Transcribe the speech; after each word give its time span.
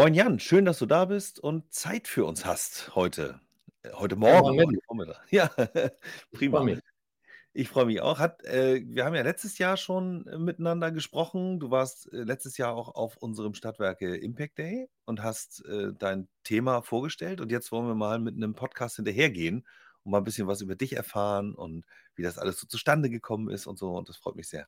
Moin 0.00 0.14
Jan, 0.14 0.40
schön, 0.40 0.64
dass 0.64 0.78
du 0.78 0.86
da 0.86 1.04
bist 1.04 1.40
und 1.40 1.74
Zeit 1.74 2.08
für 2.08 2.24
uns 2.24 2.46
hast 2.46 2.94
heute. 2.94 3.38
Äh, 3.82 3.90
heute 3.92 4.14
Ja, 4.14 4.40
Morgen, 4.40 4.56
moin 4.56 4.98
heute. 4.98 5.16
Ja, 5.30 5.50
Ich 5.58 5.60
freue 5.60 5.90
prima. 6.32 6.62
mich. 6.62 6.78
Ich 7.52 7.68
freue 7.68 7.84
mich 7.84 8.00
auch. 8.00 8.18
Hat, 8.18 8.42
äh, 8.46 8.80
wir 8.82 9.04
haben 9.04 9.14
ja 9.14 9.20
letztes 9.20 9.58
Jahr 9.58 9.76
schon 9.76 10.26
äh, 10.26 10.38
miteinander 10.38 10.90
gesprochen. 10.90 11.60
Du 11.60 11.70
warst 11.70 12.10
äh, 12.14 12.22
letztes 12.22 12.56
Jahr 12.56 12.72
auch 12.76 12.94
auf 12.94 13.18
unserem 13.18 13.52
Stadtwerke 13.52 14.16
Impact 14.16 14.56
Day 14.56 14.88
und 15.04 15.22
hast 15.22 15.66
äh, 15.66 15.92
dein 15.92 16.28
Thema 16.44 16.80
vorgestellt. 16.80 17.42
Und 17.42 17.52
jetzt 17.52 17.70
wollen 17.70 17.86
wir 17.86 17.94
mal 17.94 18.18
mit 18.20 18.36
einem 18.36 18.54
Podcast 18.54 18.96
hinterhergehen 18.96 19.66
und 20.04 20.12
mal 20.12 20.18
ein 20.18 20.24
bisschen 20.24 20.46
was 20.46 20.62
über 20.62 20.76
dich 20.76 20.96
erfahren 20.96 21.54
und 21.54 21.84
wie 22.16 22.22
das 22.22 22.38
alles 22.38 22.58
so 22.60 22.66
zustande 22.66 23.10
gekommen 23.10 23.48
ist 23.50 23.66
und 23.66 23.78
so. 23.78 23.94
Und 23.96 24.08
das 24.08 24.16
freut 24.16 24.36
mich 24.36 24.48
sehr. 24.48 24.66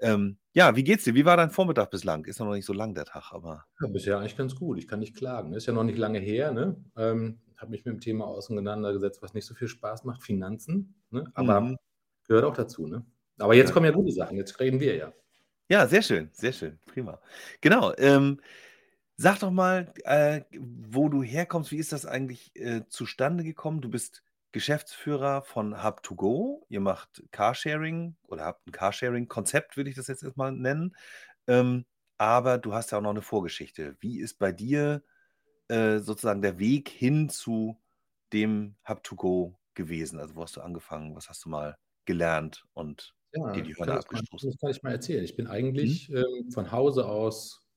Ähm, 0.00 0.38
ja, 0.52 0.76
wie 0.76 0.84
geht's 0.84 1.04
dir? 1.04 1.14
Wie 1.14 1.24
war 1.24 1.36
dein 1.36 1.50
Vormittag 1.50 1.90
bislang? 1.90 2.24
Ist 2.24 2.40
noch 2.40 2.52
nicht 2.52 2.66
so 2.66 2.72
lang 2.72 2.94
der 2.94 3.04
Tag, 3.04 3.32
aber. 3.32 3.66
Ja, 3.80 3.88
bisher 3.88 4.18
eigentlich 4.18 4.36
ganz 4.36 4.54
gut. 4.54 4.78
Ich 4.78 4.88
kann 4.88 5.00
nicht 5.00 5.16
klagen. 5.16 5.52
Ist 5.52 5.66
ja 5.66 5.72
noch 5.72 5.84
nicht 5.84 5.98
lange 5.98 6.18
her, 6.18 6.52
ne? 6.52 6.76
Ähm, 6.96 7.40
habe 7.56 7.70
mich 7.72 7.84
mit 7.84 7.94
dem 7.94 8.00
Thema 8.00 8.26
auseinandergesetzt, 8.26 9.22
was 9.22 9.34
nicht 9.34 9.46
so 9.46 9.54
viel 9.54 9.68
Spaß 9.68 10.04
macht, 10.04 10.22
Finanzen, 10.22 10.94
ne? 11.10 11.24
Aber 11.34 11.60
Mhm. 11.60 11.76
gehört 12.26 12.44
auch 12.44 12.54
dazu, 12.56 12.86
ne? 12.86 13.04
Aber 13.38 13.54
jetzt 13.54 13.68
Ja. 13.68 13.74
kommen 13.74 13.86
ja 13.86 13.92
gute 13.92 14.12
Sachen. 14.12 14.36
Jetzt 14.36 14.58
reden 14.60 14.80
wir 14.80 14.96
ja. 14.96 15.12
Ja, 15.70 15.86
sehr 15.86 16.02
schön, 16.02 16.30
sehr 16.32 16.52
schön, 16.52 16.78
prima. 16.86 17.20
Genau, 17.60 17.92
ähm, 17.98 18.40
sag 19.16 19.40
doch 19.40 19.50
mal, 19.50 19.92
äh, 20.04 20.42
wo 20.58 21.08
du 21.08 21.22
herkommst. 21.22 21.70
Wie 21.72 21.76
ist 21.78 21.92
das 21.92 22.06
eigentlich 22.06 22.52
äh, 22.56 22.82
zustande 22.88 23.44
gekommen? 23.44 23.80
Du 23.80 23.90
bist 23.90 24.22
Geschäftsführer 24.52 25.42
von 25.42 25.82
Hub2Go. 25.82 26.66
Ihr 26.68 26.80
macht 26.80 27.22
Carsharing 27.32 28.16
oder 28.28 28.44
habt 28.46 28.66
ein 28.66 28.72
Carsharing-Konzept, 28.72 29.76
würde 29.76 29.90
ich 29.90 29.96
das 29.96 30.08
jetzt 30.08 30.22
erstmal 30.22 30.52
nennen. 30.52 30.96
Ähm, 31.48 31.86
aber 32.18 32.58
du 32.58 32.74
hast 32.74 32.90
ja 32.92 32.98
auch 32.98 33.02
noch 33.02 33.10
eine 33.10 33.22
Vorgeschichte. 33.22 33.96
Wie 34.00 34.20
ist 34.20 34.38
bei 34.38 34.52
dir 34.52 35.02
äh, 35.68 35.98
sozusagen 36.00 36.42
der 36.42 36.58
Weg 36.58 36.88
hin 36.88 37.28
zu 37.30 37.80
dem 38.32 38.76
Hub2Go 38.88 39.58
gewesen? 39.74 40.20
Also, 40.20 40.36
wo 40.36 40.42
hast 40.42 40.56
du 40.56 40.62
angefangen? 40.62 41.16
Was 41.16 41.28
hast 41.28 41.44
du 41.44 41.48
mal 41.50 41.78
gelernt 42.06 42.66
und 42.74 43.14
Ja, 43.32 43.42
dir 43.54 43.62
die 43.62 43.76
Hörner 43.76 43.96
abgestoßen? 43.98 44.48
das 44.48 44.56
kann 44.58 44.70
ich 44.70 44.82
mal 44.82 44.92
erzählen. 44.92 45.22
Ich 45.24 45.36
bin 45.36 45.46
Mhm. 45.80 45.98
eigentlich 45.98 46.08
ähm, 46.10 46.50
von 46.50 46.72
Hause 46.72 47.06
aus 47.06 47.67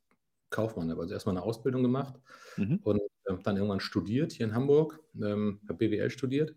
Kaufmann, 0.52 0.92
habe 0.92 1.02
also 1.02 1.14
erstmal 1.14 1.36
eine 1.36 1.44
Ausbildung 1.46 1.82
gemacht 1.84 2.20
Mhm. 2.58 2.80
und 2.84 3.02
ähm, 3.28 3.40
dann 3.44 3.56
irgendwann 3.58 3.80
studiert 3.80 4.32
hier 4.34 4.46
in 4.48 4.54
Hamburg, 4.56 5.00
ähm, 5.22 5.62
habe 5.68 5.76
BWL 5.90 6.10
studiert 6.12 6.56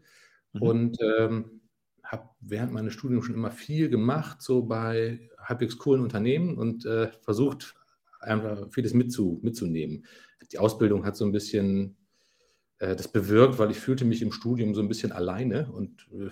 Mhm. 0.53 0.63
und 0.63 0.99
ähm, 1.19 1.61
habe 2.03 2.29
während 2.41 2.73
meines 2.73 2.93
Studiums 2.93 3.25
schon 3.27 3.35
immer 3.35 3.51
viel 3.51 3.89
gemacht, 3.89 4.43
so 4.43 4.63
bei 4.65 5.31
halbwegs 5.39 5.79
coolen 5.79 6.03
Unternehmen 6.03 6.59
und 6.59 6.85
äh, 6.87 7.11
versucht, 7.23 7.75
einfach 8.21 8.69
vieles 8.73 8.95
mitzu, 8.95 9.41
mitzunehmen. 9.43 10.05
Die 10.53 10.59
Ausbildung 10.59 11.05
hat 11.07 11.17
so 11.17 11.25
ein 11.25 11.33
bisschen 11.33 11.97
äh, 12.79 12.97
das 12.97 13.09
bewirkt, 13.09 13.59
weil 13.59 13.71
ich 13.71 13.79
fühlte 13.81 14.05
mich 14.05 14.23
im 14.23 14.33
Studium 14.33 14.75
so 14.75 14.81
ein 14.83 14.89
bisschen 14.89 15.13
alleine 15.13 15.71
und 15.73 16.09
äh, 16.13 16.31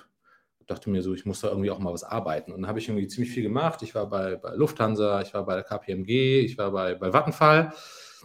dachte 0.73 0.91
mir 0.91 1.03
so, 1.03 1.15
ich 1.15 1.27
muss 1.27 1.41
da 1.41 1.49
irgendwie 1.49 1.71
auch 1.71 1.79
mal 1.79 1.93
was 1.93 2.05
arbeiten. 2.05 2.53
Und 2.53 2.63
dann 2.63 2.69
habe 2.69 2.79
ich 2.79 2.89
irgendwie 2.89 3.09
ziemlich 3.09 3.33
viel 3.33 3.43
gemacht. 3.43 3.83
Ich 3.83 3.95
war 3.95 4.09
bei, 4.09 4.37
bei 4.37 4.55
Lufthansa, 4.55 5.21
ich 5.23 5.35
war 5.35 5.45
bei 5.47 5.55
der 5.55 5.65
KPMG, 5.65 6.41
ich 6.41 6.59
war 6.59 6.71
bei, 6.73 6.95
bei 6.95 7.13
Vattenfall 7.13 7.73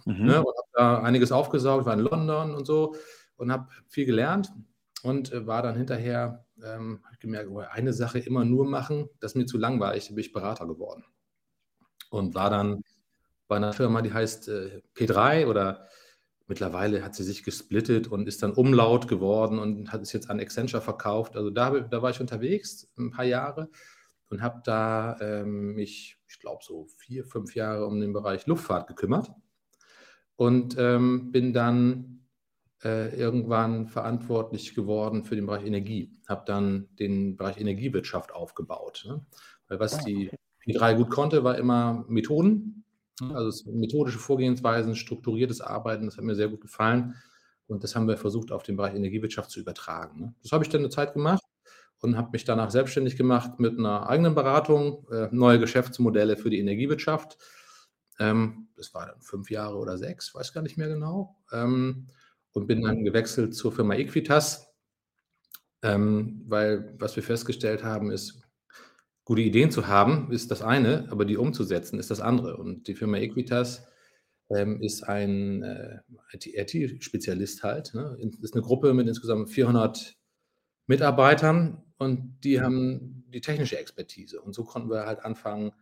Mhm. 0.05 0.25
ne, 0.25 0.39
und 0.39 0.55
habe 0.57 0.67
da 0.73 1.01
einiges 1.01 1.31
aufgesaugt, 1.31 1.85
war 1.85 1.93
in 1.93 1.99
London 1.99 2.55
und 2.55 2.65
so 2.65 2.95
und 3.35 3.51
habe 3.51 3.67
viel 3.87 4.05
gelernt 4.05 4.51
und 5.03 5.31
äh, 5.33 5.45
war 5.45 5.61
dann 5.61 5.75
hinterher, 5.75 6.45
ähm, 6.63 7.01
habe 7.03 7.13
ich 7.13 7.19
gemerkt, 7.19 7.49
oh, 7.51 7.59
eine 7.59 7.93
Sache 7.93 8.19
immer 8.19 8.45
nur 8.45 8.65
machen, 8.65 9.09
das 9.19 9.31
ist 9.31 9.35
mir 9.35 9.45
zu 9.45 9.57
langweilig, 9.57 10.07
bin 10.09 10.19
ich 10.19 10.31
Berater 10.31 10.65
geworden 10.65 11.03
und 12.09 12.35
war 12.35 12.49
dann 12.49 12.83
bei 13.47 13.57
einer 13.57 13.73
Firma, 13.73 14.01
die 14.01 14.13
heißt 14.13 14.49
äh, 14.49 14.81
P3 14.95 15.47
oder 15.47 15.87
mittlerweile 16.47 17.03
hat 17.03 17.15
sie 17.15 17.23
sich 17.23 17.43
gesplittet 17.43 18.07
und 18.07 18.27
ist 18.27 18.41
dann 18.41 18.53
Umlaut 18.53 19.07
geworden 19.07 19.59
und 19.59 19.91
hat 19.91 20.01
es 20.01 20.13
jetzt 20.13 20.29
an 20.29 20.39
Accenture 20.39 20.81
verkauft. 20.81 21.35
Also 21.35 21.49
da, 21.49 21.71
da 21.79 22.01
war 22.01 22.09
ich 22.09 22.21
unterwegs 22.21 22.89
ein 22.97 23.11
paar 23.11 23.25
Jahre 23.25 23.69
und 24.29 24.41
habe 24.41 24.61
da 24.63 25.17
ähm, 25.19 25.75
mich, 25.75 26.17
ich 26.27 26.39
glaube, 26.39 26.63
so 26.63 26.85
vier, 26.97 27.25
fünf 27.25 27.55
Jahre 27.55 27.85
um 27.85 27.99
den 27.99 28.13
Bereich 28.13 28.47
Luftfahrt 28.47 28.87
gekümmert 28.87 29.31
und 30.35 30.75
ähm, 30.77 31.31
bin 31.31 31.53
dann 31.53 32.25
äh, 32.83 33.15
irgendwann 33.15 33.87
verantwortlich 33.87 34.75
geworden 34.75 35.23
für 35.23 35.35
den 35.35 35.45
Bereich 35.45 35.65
Energie. 35.65 36.11
Habe 36.27 36.43
dann 36.45 36.87
den 36.99 37.35
Bereich 37.35 37.59
Energiewirtschaft 37.59 38.31
aufgebaut. 38.31 39.05
Ne? 39.07 39.25
Weil 39.67 39.79
was 39.79 39.95
Ah, 39.95 40.03
die 40.03 40.27
okay. 40.63 40.77
P3 40.77 40.95
gut 40.95 41.09
konnte, 41.09 41.43
war 41.43 41.57
immer 41.57 42.05
Methoden. 42.07 42.85
Also 43.21 43.49
es- 43.49 43.65
methodische 43.65 44.19
Vorgehensweisen, 44.19 44.95
strukturiertes 44.95 45.61
Arbeiten. 45.61 46.05
Das 46.05 46.17
hat 46.17 46.23
mir 46.23 46.35
sehr 46.35 46.49
gut 46.49 46.61
gefallen. 46.61 47.15
Und 47.67 47.83
das 47.83 47.95
haben 47.95 48.07
wir 48.07 48.17
versucht, 48.17 48.51
auf 48.51 48.63
den 48.63 48.77
Bereich 48.77 48.95
Energiewirtschaft 48.95 49.51
zu 49.51 49.59
übertragen. 49.59 50.19
Ne? 50.21 50.35
Das 50.41 50.51
habe 50.53 50.63
ich 50.63 50.69
dann 50.69 50.81
eine 50.81 50.89
Zeit 50.89 51.13
gemacht 51.13 51.43
und 51.99 52.15
habe 52.17 52.29
mich 52.31 52.45
danach 52.45 52.71
selbstständig 52.71 53.17
gemacht 53.17 53.59
mit 53.59 53.77
einer 53.77 54.07
eigenen 54.09 54.35
Beratung, 54.35 55.05
äh, 55.11 55.27
neue 55.31 55.59
Geschäftsmodelle 55.59 56.37
für 56.37 56.49
die 56.49 56.59
Energiewirtschaft. 56.59 57.37
Ähm, 58.19 58.69
das 58.75 58.93
war 58.93 59.07
dann 59.07 59.21
fünf 59.21 59.51
Jahre 59.51 59.77
oder 59.77 59.97
sechs, 59.97 60.33
weiß 60.33 60.53
gar 60.53 60.61
nicht 60.61 60.77
mehr 60.77 60.87
genau. 60.87 61.35
Ähm, 61.51 62.07
und 62.53 62.67
bin 62.67 62.81
dann 62.83 63.03
gewechselt 63.03 63.53
zur 63.55 63.71
Firma 63.71 63.95
Equitas, 63.95 64.67
ähm, 65.83 66.43
weil 66.47 66.95
was 66.99 67.15
wir 67.15 67.23
festgestellt 67.23 67.83
haben, 67.83 68.11
ist, 68.11 68.41
gute 69.27 69.41
Ideen 69.41 69.71
zu 69.71 69.87
haben, 69.87 70.31
ist 70.31 70.51
das 70.51 70.61
eine, 70.61 71.05
aber 71.11 71.25
die 71.25 71.35
umzusetzen 71.35 71.99
ist 71.99 72.09
das 72.09 72.21
andere. 72.21 72.55
Und 72.55 72.87
die 72.87 72.95
Firma 72.95 73.17
Equitas 73.17 73.85
ähm, 74.49 74.81
ist 74.81 75.03
ein 75.03 75.63
äh, 75.63 75.99
IT-Spezialist 76.31 77.61
halt. 77.61 77.93
Ne? 77.93 78.17
Ist 78.41 78.53
eine 78.53 78.63
Gruppe 78.63 78.93
mit 78.93 79.05
insgesamt 79.05 79.49
400 79.49 80.15
Mitarbeitern 80.85 81.83
und 81.97 82.39
die 82.45 82.61
haben 82.61 83.25
die 83.27 83.41
technische 83.41 83.77
Expertise. 83.77 84.39
Und 84.41 84.55
so 84.55 84.63
konnten 84.63 84.89
wir 84.89 85.05
halt 85.05 85.19
anfangen, 85.25 85.73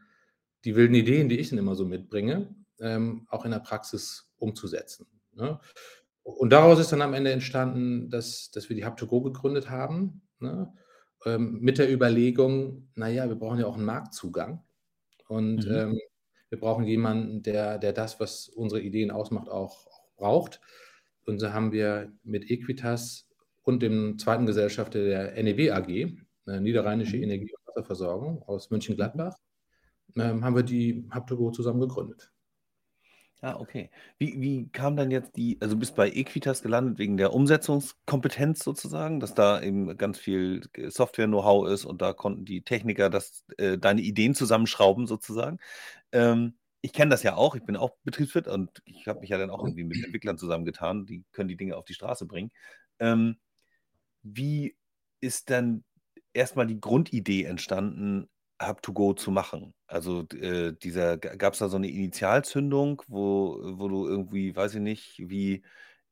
die 0.63 0.75
wilden 0.75 0.95
Ideen, 0.95 1.29
die 1.29 1.37
ich 1.37 1.49
dann 1.49 1.59
immer 1.59 1.75
so 1.75 1.85
mitbringe, 1.85 2.55
ähm, 2.79 3.27
auch 3.29 3.45
in 3.45 3.51
der 3.51 3.59
Praxis 3.59 4.27
umzusetzen. 4.37 5.05
Ne? 5.33 5.59
Und 6.23 6.49
daraus 6.49 6.79
ist 6.79 6.91
dann 6.91 7.03
am 7.03 7.13
Ende 7.13 7.31
entstanden, 7.31 8.09
dass, 8.09 8.49
dass 8.49 8.69
wir 8.69 8.75
die 8.75 8.87
Hub2Go 8.87 9.23
gegründet 9.23 9.69
haben, 9.69 10.23
ne? 10.39 10.73
Ähm, 11.25 11.59
mit 11.61 11.77
der 11.77 11.91
Überlegung, 11.91 12.89
naja, 12.95 13.27
wir 13.27 13.35
brauchen 13.35 13.59
ja 13.59 13.65
auch 13.67 13.75
einen 13.75 13.85
Marktzugang 13.85 14.63
und 15.27 15.65
Mhm. 15.67 15.71
ähm, 15.71 15.99
wir 16.49 16.59
brauchen 16.59 16.85
jemanden, 16.85 17.43
der, 17.43 17.77
der 17.79 17.93
das, 17.93 18.19
was 18.19 18.49
unsere 18.49 18.81
Ideen 18.81 19.11
ausmacht, 19.11 19.49
auch, 19.49 19.87
auch 19.87 20.15
braucht. 20.17 20.61
Und 21.25 21.39
so 21.39 21.53
haben 21.53 21.71
wir 21.71 22.13
mit 22.23 22.49
Equitas 22.51 23.27
und 23.63 23.81
dem 23.83 24.19
zweiten 24.19 24.45
Gesellschafter 24.45 25.03
der 25.03 25.37
NEW 25.43 25.71
AG, 25.71 25.89
äh, 26.47 26.59
Niederrheinische 26.61 27.17
Mhm. 27.17 27.23
Energie- 27.23 27.53
und 27.55 27.67
Wasserversorgung 27.67 28.43
aus 28.43 28.69
Mönchengladbach, 28.71 29.37
ähm, 30.17 30.43
haben 30.45 30.55
wir 30.55 30.63
die 30.63 31.07
Hub2Go 31.11 31.51
zusammen 31.51 31.81
gegründet. 31.81 32.31
Ah, 33.45 33.57
okay. 33.59 33.91
Wie, 34.17 34.41
wie 34.41 34.69
kam 34.69 34.95
dann 34.97 35.11
jetzt 35.11 35.37
die, 35.37 35.59
also 35.61 35.75
du 35.75 35.79
bist 35.79 35.95
bei 35.95 36.09
Equitas 36.09 36.63
gelandet 36.63 36.97
wegen 36.97 37.15
der 37.15 37.31
Umsetzungskompetenz 37.31 38.63
sozusagen, 38.63 39.19
dass 39.19 39.35
da 39.35 39.61
eben 39.61 39.95
ganz 39.97 40.17
viel 40.17 40.61
Software-Know-how 40.75 41.67
ist 41.69 41.85
und 41.85 42.01
da 42.01 42.11
konnten 42.13 42.43
die 42.45 42.63
Techniker 42.63 43.11
das, 43.11 43.43
äh, 43.57 43.77
deine 43.77 44.01
Ideen 44.01 44.33
zusammenschrauben 44.33 45.05
sozusagen. 45.05 45.59
Ähm, 46.11 46.55
ich 46.81 46.91
kenne 46.91 47.11
das 47.11 47.21
ja 47.21 47.35
auch, 47.35 47.53
ich 47.53 47.63
bin 47.63 47.75
auch 47.75 47.91
Betriebswirt 48.03 48.47
und 48.47 48.81
ich 48.85 49.07
habe 49.07 49.19
mich 49.19 49.29
ja 49.29 49.37
dann 49.37 49.51
auch 49.51 49.63
irgendwie 49.63 49.83
mit 49.83 50.03
Entwicklern 50.03 50.39
zusammengetan, 50.39 51.05
die 51.05 51.23
können 51.31 51.47
die 51.47 51.57
Dinge 51.57 51.77
auf 51.77 51.85
die 51.85 51.93
Straße 51.93 52.25
bringen. 52.25 52.51
Ähm, 52.97 53.37
wie 54.23 54.75
ist 55.21 55.51
dann 55.51 55.83
erstmal 56.33 56.65
die 56.65 56.81
Grundidee 56.81 57.43
entstanden, 57.43 58.27
Hub2Go 58.61 59.13
zu 59.15 59.31
machen? 59.31 59.73
Also 59.87 60.25
äh, 60.33 60.73
dieser, 60.73 61.17
gab 61.17 61.53
es 61.53 61.59
da 61.59 61.69
so 61.69 61.77
eine 61.77 61.89
Initialzündung, 61.89 63.01
wo, 63.07 63.59
wo 63.77 63.87
du 63.87 64.07
irgendwie, 64.07 64.55
weiß 64.55 64.75
ich 64.75 64.81
nicht, 64.81 65.15
wie 65.19 65.63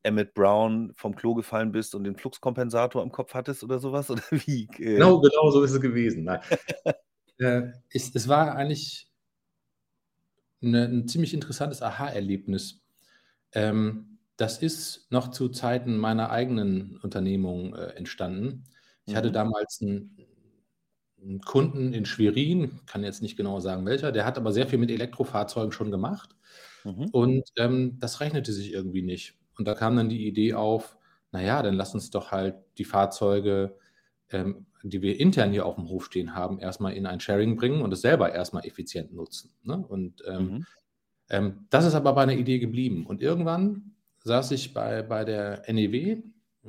Emmett 0.03 0.33
Brown 0.33 0.91
vom 0.95 1.15
Klo 1.15 1.33
gefallen 1.33 1.71
bist 1.71 1.95
und 1.95 2.03
den 2.03 2.15
Fluxkompensator 2.17 3.01
im 3.01 3.11
Kopf 3.11 3.33
hattest 3.33 3.63
oder 3.63 3.79
sowas? 3.79 4.09
Oder 4.11 4.21
wie? 4.31 4.65
Äh, 4.77 4.95
Genau, 4.95 5.19
genau 5.21 5.49
so 5.51 5.63
ist 5.63 5.71
es 5.71 5.81
gewesen. 5.81 6.29
Äh, 7.39 7.71
es, 7.89 8.13
es 8.13 8.27
war 8.27 8.55
eigentlich 8.55 9.07
eine, 10.61 10.85
ein 10.85 11.07
ziemlich 11.07 11.33
interessantes 11.33 11.81
Aha-Erlebnis. 11.81 12.81
Ähm, 13.53 14.19
das 14.37 14.61
ist 14.61 15.07
noch 15.11 15.29
zu 15.29 15.49
Zeiten 15.49 15.97
meiner 15.97 16.29
eigenen 16.29 16.97
Unternehmung 16.97 17.75
äh, 17.75 17.87
entstanden. 17.95 18.65
Ich 19.05 19.15
hatte 19.15 19.29
Mhm. 19.29 19.33
damals 19.33 19.81
einen 19.81 20.15
Kunden 21.45 21.93
in 21.93 22.05
Schwerin, 22.05 22.79
kann 22.85 23.03
jetzt 23.03 23.21
nicht 23.21 23.37
genau 23.37 23.59
sagen 23.59 23.85
welcher, 23.85 24.11
der 24.11 24.25
hat 24.25 24.37
aber 24.37 24.51
sehr 24.51 24.67
viel 24.67 24.79
mit 24.79 24.91
Elektrofahrzeugen 24.91 25.71
schon 25.71 25.91
gemacht. 25.91 26.35
Mhm. 26.83 27.09
Und 27.11 27.43
ähm, 27.57 27.97
das 27.99 28.19
rechnete 28.19 28.51
sich 28.51 28.73
irgendwie 28.73 29.01
nicht. 29.01 29.35
Und 29.57 29.67
da 29.67 29.73
kam 29.73 29.95
dann 29.95 30.09
die 30.09 30.27
Idee 30.27 30.53
auf, 30.53 30.97
naja, 31.31 31.61
dann 31.61 31.75
lass 31.75 31.93
uns 31.93 32.09
doch 32.09 32.31
halt 32.31 32.55
die 32.77 32.85
Fahrzeuge, 32.85 33.77
ähm, 34.29 34.65
die 34.83 35.01
wir 35.01 35.19
intern 35.19 35.51
hier 35.51 35.65
auf 35.65 35.75
dem 35.75 35.87
Hof 35.87 36.05
stehen 36.05 36.35
haben, 36.35 36.59
erstmal 36.59 36.93
in 36.93 37.05
ein 37.05 37.19
Sharing 37.19 37.55
bringen 37.55 37.81
und 37.81 37.93
es 37.93 38.01
selber 38.01 38.33
erstmal 38.33 38.65
effizient 38.65 39.13
nutzen. 39.13 39.51
Ne? 39.63 39.77
Und 39.77 40.21
ähm, 40.27 40.49
Mhm. 40.49 40.65
Ähm, 41.29 41.65
das 41.69 41.85
ist 41.85 41.95
aber 41.95 42.13
bei 42.13 42.23
einer 42.23 42.35
Idee 42.35 42.59
geblieben. 42.59 43.05
Und 43.05 43.21
irgendwann 43.21 43.95
saß 44.23 44.51
ich 44.51 44.73
bei, 44.73 45.01
bei 45.01 45.25
der 45.25 45.63
NEW 45.67 46.21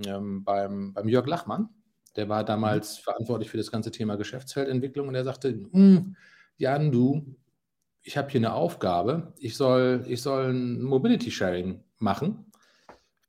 ähm, 0.07 0.45
beim, 0.45 0.95
beim 0.95 1.09
Jörg 1.09 1.27
Lachmann. 1.27 1.69
Der 2.17 2.29
war 2.29 2.45
damals 2.45 2.99
mhm. 2.99 3.03
verantwortlich 3.03 3.51
für 3.51 3.57
das 3.57 3.71
ganze 3.71 3.91
Thema 3.91 4.17
Geschäftsfeldentwicklung 4.17 5.09
und 5.09 5.15
er 5.15 5.25
sagte, 5.25 5.49
hm, 5.73 6.17
Jan, 6.57 6.93
du, 6.93 7.37
ich 8.03 8.17
habe 8.17 8.31
hier 8.31 8.41
eine 8.41 8.53
Aufgabe, 8.53 9.33
ich 9.39 9.57
soll, 9.57 10.05
ich 10.07 10.23
soll 10.23 10.53
ein 10.53 10.83
Mobility 10.83 11.31
Sharing 11.31 11.83
machen 11.99 12.53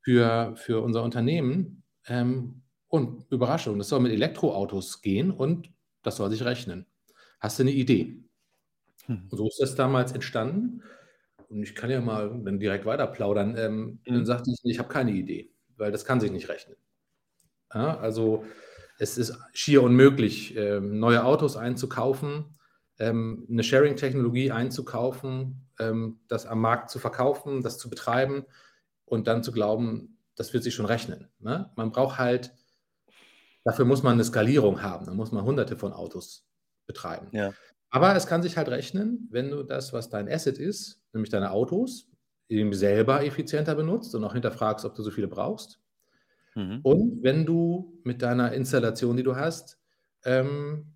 für, 0.02 0.54
für 0.56 0.82
unser 0.82 1.04
Unternehmen. 1.04 1.84
Ähm, 2.08 2.62
und 2.88 3.26
Überraschung, 3.32 3.78
das 3.78 3.90
soll 3.90 4.00
mit 4.00 4.12
Elektroautos 4.12 5.02
gehen 5.02 5.32
und 5.32 5.70
das 6.04 6.18
soll 6.18 6.30
sich 6.30 6.46
rechnen. 6.46 6.86
Hast 7.40 7.60
du 7.60 7.64
eine 7.64 7.72
Idee? 7.72 8.24
Hm. 9.06 9.28
Und 9.30 9.38
so 9.38 9.48
ist 9.48 9.60
das 9.60 9.76
damals 9.76 10.12
entstanden. 10.12 10.84
Und 11.50 11.64
ich 11.64 11.76
kann 11.76 11.90
ja 11.90 12.02
mal 12.02 12.42
dann 12.44 12.60
direkt 12.60 12.86
weiter 12.86 13.08
plaudern. 13.08 13.56
Ähm, 13.58 14.00
mhm. 14.06 14.14
Dann 14.14 14.26
sagte 14.26 14.52
ich, 14.52 14.60
ich 14.64 14.80
habe 14.80 14.90
keine 14.90 15.12
Idee, 15.12 15.52
weil 15.78 15.92
das 15.92 16.06
kann 16.06 16.20
sich 16.20 16.32
nicht 16.32 16.50
rechnen. 16.50 16.78
Ja, 17.74 17.98
also 17.98 18.46
es 18.98 19.18
ist 19.18 19.38
schier 19.54 19.84
unmöglich, 19.84 20.56
ähm, 20.56 21.00
neue 21.00 21.24
Autos 21.24 21.58
einzukaufen, 21.58 22.58
ähm, 22.98 23.46
eine 23.50 23.64
Sharing-Technologie 23.64 24.52
einzukaufen, 24.52 25.68
ähm, 25.80 26.20
das 26.28 26.46
am 26.46 26.62
Markt 26.62 26.90
zu 26.90 27.00
verkaufen, 27.00 27.62
das 27.62 27.78
zu 27.78 27.90
betreiben 27.90 28.46
und 29.06 29.28
dann 29.28 29.44
zu 29.44 29.52
glauben, 29.52 30.18
das 30.36 30.54
wird 30.54 30.64
sich 30.64 30.76
schon 30.76 30.86
rechnen. 30.86 31.30
Ne? 31.40 31.72
Man 31.76 31.92
braucht 31.92 32.18
halt, 32.18 32.54
dafür 33.64 33.86
muss 33.86 34.04
man 34.04 34.14
eine 34.14 34.24
Skalierung 34.24 34.82
haben, 34.82 35.06
da 35.06 35.14
muss 35.14 35.32
man 35.32 35.44
hunderte 35.44 35.78
von 35.78 35.94
Autos 35.94 36.48
betreiben. 36.88 37.28
Ja. 37.32 37.54
Aber 37.90 38.16
es 38.16 38.28
kann 38.28 38.44
sich 38.44 38.58
halt 38.58 38.70
rechnen, 38.70 39.28
wenn 39.32 39.52
du 39.52 39.64
das, 39.64 39.94
was 39.94 40.10
dein 40.10 40.30
Asset 40.30 40.58
ist, 40.58 41.02
nämlich 41.14 41.30
deine 41.30 41.52
Autos, 41.52 42.10
eben 42.50 42.74
selber 42.74 43.24
effizienter 43.24 43.76
benutzt 43.76 44.14
und 44.16 44.24
auch 44.24 44.34
hinterfragst, 44.34 44.86
ob 44.86 44.96
du 44.96 45.02
so 45.02 45.12
viele 45.12 45.28
brauchst. 45.28 45.80
Mhm. 46.56 46.80
Und 46.84 47.24
wenn 47.24 47.46
du 47.46 48.00
mit 48.04 48.22
deiner 48.22 48.54
Installation, 48.54 49.18
die 49.18 49.24
du 49.24 49.36
hast, 49.36 49.80
ähm, 50.24 50.96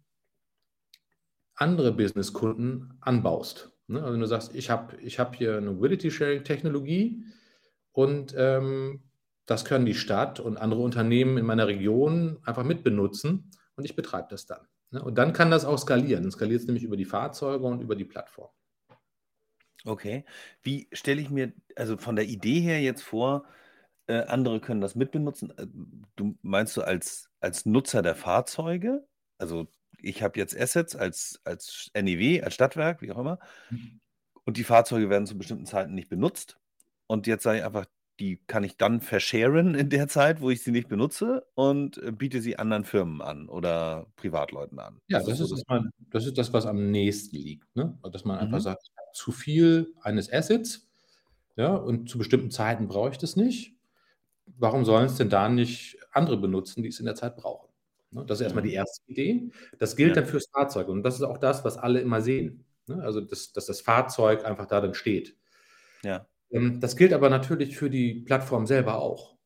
andere 1.56 1.92
Businesskunden 1.92 2.94
anbaust. 3.02 3.72
Ne? 3.88 4.00
Also 4.00 4.14
wenn 4.14 4.22
du 4.22 4.28
sagst, 4.28 4.56
ich 4.56 4.70
habe 4.70 4.96
ich 5.02 5.20
hab 5.20 5.36
hier 5.36 5.58
eine 5.58 5.72
Mobility-Sharing-Technologie 5.72 7.24
und 7.92 8.34
ähm, 8.38 9.04
das 9.46 9.66
können 9.66 9.86
die 9.86 9.96
Stadt 9.96 10.40
und 10.40 10.58
andere 10.58 10.82
Unternehmen 10.82 11.38
in 11.38 11.46
meiner 11.46 11.68
Region 11.68 12.40
einfach 12.44 12.64
mitbenutzen 12.64 13.52
und 13.76 13.84
ich 13.84 13.96
betreibe 13.96 14.28
das 14.30 14.46
dann. 14.46 14.62
Ne? 14.92 15.04
Und 15.04 15.18
dann 15.18 15.34
kann 15.34 15.52
das 15.52 15.66
auch 15.66 15.78
skalieren. 15.78 16.24
Dann 16.24 16.32
skaliert 16.32 16.62
es 16.62 16.68
nämlich 16.68 16.84
über 16.84 16.98
die 16.98 17.06
Fahrzeuge 17.06 17.66
und 17.66 17.82
über 17.82 17.96
die 17.96 18.06
Plattform. 18.06 18.50
Okay. 19.86 20.26
Wie 20.62 20.88
stelle 20.92 21.22
ich 21.22 21.30
mir 21.30 21.54
also 21.76 21.98
von 21.98 22.16
der 22.16 22.26
Idee 22.26 22.60
her 22.60 22.82
jetzt 22.82 23.02
vor, 23.02 23.46
äh, 24.10 24.26
andere 24.28 24.60
können 24.60 24.82
das 24.82 24.96
mitbenutzen? 24.96 25.52
Äh, 25.58 25.68
du 26.16 26.36
meinst 26.42 26.76
du 26.76 26.82
als, 26.82 27.30
als 27.40 27.66
Nutzer 27.66 28.02
der 28.02 28.16
Fahrzeuge? 28.16 29.06
Also 29.38 29.68
ich 30.02 30.24
habe 30.24 30.40
jetzt 30.40 30.60
Assets 30.60 30.96
als, 30.96 31.40
als 31.44 31.92
NEW, 31.94 32.42
als 32.44 32.56
Stadtwerk, 32.56 33.02
wie 33.02 33.12
auch 33.12 33.20
immer, 33.20 33.40
mhm. 33.70 34.00
und 34.46 34.58
die 34.58 34.64
Fahrzeuge 34.64 35.10
werden 35.10 35.28
zu 35.28 35.38
bestimmten 35.38 35.66
Zeiten 35.66 35.94
nicht 35.94 36.10
benutzt. 36.10 36.58
Und 37.08 37.28
jetzt 37.28 37.44
sage 37.44 37.60
ich 37.60 37.64
einfach, 37.64 37.86
die 38.20 38.38
kann 38.48 38.64
ich 38.64 38.78
dann 38.78 39.00
verscharen 39.00 39.76
in 39.76 39.90
der 39.90 40.08
Zeit, 40.08 40.42
wo 40.42 40.50
ich 40.50 40.62
sie 40.62 40.72
nicht 40.72 40.90
benutze 40.90 41.46
und 41.56 41.98
äh, 42.00 42.12
biete 42.12 42.42
sie 42.42 42.58
anderen 42.58 42.84
Firmen 42.84 43.22
an 43.22 43.48
oder 43.48 44.08
Privatleuten 44.18 44.80
an. 44.80 45.00
Ja, 45.08 45.20
das, 45.20 45.40
das 45.40 45.52
ist, 45.52 45.70
man, 45.70 45.92
das, 46.12 46.26
ist 46.26 46.38
das, 46.38 46.52
was 46.52 46.66
am 46.66 46.92
nächsten 46.92 47.38
liegt. 47.38 47.76
Ne? 47.76 47.98
Dass 48.12 48.26
man 48.26 48.40
einfach 48.40 48.58
mhm. 48.58 48.64
sagt, 48.64 48.82
ich 48.84 48.98
habe 48.98 49.12
zu 49.14 49.32
viel 49.32 49.94
eines 50.02 50.32
Assets 50.32 50.90
ja, 51.56 51.76
und 51.76 52.10
zu 52.10 52.18
bestimmten 52.18 52.52
Zeiten 52.52 52.88
brauche 52.88 53.12
ich 53.12 53.18
das 53.18 53.36
nicht. 53.36 53.79
Warum 54.58 54.86
sollen 54.86 55.06
es 55.06 55.16
denn 55.16 55.30
da 55.30 55.50
nicht 55.50 55.98
andere 56.12 56.38
benutzen, 56.38 56.84
die 56.84 56.90
es 56.90 57.00
in 57.00 57.06
der 57.06 57.16
Zeit 57.16 57.36
brauchen? 57.36 57.70
Ne? 58.12 58.26
Das 58.26 58.40
ist 58.40 58.44
erstmal 58.44 58.64
die 58.64 58.70
mhm. 58.70 58.76
erste 58.76 59.12
Idee. 59.12 59.52
Das 59.78 59.96
gilt 59.96 60.16
ja. 60.16 60.22
dann 60.22 60.26
fürs 60.26 60.48
Fahrzeug 60.48 60.88
und 60.88 61.04
das 61.04 61.16
ist 61.16 61.24
auch 61.24 61.38
das, 61.38 61.64
was 61.64 61.78
alle 61.78 62.00
immer 62.02 62.22
sehen. 62.22 62.66
Ne? 62.88 63.02
Also, 63.04 63.22
dass, 63.22 63.52
dass 63.54 63.66
das 63.66 63.82
Fahrzeug 63.82 64.46
einfach 64.46 64.66
da 64.66 64.82
dann 64.82 64.94
steht. 64.94 65.36
Ja. 66.04 66.26
Ähm, 66.50 66.80
das 66.80 66.96
gilt 66.96 67.14
aber 67.14 67.30
natürlich 67.30 67.78
für 67.78 67.90
die 67.90 68.22
Plattform 68.22 68.66
selber 68.66 69.00
auch. 69.00 69.38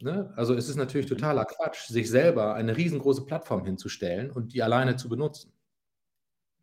Ne? 0.00 0.32
Also 0.36 0.54
es 0.54 0.68
ist 0.68 0.76
natürlich 0.76 1.10
mhm. 1.10 1.16
totaler 1.16 1.44
Quatsch, 1.44 1.88
sich 1.88 2.08
selber 2.08 2.54
eine 2.54 2.76
riesengroße 2.76 3.24
Plattform 3.24 3.64
hinzustellen 3.64 4.30
und 4.30 4.54
die 4.54 4.62
alleine 4.62 4.96
zu 4.96 5.08
benutzen. 5.08 5.52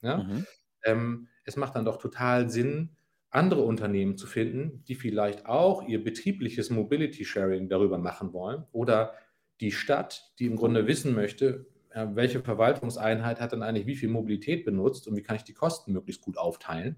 Ja? 0.01 0.17
Mhm. 0.17 0.45
Ähm, 0.83 1.27
es 1.43 1.57
macht 1.57 1.75
dann 1.75 1.85
doch 1.85 1.97
total 1.97 2.49
Sinn, 2.49 2.95
andere 3.35 3.61
Unternehmen 3.61 4.17
zu 4.17 4.27
finden, 4.27 4.83
die 4.87 4.95
vielleicht 4.95 5.45
auch 5.45 5.87
ihr 5.87 6.03
betriebliches 6.03 6.69
Mobility 6.69 7.25
Sharing 7.25 7.69
darüber 7.69 7.97
machen 7.97 8.33
wollen 8.33 8.63
oder 8.71 9.13
die 9.61 9.71
Stadt, 9.71 10.33
die 10.39 10.45
im 10.45 10.55
Grunde 10.55 10.87
wissen 10.87 11.13
möchte, 11.13 11.67
welche 11.93 12.41
Verwaltungseinheit 12.41 13.39
hat 13.39 13.53
dann 13.53 13.63
eigentlich 13.63 13.87
wie 13.87 13.95
viel 13.95 14.09
Mobilität 14.09 14.65
benutzt 14.65 15.07
und 15.07 15.15
wie 15.15 15.21
kann 15.21 15.37
ich 15.37 15.43
die 15.43 15.53
Kosten 15.53 15.93
möglichst 15.93 16.21
gut 16.21 16.37
aufteilen. 16.37 16.97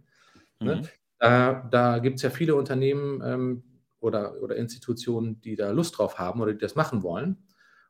Ne? 0.59 0.77
Mhm. 0.77 0.87
Da, 1.19 1.67
da 1.69 1.99
gibt 1.99 2.17
es 2.17 2.23
ja 2.23 2.29
viele 2.29 2.55
Unternehmen 2.55 3.21
ähm, 3.23 3.63
oder, 3.99 4.41
oder 4.41 4.55
Institutionen, 4.55 5.39
die 5.41 5.55
da 5.55 5.71
Lust 5.71 5.97
drauf 5.97 6.17
haben 6.17 6.41
oder 6.41 6.53
die 6.53 6.59
das 6.59 6.75
machen 6.75 7.03
wollen. 7.03 7.37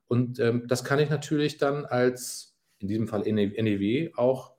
Und 0.07 0.39
ähm, 0.39 0.67
das 0.67 0.83
kann 0.83 0.99
ich 0.99 1.09
natürlich 1.09 1.57
dann 1.57 1.85
als, 1.85 2.57
in 2.79 2.87
diesem 2.87 3.07
Fall 3.07 3.21
NEW, 3.21 4.11
auch 4.15 4.53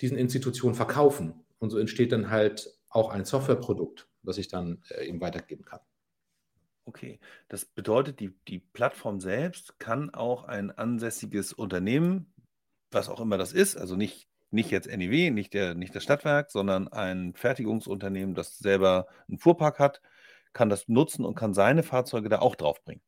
diesen 0.00 0.18
Institutionen 0.18 0.74
verkaufen. 0.74 1.44
Und 1.58 1.70
so 1.70 1.78
entsteht 1.78 2.12
dann 2.12 2.30
halt 2.30 2.75
auch 2.88 3.10
ein 3.10 3.24
Softwareprodukt, 3.24 4.08
das 4.22 4.38
ich 4.38 4.48
dann 4.48 4.82
äh, 4.90 5.06
eben 5.06 5.20
weitergeben 5.20 5.64
kann. 5.64 5.80
Okay, 6.84 7.18
das 7.48 7.64
bedeutet, 7.64 8.20
die, 8.20 8.38
die 8.46 8.60
Plattform 8.60 9.20
selbst 9.20 9.78
kann 9.78 10.14
auch 10.14 10.44
ein 10.44 10.70
ansässiges 10.70 11.52
Unternehmen, 11.52 12.32
was 12.92 13.08
auch 13.08 13.20
immer 13.20 13.38
das 13.38 13.52
ist, 13.52 13.76
also 13.76 13.96
nicht 13.96 14.28
nicht 14.50 14.70
jetzt 14.70 14.88
NEW, 14.88 15.30
nicht, 15.30 15.54
der, 15.54 15.74
nicht 15.74 15.94
das 15.94 16.02
Stadtwerk, 16.02 16.50
sondern 16.50 16.88
ein 16.88 17.34
Fertigungsunternehmen, 17.34 18.34
das 18.34 18.58
selber 18.58 19.06
einen 19.28 19.38
Fuhrpark 19.38 19.78
hat, 19.78 20.00
kann 20.52 20.68
das 20.68 20.88
nutzen 20.88 21.24
und 21.24 21.34
kann 21.34 21.54
seine 21.54 21.82
Fahrzeuge 21.82 22.28
da 22.28 22.38
auch 22.38 22.54
draufbringen. 22.54 23.02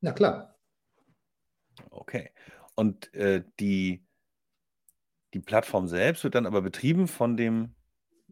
Na 0.00 0.12
klar. 0.12 0.56
Okay. 1.90 2.30
Und 2.74 3.12
äh, 3.14 3.44
die, 3.60 4.04
die 5.34 5.40
Plattform 5.40 5.88
selbst 5.88 6.24
wird 6.24 6.34
dann 6.34 6.46
aber 6.46 6.62
betrieben 6.62 7.08
von 7.08 7.36
dem 7.36 7.74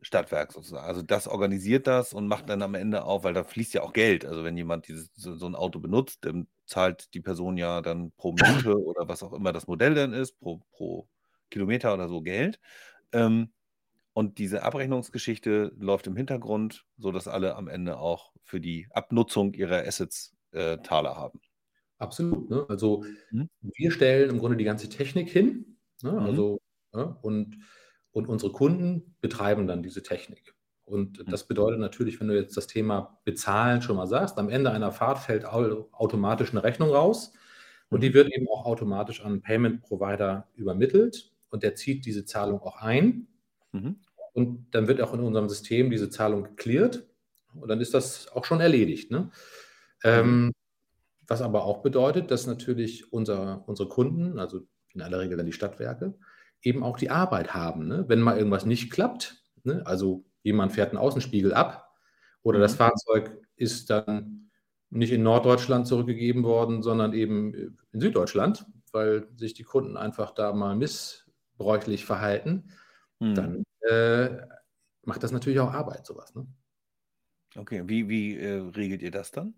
Stadtwerk 0.03 0.53
sozusagen. 0.53 0.85
Also 0.85 1.01
das 1.03 1.29
organisiert 1.29 1.87
das 1.87 2.13
und 2.13 2.27
macht 2.27 2.49
dann 2.49 2.63
am 2.63 2.75
Ende 2.75 3.05
auch, 3.05 3.25
weil 3.25 3.35
da 3.35 3.45
fließt 3.45 3.73
ja 3.75 3.83
auch 3.83 3.93
Geld. 3.93 4.25
Also 4.25 4.45
wenn 4.45 4.57
jemand 4.57 4.89
dieses, 4.89 5.11
so, 5.15 5.37
so 5.37 5.47
ein 5.47 5.55
Auto 5.55 5.79
benutzt, 5.79 6.25
dann 6.25 6.49
zahlt 6.67 7.15
die 7.15 7.21
Person 7.21 7.57
ja 7.57 7.81
dann 7.81 8.13
pro 8.13 8.33
Minute 8.33 8.77
oder 8.85 9.09
was 9.09 9.23
auch 9.23 9.33
immer 9.33 9.53
das 9.53 9.67
Modell 9.67 9.95
dann 9.95 10.13
ist, 10.13 10.39
pro, 10.41 10.61
pro 10.73 11.09
Kilometer 11.51 11.95
oder 11.95 12.09
so 12.09 12.21
Geld. 12.21 12.61
Ähm, 13.13 13.53
und 14.13 14.39
diese 14.39 14.63
Abrechnungsgeschichte 14.63 15.73
läuft 15.79 16.07
im 16.07 16.17
Hintergrund, 16.17 16.85
sodass 16.99 17.29
alle 17.29 17.55
am 17.57 17.69
Ende 17.69 17.99
auch 17.99 18.33
für 18.43 18.61
die 18.61 18.89
Abnutzung 18.91 19.55
ihrer 19.55 19.87
Assets 19.87 20.35
äh, 20.51 20.79
Taler 20.79 21.17
haben. 21.17 21.41
Absolut. 21.99 22.51
Ne? 22.51 22.67
Also 22.69 23.05
mhm. 23.31 23.49
wir 23.63 23.93
stellen 23.93 24.31
im 24.31 24.39
Grunde 24.39 24.57
die 24.57 24.65
ganze 24.65 24.89
Technik 24.89 25.31
hin. 25.31 25.79
Ne? 26.03 26.13
Mhm. 26.13 26.19
Also, 26.19 26.61
ja, 26.93 27.05
und, 27.23 27.59
und 28.13 28.29
unsere 28.29 28.53
Kunden 28.53 29.15
betreiben 29.21 29.67
dann 29.67 29.83
diese 29.83 30.03
Technik. 30.03 30.55
Und 30.85 31.19
mhm. 31.19 31.31
das 31.31 31.47
bedeutet 31.47 31.81
natürlich, 31.81 32.21
wenn 32.21 32.29
du 32.29 32.35
jetzt 32.35 32.57
das 32.57 32.67
Thema 32.67 33.19
Bezahlen 33.25 33.83
schon 33.83 33.97
mal 33.97 34.07
sagst, 34.07 34.39
am 34.39 34.49
Ende 34.49 34.71
einer 34.71 34.93
Fahrt 34.93 35.19
fällt 35.19 35.45
automatisch 35.45 36.51
eine 36.51 36.63
Rechnung 36.63 36.91
raus 36.91 37.33
und 37.89 38.03
die 38.03 38.11
mhm. 38.11 38.15
wird 38.15 38.33
eben 38.33 38.47
auch 38.49 38.67
automatisch 38.67 39.21
an 39.21 39.33
einen 39.33 39.43
Payment 39.43 39.83
Provider 39.83 40.49
übermittelt 40.55 41.33
und 41.51 41.63
der 41.63 41.75
zieht 41.75 42.05
diese 42.05 42.25
Zahlung 42.25 42.61
auch 42.61 42.77
ein. 42.77 43.27
Mhm. 43.73 43.97
Und 44.35 44.67
dann 44.75 44.89
wird 44.89 45.01
auch 45.01 45.13
in 45.15 45.21
unserem 45.21 45.49
System 45.49 45.91
diese 45.91 46.11
Zahlung 46.11 46.45
geklärt 46.45 47.07
und 47.55 47.69
dann 47.69 47.81
ist 47.81 47.95
das 47.95 48.29
auch 48.33 48.45
schon 48.45 48.61
erledigt. 48.61 49.11
Ne? 49.11 49.31
Ähm, 50.05 50.53
was 51.27 51.43
aber 51.43 51.65
auch 51.65 51.83
bedeutet, 51.83 52.31
dass 52.31 52.47
natürlich 52.47 53.13
unser, 53.13 53.63
unsere 53.67 53.89
Kunden, 53.89 54.39
also 54.39 54.67
in 54.95 55.01
aller 55.01 55.21
Regel 55.21 55.37
dann 55.37 55.47
die 55.47 55.53
Stadtwerke, 55.53 56.15
eben 56.63 56.83
auch 56.83 56.97
die 56.97 57.11
Arbeit 57.11 57.55
haben. 57.55 57.87
Ne? 57.87 58.05
Wenn 58.09 58.21
mal 58.21 58.37
irgendwas 58.37 58.67
nicht 58.67 58.91
klappt, 58.91 59.43
ne? 59.65 59.83
also 59.85 60.25
jemand 60.43 60.73
fährt 60.73 60.91
einen 60.91 60.99
Außenspiegel 60.99 61.53
ab 61.55 61.91
oder 62.43 62.59
mhm. 62.59 62.63
das 62.63 62.75
Fahrzeug 62.75 63.39
ist 63.57 63.91
dann 63.91 64.51
nicht 64.91 65.13
in 65.13 65.23
Norddeutschland 65.23 65.87
zurückgegeben 65.87 66.45
worden, 66.45 66.83
sondern 66.83 67.15
eben 67.15 67.79
in 67.93 68.01
Süddeutschland, 68.01 68.67
weil 68.93 69.27
sich 69.37 69.55
die 69.55 69.63
Kunden 69.63 69.97
einfach 69.97 70.33
da 70.33 70.53
mal 70.53 70.77
miss 70.77 71.27
bräuchlich 71.57 72.05
verhalten, 72.05 72.71
hm. 73.21 73.35
dann 73.35 73.65
äh, 73.89 74.47
macht 75.05 75.23
das 75.23 75.33
natürlich 75.33 75.61
auch 75.61 75.73
Arbeit, 75.73 76.05
sowas. 76.05 76.35
Ne? 76.35 76.47
Okay, 77.57 77.85
wie, 77.87 78.09
wie 78.09 78.37
äh, 78.37 78.61
regelt 78.77 79.01
ihr 79.01 79.11
das 79.11 79.31
dann? 79.31 79.55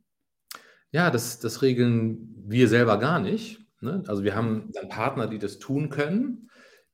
Ja, 0.92 1.10
das, 1.10 1.40
das 1.40 1.62
regeln 1.62 2.32
wir 2.46 2.68
selber 2.68 2.98
gar 2.98 3.18
nicht. 3.18 3.60
Ne? 3.80 4.04
Also 4.06 4.22
wir 4.22 4.36
haben 4.36 4.70
dann 4.72 4.88
Partner, 4.88 5.26
die 5.26 5.38
das 5.38 5.58
tun 5.58 5.88
können, 5.88 6.50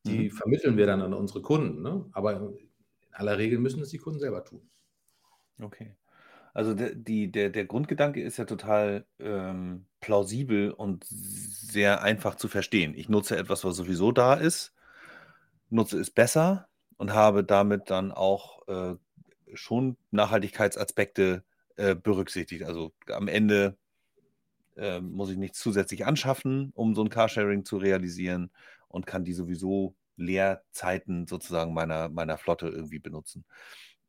die 0.07 0.31
mhm. 0.31 0.31
vermitteln 0.31 0.77
wir 0.77 0.87
dann 0.87 1.03
an 1.03 1.15
unsere 1.15 1.43
Kunden. 1.43 1.83
Ne? 1.83 2.07
Aber 2.13 2.37
in 2.37 2.71
aller 3.13 3.39
Regel 3.39 3.59
müssen 3.59 3.83
es 3.83 3.91
die 3.91 3.99
Kunden 3.99 4.21
selber 4.21 4.45
tun. 4.45 4.71
Okay. 5.63 5.97
Also 6.55 6.75
der 6.75 6.95
die 6.95 7.31
der 7.33 7.51
der 7.51 7.67
Grundgedanke 7.67 8.23
ist 8.23 8.39
ja 8.39 8.45
total, 8.47 9.07
ähm, 9.21 9.87
plausibel 10.01 10.73
und 10.73 11.05
sehr 11.07 12.03
einfach 12.03 12.37
zu 12.37 12.49
verstehen. 12.49 12.95
Ich 12.97 13.09
nutze 13.09 13.37
etwas, 13.39 13.65
was 13.65 13.77
sowieso 13.77 14.13
da 14.13 14.35
ist, 14.35 14.75
nutze 15.71 15.99
es 16.01 16.11
besser 16.11 16.69
und 16.99 17.13
habe 17.15 17.45
damit 17.45 17.91
dann 17.91 18.13
auch, 18.13 18.67
äh, 18.69 18.97
schon 19.55 19.97
Nachhaltigkeitsaspekte, 20.13 21.45
äh, 21.77 21.95
berücksichtigt. 21.97 22.65
Also, 22.65 22.93
am 23.09 23.29
Ende, 23.29 23.79
ähm, 24.77 25.13
muss 25.13 25.31
ich 25.31 25.37
nichts 25.39 25.59
zusätzlich 25.61 26.07
anschaffen, 26.07 26.71
um 26.75 26.95
so 26.95 27.03
'n 27.03 27.11
Carsharing 27.11 27.65
zu 27.65 27.77
realisieren 27.79 28.51
und 28.91 29.07
kann 29.07 29.25
die 29.25 29.33
sowieso 29.35 29.97
Leerzeiten 30.17 31.27
sozusagen 31.27 31.75
meiner 31.75 32.09
meiner 32.11 32.39
Flotte 32.39 32.69
irgendwie 32.69 32.99
benutzen. 33.01 33.47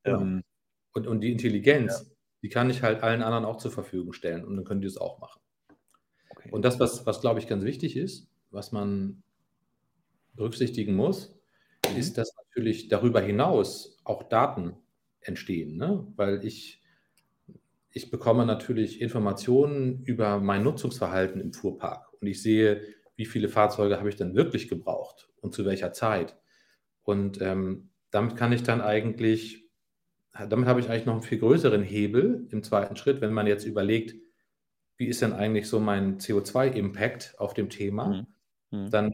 Genau. 0.03 0.31
Ähm 0.31 0.43
Und 0.93 1.07
und 1.07 1.21
die 1.21 1.31
Ja. 1.85 1.93
Intelligenz, 1.93 2.11
die 2.43 2.49
kann 2.49 2.69
ich 2.69 2.83
halt 2.83 3.03
allen 3.03 3.23
anderen 3.23 3.45
auch 3.45 3.57
zur 3.57 3.71
Verfügung 3.71 4.13
stellen 4.13 4.45
und 4.45 4.55
dann 4.57 4.65
können 4.65 4.81
die 4.81 4.87
es 4.87 4.97
auch 4.97 5.19
machen. 5.19 5.41
Okay. 6.29 6.51
Und 6.51 6.63
das, 6.65 6.79
was 6.79 7.05
was, 7.07 7.21
glaube 7.21 7.39
ich, 7.39 7.47
ganz 7.47 7.63
wichtig 7.63 7.95
ist, 7.97 8.29
was 8.51 8.71
man 8.71 9.23
berücksichtigen 10.33 10.95
muss, 10.95 11.39
Mhm. 11.85 11.97
ist, 11.97 12.17
dass 12.17 12.33
natürlich 12.35 12.87
darüber 12.89 13.21
hinaus 13.21 13.97
auch 14.03 14.23
Daten 14.23 14.75
entstehen, 15.21 15.77
ne? 15.77 16.07
Weil 16.15 16.45
ich 16.45 16.81
ich 17.93 18.09
bekomme 18.09 18.45
natürlich 18.45 19.01
Informationen 19.01 20.03
über 20.05 20.39
mein 20.39 20.63
Nutzungsverhalten 20.63 21.41
im 21.41 21.53
Fuhrpark 21.53 22.13
und 22.21 22.27
ich 22.27 22.41
sehe, 22.41 22.81
wie 23.21 23.25
viele 23.27 23.49
Fahrzeuge 23.49 23.99
habe 23.99 24.09
ich 24.09 24.17
denn 24.17 24.35
wirklich 24.35 24.67
gebraucht 24.69 25.29
und 25.41 25.53
zu 25.55 25.65
welcher 25.65 25.93
Zeit. 25.93 26.37
Und, 27.03 27.41
ähm, 27.41 27.91
damit 28.11 28.35
kann 28.37 28.53
ich 28.53 28.63
dann 28.63 28.81
eigentlich 28.81 29.69
damit 30.49 30.67
habe 30.69 30.79
ich 30.81 30.89
eigentlich 30.89 31.05
noch 31.07 31.15
'n 31.17 31.23
viel 31.23 31.39
größeren 31.39 31.83
Hebel 31.83 32.47
im 32.51 32.63
2. 32.63 32.97
Schritt, 32.97 33.21
wenn 33.21 33.33
man 33.33 33.47
jetzt 33.47 33.65
überlegt: 33.65 34.15
„Wie 34.97 35.07
ist 35.07 35.21
denn 35.23 35.33
eigentlich 35.33 35.67
so 35.69 35.79
mein 35.81 36.19
CO2-Impact 36.19 37.35
auf 37.39 37.53
dem 37.55 37.69
Thema?“ 37.69 38.07
Mhm. 38.09 38.27
Mhm. 38.71 38.89
Dann, 38.91 39.11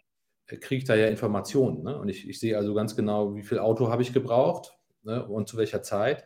äh, 0.47 0.57
kriege 0.57 0.79
ich 0.79 0.85
da 0.85 0.95
ja 0.95 1.07
Informationen, 1.07 1.83
ne? 1.83 1.97
Und 1.99 2.09
ich 2.09 2.29
ich 2.29 2.39
sehe 2.41 2.57
also 2.57 2.73
ganz 2.75 2.95
genau, 2.97 3.35
wie 3.35 3.43
viel 3.43 3.59
Auto 3.59 3.89
habe 3.91 4.01
ich 4.03 4.13
gebraucht, 4.13 4.77
ne, 5.03 5.25
und 5.27 5.47
zu 5.49 5.57
welcher 5.57 5.83
Zeit. 5.83 6.25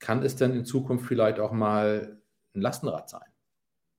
Kann 0.00 0.22
es 0.24 0.36
denn 0.36 0.52
in 0.54 0.64
Zukunft 0.66 1.06
vielleicht 1.06 1.40
auch 1.40 1.52
mal 1.52 2.20
'n 2.54 2.60
Lastenrad 2.62 3.10
sein, 3.10 3.28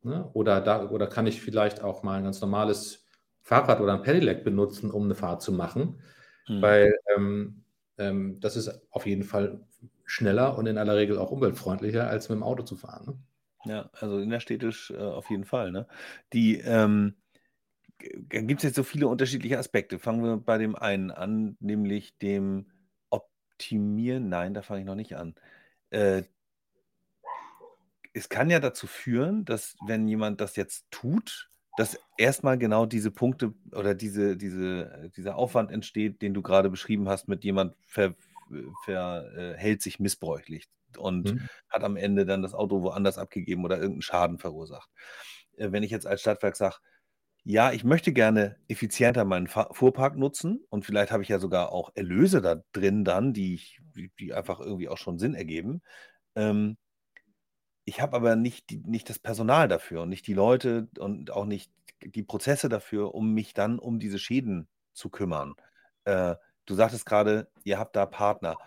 ne? 0.07 0.29
Oder 0.33 0.61
da 0.61 0.89
oder 0.89 1.07
kann 1.07 1.27
ich 1.27 1.41
vielleicht 1.41 1.83
auch 1.83 2.03
mal 2.03 2.19
'n 2.19 2.23
ganz 2.25 2.41
normales 2.41 3.05
Fahrrad 3.41 3.81
oder 3.81 3.93
'n 3.95 4.01
Pedelec 4.03 4.43
benutzen, 4.43 4.91
um 4.91 5.07
'ne 5.07 5.15
Fahrt 5.15 5.41
zu 5.43 5.51
machen? 5.53 6.01
Mhm. 6.49 6.77
Weil, 6.77 6.93
ähm, 7.15 7.65
ähm, 7.97 8.39
das 8.41 8.57
ist 8.57 8.81
auf 8.91 9.05
jeden 9.07 9.23
Fall 9.23 9.61
schneller 10.05 10.57
und 10.57 10.67
in 10.67 10.77
aller 10.79 10.95
Regel 10.97 11.17
auch 11.19 11.31
umweltfreundlicher, 11.31 12.07
als 12.09 12.29
mit'm 12.29 12.43
Auto 12.43 12.63
zu 12.63 12.75
fahren, 12.77 13.05
ne? 13.07 13.19
Ja, 13.65 13.89
also 13.93 14.19
innerstädtisch, 14.19 14.91
äh, 14.91 14.97
auf 14.97 15.29
jeden 15.29 15.45
Fall, 15.45 15.71
ne? 15.71 15.87
Die, 16.33 16.57
ähm 16.59 17.15
g 17.99 18.09
g 18.29 18.43
gibt's 18.43 18.63
jetzt 18.63 18.75
so 18.75 18.83
viele 18.83 19.07
unterschiedliche 19.07 19.59
Aspekte. 19.59 19.99
Fangen 19.99 20.23
wir 20.23 20.37
bei 20.37 20.57
dem 20.57 20.75
einen 20.75 21.11
an, 21.11 21.57
nämlich 21.61 22.17
dem 22.19 22.71
Optimieren 23.11 24.29
nein, 24.29 24.53
da 24.55 24.61
fange 24.63 24.81
ich 24.81 24.87
noch 24.87 24.95
nicht 24.95 25.17
an. 25.17 25.35
Äh 25.91 26.23
es 28.17 28.29
kann 28.29 28.50
ja 28.50 28.59
dazu 28.59 28.88
führen, 28.88 29.45
dass, 29.45 29.77
wenn 29.81 30.07
jemand 30.07 30.41
das 30.41 30.55
jetzt 30.55 30.88
tut, 30.91 31.50
dass 31.75 32.00
erst 32.17 32.43
mal 32.43 32.57
genau 32.57 32.86
diese 32.88 33.12
Punkte 33.12 33.53
oder 33.74 33.95
diese 33.95 34.38
diese 34.38 34.91
äh, 35.05 35.09
dieser 35.12 35.36
Aufwand 35.38 35.71
entsteht, 35.71 36.21
den 36.21 36.33
du 36.33 36.41
grade 36.41 36.69
beschrieben 36.69 37.07
hast 37.09 37.27
mit 37.27 37.43
jemand 37.43 37.75
ver 37.86 38.15
ver 38.75 39.57
äh, 39.59 39.77
sich 39.79 40.00
missbräuchlich 40.00 40.67
und 40.97 41.33
Mhm. 41.33 41.47
hat 41.69 41.83
am 41.83 41.97
Ende 41.97 42.25
dann 42.25 42.41
das 42.41 42.53
Auto 42.55 42.81
woanders 42.81 43.17
abgegeben 43.17 43.65
oder 43.65 43.77
irgend 43.79 44.00
'n 44.00 44.01
Schaden 44.01 44.39
verursacht. 44.39 44.89
Äh, 45.57 45.71
wenn 45.71 45.83
ich 45.83 45.91
jetzt 45.91 46.07
als 46.07 46.21
Stadtwerk 46.21 46.55
sage: 46.55 46.77
„Ja, 47.43 47.71
ich 47.71 47.83
möchte 47.83 48.13
gerne 48.13 48.57
effizienter 48.67 49.25
meinen 49.25 49.47
Fuhrpark 49.47 50.17
nutzen 50.17 50.65
und 50.69 50.86
vielleicht 50.86 51.12
habe 51.12 51.24
ich 51.24 51.29
ja 51.29 51.39
sogar 51.39 51.71
auch 51.71 51.91
Erlöse 51.95 52.41
da 52.41 52.63
drin 52.74 53.05
dann, 53.05 53.33
die 53.33 53.53
ich 53.55 53.79
die 53.95 54.12
die 54.19 54.33
einfach 54.33 54.59
irgendwie 54.59 54.89
auch 54.89 54.97
schon 54.97 55.19
Sinn 55.19 55.33
ergeben.“ 55.36 55.81
Ähm 56.36 56.77
ich 57.88 58.01
habe 58.01 58.15
aber 58.17 58.36
nicht 58.38 58.70
die 58.72 58.79
nicht 58.79 59.10
das 59.10 59.20
Personal 59.20 59.67
dafür 59.70 60.03
und 60.03 60.10
nicht 60.10 60.27
die 60.27 60.36
Leute 60.36 60.89
und 61.00 61.32
auch 61.32 61.46
nicht 61.46 61.74
die 62.03 62.24
Prozesse 62.24 62.70
dafür, 62.70 63.15
um 63.15 63.34
mich 63.34 63.53
dann 63.56 63.79
um 63.79 64.00
diese 64.00 64.20
Schäden 64.20 64.70
zu 64.94 65.10
kümmern. 65.10 65.56
Äh, 66.06 66.36
du 66.67 66.75
sagtest 66.75 67.06
grade, 67.08 67.51
ihr 67.65 67.79
habt 67.79 67.96
da 67.96 68.06
Partner. 68.08 68.60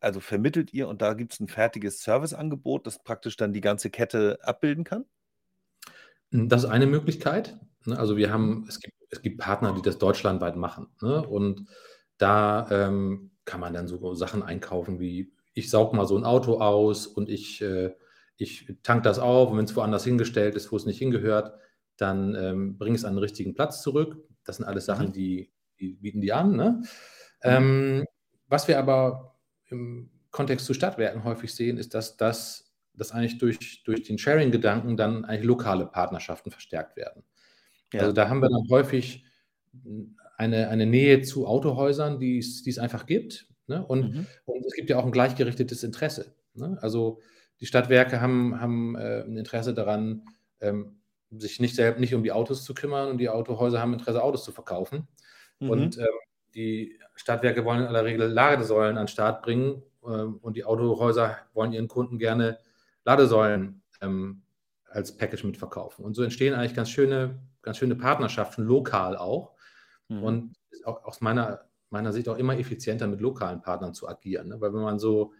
Also, 0.00 0.20
vermittelt 0.20 0.72
ihr 0.74 0.88
und 0.88 1.02
da 1.02 1.14
gibt's 1.14 1.40
'n 1.40 1.48
fertiges 1.48 2.02
Serviceangebot, 2.02 2.86
das 2.86 3.00
praktisch 3.02 3.36
dann 3.38 3.52
die 3.54 3.60
ganze 3.62 3.90
Kette 3.90 4.38
abbilden 4.42 4.84
kann? 4.84 5.06
Hm, 6.32 6.48
das 6.48 6.64
ist 6.64 6.70
eine 6.70 6.86
Möglichkeit, 6.86 7.56
ne? 7.84 7.98
Also, 7.98 8.16
wir 8.16 8.32
haben 8.32 8.66
es 8.68 8.80
gibt 8.80 8.94
es 9.10 9.22
gibt 9.22 9.38
Partner, 9.40 9.72
die 9.72 9.82
das 9.82 9.98
deutschlandweit 9.98 10.56
machen, 10.56 10.88
ne? 11.00 11.26
Und 11.26 11.66
da, 12.18 12.66
ähm, 12.70 13.30
kann 13.44 13.60
man 13.60 13.72
dann 13.72 13.88
so 13.88 14.14
Sachen 14.14 14.42
einkaufen 14.42 15.00
wie: 15.00 15.32
„Ich 15.54 15.70
sauge 15.70 15.96
mal 15.96 16.06
so 16.06 16.16
'n 16.16 16.24
Auto 16.24 16.60
aus 16.60 17.06
und 17.06 17.28
ich 17.30 17.62
äh, 17.62 17.94
ich 18.38 18.66
tanke 18.84 19.02
das 19.04 19.18
auf 19.20 19.50
und 19.50 19.58
wenn's 19.58 19.76
woanders 19.76 20.04
hingestellt 20.04 20.54
ist, 20.56 20.72
wo 20.72 20.76
es 20.76 20.86
nicht 20.86 20.98
hingehört, 20.98 21.54
dann, 21.98 22.34
ähm, 22.36 22.78
bringe 22.78 22.96
ich's 22.96 23.04
an 23.04 23.14
'n 23.16 23.18
richtigen 23.18 23.54
Platz 23.54 23.82
zurück.“ 23.82 24.18
Das 24.44 24.56
sind 24.58 24.66
alles 24.66 24.86
Mhm. 24.96 25.08
Sachen, 25.08 25.12
die 25.12 25.52
die 25.80 25.94
bieten 25.94 26.20
die 26.22 26.32
an, 26.32 26.56
ne? 26.56 26.82
Mhm. 27.46 27.68
Ähm, 27.68 28.04
was 28.48 28.68
wir 28.68 28.78
aber 28.80 29.38
im 29.68 30.10
Kontext 30.32 30.66
zu 30.66 30.74
Stadtwerken 30.74 31.24
häufig 31.24 31.54
sehen, 31.54 31.78
ist, 31.78 31.94
dass 31.94 32.16
das 32.18 32.66
dass 32.94 33.12
eigentlich 33.12 33.38
durch 33.38 33.82
durch 33.84 34.02
den 34.04 34.18
Sharing-Gedanken 34.18 34.96
dann 34.96 35.24
eigentlich 35.24 35.44
lokale 35.46 35.86
Partnerschaften 35.86 36.50
verstärkt 36.52 36.96
werden. 36.96 37.24
Also, 37.96 38.12
Ja. 38.12 38.14
da 38.14 38.28
haben 38.30 38.42
wir 38.42 38.50
dann 38.50 38.68
häufig, 38.70 39.26
eine 40.38 40.68
eine 40.70 40.86
Nähe 40.86 41.22
zu 41.22 41.46
Autohäusern, 41.48 42.20
die 42.20 42.38
es 42.40 42.66
es 42.66 42.78
einfach 42.80 43.06
gibt, 43.06 43.48
ne? 43.68 43.84
Und 43.86 44.12
Mhm. 44.12 44.28
und 44.46 44.64
es 44.66 44.74
gibt 44.74 44.90
ja 44.90 44.98
auch 44.98 45.06
'n 45.06 45.12
gleichgerichtetes 45.12 45.84
Interesse, 45.84 46.36
ne? 46.54 46.78
Also, 46.82 47.20
die 47.60 47.66
Stadtwerke 47.66 48.20
haben 48.20 48.60
haben, 48.60 48.96
äh, 48.96 49.22
'n 49.26 49.36
Interesse 49.36 49.74
daran, 49.74 50.24
ähm, 50.60 51.00
sich 51.30 51.60
nicht 51.60 51.74
selb 51.76 51.98
nicht 52.00 52.14
um 52.14 52.22
die 52.24 52.32
Autos 52.32 52.64
zu 52.64 52.74
kümmern 52.74 53.08
und 53.10 53.18
die 53.18 53.28
Autohäuser 53.30 53.80
haben 53.80 53.92
Interesse, 53.94 54.22
Autos 54.22 54.44
zu 54.44 54.52
verkaufen. 54.52 55.08
Und, 55.64 55.96
Mhm. 55.96 55.98
ähm, 55.98 56.06
die 56.54 56.98
Stadtwerke 57.16 57.64
wollen 57.64 57.80
in 57.82 57.86
aller 57.88 58.04
Regel 58.04 58.26
Ladesäulen 58.28 58.96
an 58.98 59.04
'n 59.06 59.08
Start 59.08 59.42
bringen, 59.42 59.82
ähm, 60.06 60.38
und 60.42 60.56
die 60.56 60.64
Autohäuser 60.64 61.38
wollen 61.54 61.72
ihren 61.74 61.88
Kunden 61.88 62.18
gerne 62.18 62.58
Ladesäulen, 63.04 63.82
ähm, 64.02 64.42
als 64.90 65.16
Package 65.16 65.44
mitverkaufen. 65.44 66.04
Und 66.04 66.14
so 66.14 66.22
entstehen 66.24 66.54
eigentlich 66.54 66.74
ganz 66.74 66.90
schöne 66.90 67.40
ganz 67.62 67.76
schöne 67.78 67.96
Partnerschaften 67.96 68.62
lokal 68.64 69.16
auch 69.18 69.52
Mhm. 70.10 70.38
und 70.38 70.56
ist 70.70 70.86
auch 70.86 71.04
aus 71.04 71.20
meiner 71.22 71.66
meiner 71.90 72.12
Sicht 72.14 72.28
auch 72.30 72.38
immer 72.38 72.58
effizienter, 72.58 73.06
mit 73.08 73.20
lokalen 73.22 73.62
Partnern 73.62 73.94
zu 73.94 74.08
agieren, 74.08 74.48
ne? 74.48 74.60
Weil 74.60 74.74
wenn 74.74 74.82
man 74.82 74.98
so 75.00 75.34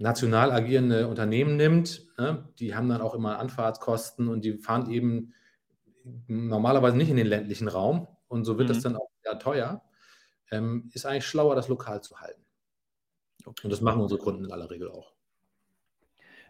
national 0.00 0.52
agierende 0.52 1.08
Unternehmen 1.08 1.56
nimmt, 1.56 2.08
ne, 2.18 2.48
die 2.60 2.74
haben 2.76 2.88
dann 2.88 3.02
auch 3.02 3.14
immer 3.14 3.38
Anfahrtskosten 3.40 4.28
und 4.28 4.44
die 4.44 4.58
fahren 4.58 4.90
eben 4.90 5.34
normalerweise 6.28 6.96
nicht 6.96 7.10
in 7.10 7.16
den 7.16 7.26
ländlichen 7.26 7.68
Raum 7.68 8.08
und 8.28 8.44
so 8.44 8.58
wird 8.58 8.70
das 8.70 8.80
Mhm. 8.80 8.82
dann 8.82 8.96
auch 8.96 9.10
eher 9.24 9.38
teuer. 9.38 9.84
Ähm, 10.50 10.90
ist 10.94 11.06
eigentlich 11.06 11.26
schlauer, 11.26 11.54
das 11.56 11.68
lokal 11.68 12.02
zu 12.02 12.20
halten. 12.20 12.44
Und 13.64 13.70
Okay. 13.70 13.70
das 13.70 13.80
machen 13.82 14.00
unsere 14.00 14.20
Kunden 14.20 14.44
in 14.44 14.52
aller 14.52 14.70
Regel 14.70 14.90
auch. 14.90 15.12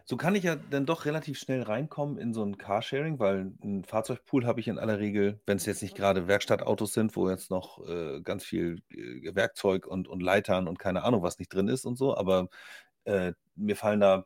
So 0.07 0.17
kann 0.17 0.35
ich 0.35 0.43
ja 0.43 0.55
dann 0.55 0.85
doch 0.85 1.05
relativ 1.05 1.37
schnell 1.39 1.61
reinkommen 1.61 2.17
in 2.17 2.33
so 2.33 2.41
'n 2.43 2.57
Carsharing, 2.57 3.19
weil 3.19 3.53
'n 3.63 3.83
Fahrzeugpool 3.83 4.45
habe 4.45 4.59
ich 4.59 4.67
in 4.67 4.79
aller 4.79 4.99
Regel, 4.99 5.39
wenn's 5.45 5.65
jetzt 5.65 5.81
nicht 5.83 5.95
grade 5.95 6.27
Werkstattautos 6.27 6.93
sind, 6.93 7.15
wo 7.15 7.29
jetzt 7.29 7.51
noch, 7.51 7.85
äh, 7.87 8.21
ganz 8.21 8.43
viel, 8.43 8.81
äh, 8.89 9.35
Werkzeug 9.35 9.85
und 9.87 10.07
und 10.07 10.21
Leitern 10.21 10.67
und 10.67 10.79
keine 10.79 11.03
Ahnung 11.03 11.21
was 11.21 11.39
nicht 11.39 11.53
drin 11.53 11.67
ist 11.67 11.85
und 11.85 11.97
so. 11.97 12.15
Aber, 12.17 12.49
äh, 13.05 13.33
mir 13.55 13.75
fallen 13.75 13.99
da 14.01 14.25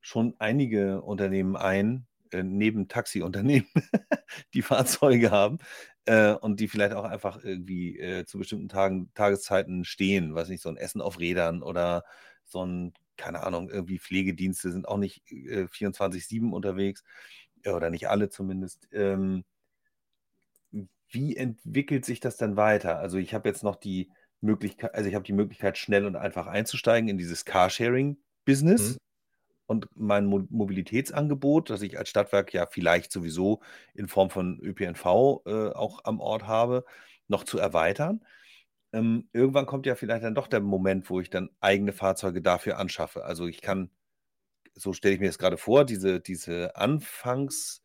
schon 0.00 0.34
einige 0.40 1.02
Unternehmen 1.02 1.56
ein, 1.56 2.06
äh, 2.32 2.42
neben 2.42 2.88
Taxiunternehmen, 2.88 3.68
die 4.54 4.62
Fahrzeuge 4.62 5.30
haben, 5.30 5.58
äh, 6.06 6.32
und 6.34 6.60
die 6.60 6.68
vielleicht 6.68 6.94
auch 6.94 7.04
einfach 7.04 7.42
irgendwie, 7.44 7.98
äh, 7.98 8.24
zu 8.26 8.38
bestimmten 8.38 8.68
Tagen 8.68 9.10
Tageszeiten 9.14 9.84
stehen. 9.84 10.34
Weiß 10.34 10.48
nicht, 10.48 10.62
so 10.62 10.68
'n 10.70 10.76
Essen 10.78 11.00
auf 11.02 11.20
Rädern 11.20 11.62
oder 11.62 12.04
so 12.46 12.62
'n 12.64 12.92
keine 13.16 13.42
Ahnung, 13.44 13.70
irgendwie 13.70 13.98
Pflegedienste 13.98 14.72
sind 14.72 14.88
auch 14.88 14.98
nicht, 14.98 15.30
äh, 15.32 15.68
24/7 15.68 16.52
unterwegs, 16.54 17.04
äh, 17.64 17.70
oder 17.72 17.90
nicht 17.90 18.08
alle 18.10 18.30
zumindest. 18.30 18.88
Ähm 18.92 19.44
Hm, 20.72 20.88
wie 21.10 21.36
entwickelt 21.36 22.04
sich 22.04 22.20
das 22.20 22.36
denn 22.36 22.56
weiter? 22.56 22.98
Also, 22.98 23.18
ich 23.18 23.34
habe 23.34 23.48
jetzt 23.48 23.62
noch 23.62 23.76
die 23.76 24.10
Möglichkei 24.40 24.92
also, 24.92 25.08
ich 25.08 25.14
habe 25.14 25.24
die 25.24 25.32
Möglichkeit, 25.32 25.78
schnell 25.78 26.06
und 26.06 26.16
einfach 26.16 26.46
einzusteigen 26.46 27.08
in 27.08 27.18
dieses 27.18 27.44
Mhm. 28.76 28.96
Carsharing-Business 28.96 28.98
und 29.66 29.86
mein 29.96 30.26
Mo 30.26 30.46
Mobilitätsangebot, 30.50 31.70
das 31.70 31.82
ich 31.82 31.98
als 31.98 32.08
Stadtwerk 32.10 32.52
ja 32.54 32.66
vielleicht 32.66 33.12
sowieso 33.12 33.62
in 33.94 34.08
Form 34.08 34.30
von 34.30 34.60
ÖPNV, 34.62 35.42
äh, 35.46 35.70
auch 35.74 36.04
am 36.04 36.20
Ort 36.20 36.46
habe, 36.46 36.84
noch 37.28 37.44
zu 37.44 37.58
erweitern. 37.58 38.24
Ähm, 38.92 39.28
irgendwann 39.32 39.66
kommt 39.66 39.86
ja 39.86 39.94
vielleicht 39.96 40.24
dann 40.24 40.34
doch 40.36 40.48
der 40.48 40.60
Moment, 40.60 41.10
wo 41.10 41.20
ich 41.20 41.30
dann 41.30 41.50
eigene 41.60 41.92
Fahrzeuge 41.92 42.42
dafür 42.42 42.78
anschaffe. 42.78 43.24
Also, 43.24 43.46
ich 43.48 43.62
kann 43.62 43.90
so 44.74 44.92
stelle 44.92 45.14
ich 45.14 45.20
mir 45.20 45.26
das 45.26 45.38
gerade 45.38 45.56
vor, 45.56 45.84
diese, 45.84 46.20
diese 46.20 46.76
Anfangs, 46.76 47.82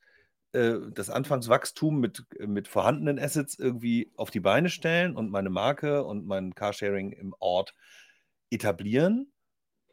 äh, 0.54 0.76
das 0.94 1.10
Anfangswachstum 1.10 2.00
mit, 2.00 2.26
mit 2.40 2.68
vorhandenen 2.68 3.20
Assets 3.20 3.58
irgendwie 3.60 4.12
auf 4.18 4.32
die 4.32 4.40
Beine 4.40 4.70
stellen 4.70 5.16
und 5.16 5.32
meine 5.32 5.50
Marke 5.50 6.04
und 6.06 6.26
mein 6.26 6.56
Carsharing 6.56 7.12
im 7.12 7.36
Ort 7.40 7.76
etablieren. 8.50 9.34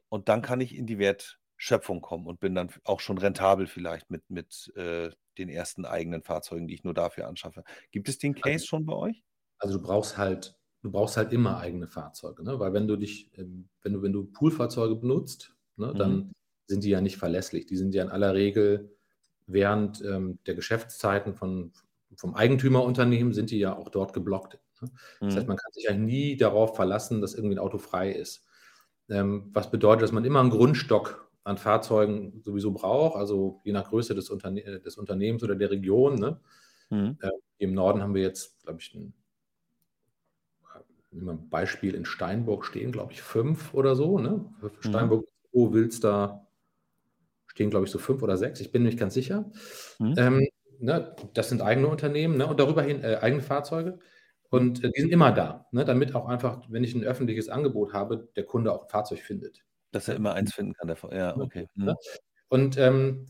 Und 0.09 0.29
dann 0.29 0.43
kann 0.43 0.61
ich 0.61 0.75
in 0.77 0.87
die 0.87 0.99
Wertschöpfung 0.99 2.01
kommen 2.01 2.27
und 2.27 2.41
bin 2.41 2.55
dann 2.55 2.71
auch 2.85 3.01
schon 3.01 3.19
rentabel 3.19 3.67
vielleicht 3.67 4.11
mit, 4.11 4.29
mit 4.31 4.73
äh, 4.77 5.11
den 5.39 5.49
ersten 5.49 5.85
eigenen 5.87 6.23
Fahrzeugen, 6.23 6.69
die 6.69 6.75
ich 6.75 6.85
nur 6.85 6.95
dafür 6.95 7.29
anschaffe. 7.29 7.65
Gibt 7.93 8.09
es 8.09 8.19
den 8.19 8.35
Case 8.35 8.65
Also, 8.65 8.67
schon 8.67 8.87
bei 8.87 8.95
euch? 8.95 9.25
also 9.59 9.79
du 9.79 9.85
brauchst 9.85 10.19
halt, 10.19 10.59
du 10.83 10.91
brauchst 10.93 11.17
halt 11.17 11.33
immer 11.33 11.59
eigene 11.59 11.89
Fahrzeuge, 11.89 12.43
ne? 12.45 12.59
Weil 12.61 12.73
wenn 12.73 12.89
du 12.89 12.97
dich, 12.97 13.31
ähm, 13.39 13.69
wenn 13.83 13.93
du, 13.95 14.03
wenn 14.03 14.13
du 14.13 14.27
Poolfahrzeuge 14.33 14.97
benutzt, 14.97 15.57
ne, 15.77 15.95
Mhm. 15.95 15.97
dann 15.97 16.33
sind 16.69 16.85
die 16.85 16.91
ja 16.91 17.01
nicht 17.01 17.17
verlässlich. 17.19 17.67
Die 17.67 17.77
sind 17.77 17.95
ja 17.95 18.03
in 18.05 18.11
aller 18.11 18.35
Regel 18.35 18.97
während 19.53 20.03
ähm, 20.05 20.39
der 20.47 20.55
Geschäftszeiten 20.55 21.35
von, 21.35 21.73
vom 22.17 22.35
Eigentümerunternehmen 22.35 23.33
sind 23.33 23.51
die 23.51 23.59
ja 23.59 23.77
auch 23.77 23.89
dort 23.89 24.13
geblockt. 24.13 24.59
Ne? 24.81 24.91
Das 25.21 25.37
heißt, 25.37 25.47
Mhm. 25.47 25.49
man 25.49 25.57
kann 25.57 25.73
sich 25.73 25.85
ja 25.85 25.95
nie 25.95 26.37
darauf 26.37 26.77
verlassen, 26.77 27.21
dass 27.21 27.35
irgendwie 27.35 27.57
ein 27.57 27.61
Auto 27.61 27.79
frei 27.79 28.13
ist. 28.13 28.47
Ähm, 29.09 29.51
was 29.53 29.71
bedeutet, 29.71 30.03
dass 30.03 30.13
man 30.13 30.25
immer 30.25 30.41
einen 30.41 30.51
Grundstock 30.51 31.31
an 31.45 31.59
Fahrzeugen 31.59 32.43
sowieso 32.45 32.73
braucht, 32.73 33.17
also 33.17 33.61
je 33.65 33.73
nach 33.73 33.89
Größe 33.89 34.15
des, 34.15 34.31
Unterne 34.31 34.81
des 34.81 34.97
Unternehmens 34.97 35.43
oder 35.43 35.57
der 35.57 35.71
Region. 35.71 36.15
Ne? 36.17 36.41
Mhm. 36.91 37.19
Äh, 37.21 37.31
Im 37.59 37.75
Norden 37.75 38.03
haben 38.03 38.15
wir 38.15 38.23
jetzt, 38.23 38.63
glaube 38.63 38.81
ich, 38.81 38.95
ein, 38.95 39.15
ein 41.13 41.49
Beispiel 41.49 41.95
in 41.95 42.05
Steinburg 42.05 42.65
stehen, 42.65 42.93
glaube 42.93 43.13
ich, 43.13 43.23
fünf 43.23 43.75
oder 43.75 43.97
so. 43.97 44.19
Ne? 44.19 44.45
Mhm. 44.61 44.71
Steinburg, 44.81 45.27
oh, 45.53 45.73
Wilster 45.73 46.47
stehen, 47.61 47.69
glaube 47.69 47.85
ich, 47.85 47.93
so 47.93 47.99
fünf 47.99 48.23
oder 48.23 48.39
sechs. 48.39 48.59
Ich 48.61 48.73
bin 48.73 48.83
mir 48.83 48.89
nicht 48.89 48.99
ganz 48.99 49.13
sicher. 49.13 49.45
Mhm. 49.99 50.15
Ähm, 50.17 50.49
ne? 50.79 51.15
Das 51.35 51.51
sind 51.51 51.61
eigene 51.61 51.89
Unternehmen 51.89 52.39
ne? 52.39 52.47
und 52.47 52.59
darüber 52.59 52.83
hin 52.83 53.05
äh, 53.05 53.19
eigene 53.21 53.43
Fahrzeuge. 53.43 53.99
Und 54.49 54.83
äh, 54.83 54.91
die 54.91 55.03
sind 55.03 55.13
immer 55.13 55.31
da, 55.31 55.67
ne? 55.71 55.85
damit 55.85 56.15
auch 56.15 56.27
einfach, 56.27 56.63
wenn 56.71 56.85
ich 56.85 56.95
ein 56.95 57.05
öffentliches 57.05 57.51
Angebot 57.51 57.93
habe, 57.93 58.29
der 58.35 58.45
Kunde 58.45 58.73
auch 58.73 58.85
ein 58.85 58.89
Fahrzeug 58.89 59.21
findet. 59.21 59.63
Dass 59.93 60.09
er 60.09 60.15
Ne? 60.15 60.21
immer 60.21 60.33
eins 60.33 60.55
finden 60.55 60.73
kann. 60.73 60.97
Fa- 60.97 61.15
ja, 61.15 61.37
okay. 61.37 61.69
Ne? 61.75 61.93
Mhm. 61.93 61.97
Und 62.49 62.79
ähm, 62.79 63.27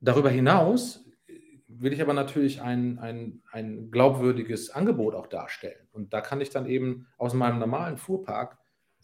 darüber 0.00 0.30
hinaus 0.30 1.04
will 1.68 1.92
ich 1.92 2.00
aber 2.00 2.14
natürlich 2.14 2.62
ein, 2.62 2.98
ein, 3.00 3.42
ein 3.52 3.90
glaubwürdiges 3.90 4.70
Angebot 4.70 5.14
auch 5.14 5.26
darstellen. 5.26 5.86
Und 5.92 6.14
da 6.14 6.22
kann 6.22 6.40
ich 6.40 6.48
dann 6.48 6.64
eben 6.64 7.06
aus 7.18 7.34
meinem 7.34 7.58
normalen 7.58 7.98
Fuhrpark 7.98 8.56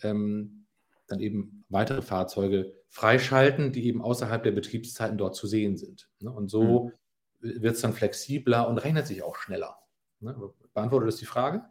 ähm, 0.03 0.65
dann 1.07 1.21
eben 1.21 1.65
weitere 1.69 2.01
Fahrzeuge 2.01 2.73
freischalten, 2.97 3.73
die 3.73 3.87
eben 3.87 4.03
außerhalb 4.03 4.43
der 4.43 4.53
Betriebszeiten 4.53 5.19
dort 5.19 5.37
zu 5.37 5.47
sehen 5.47 5.77
sind. 5.77 6.09
Ne? 6.21 6.31
Und 6.31 6.51
Mhm. 6.61 6.91
so 6.91 6.93
wird 7.41 7.75
es 7.77 7.83
dann 7.83 7.93
flexibler 7.93 8.69
und 8.69 8.79
rechnet 8.79 9.07
sich 9.07 9.23
auch 9.23 9.37
schneller. 9.37 9.79
Ne? 10.21 10.35
Beantwortet 10.75 11.09
das 11.09 11.17
die 11.17 11.27
Frage? 11.27 11.65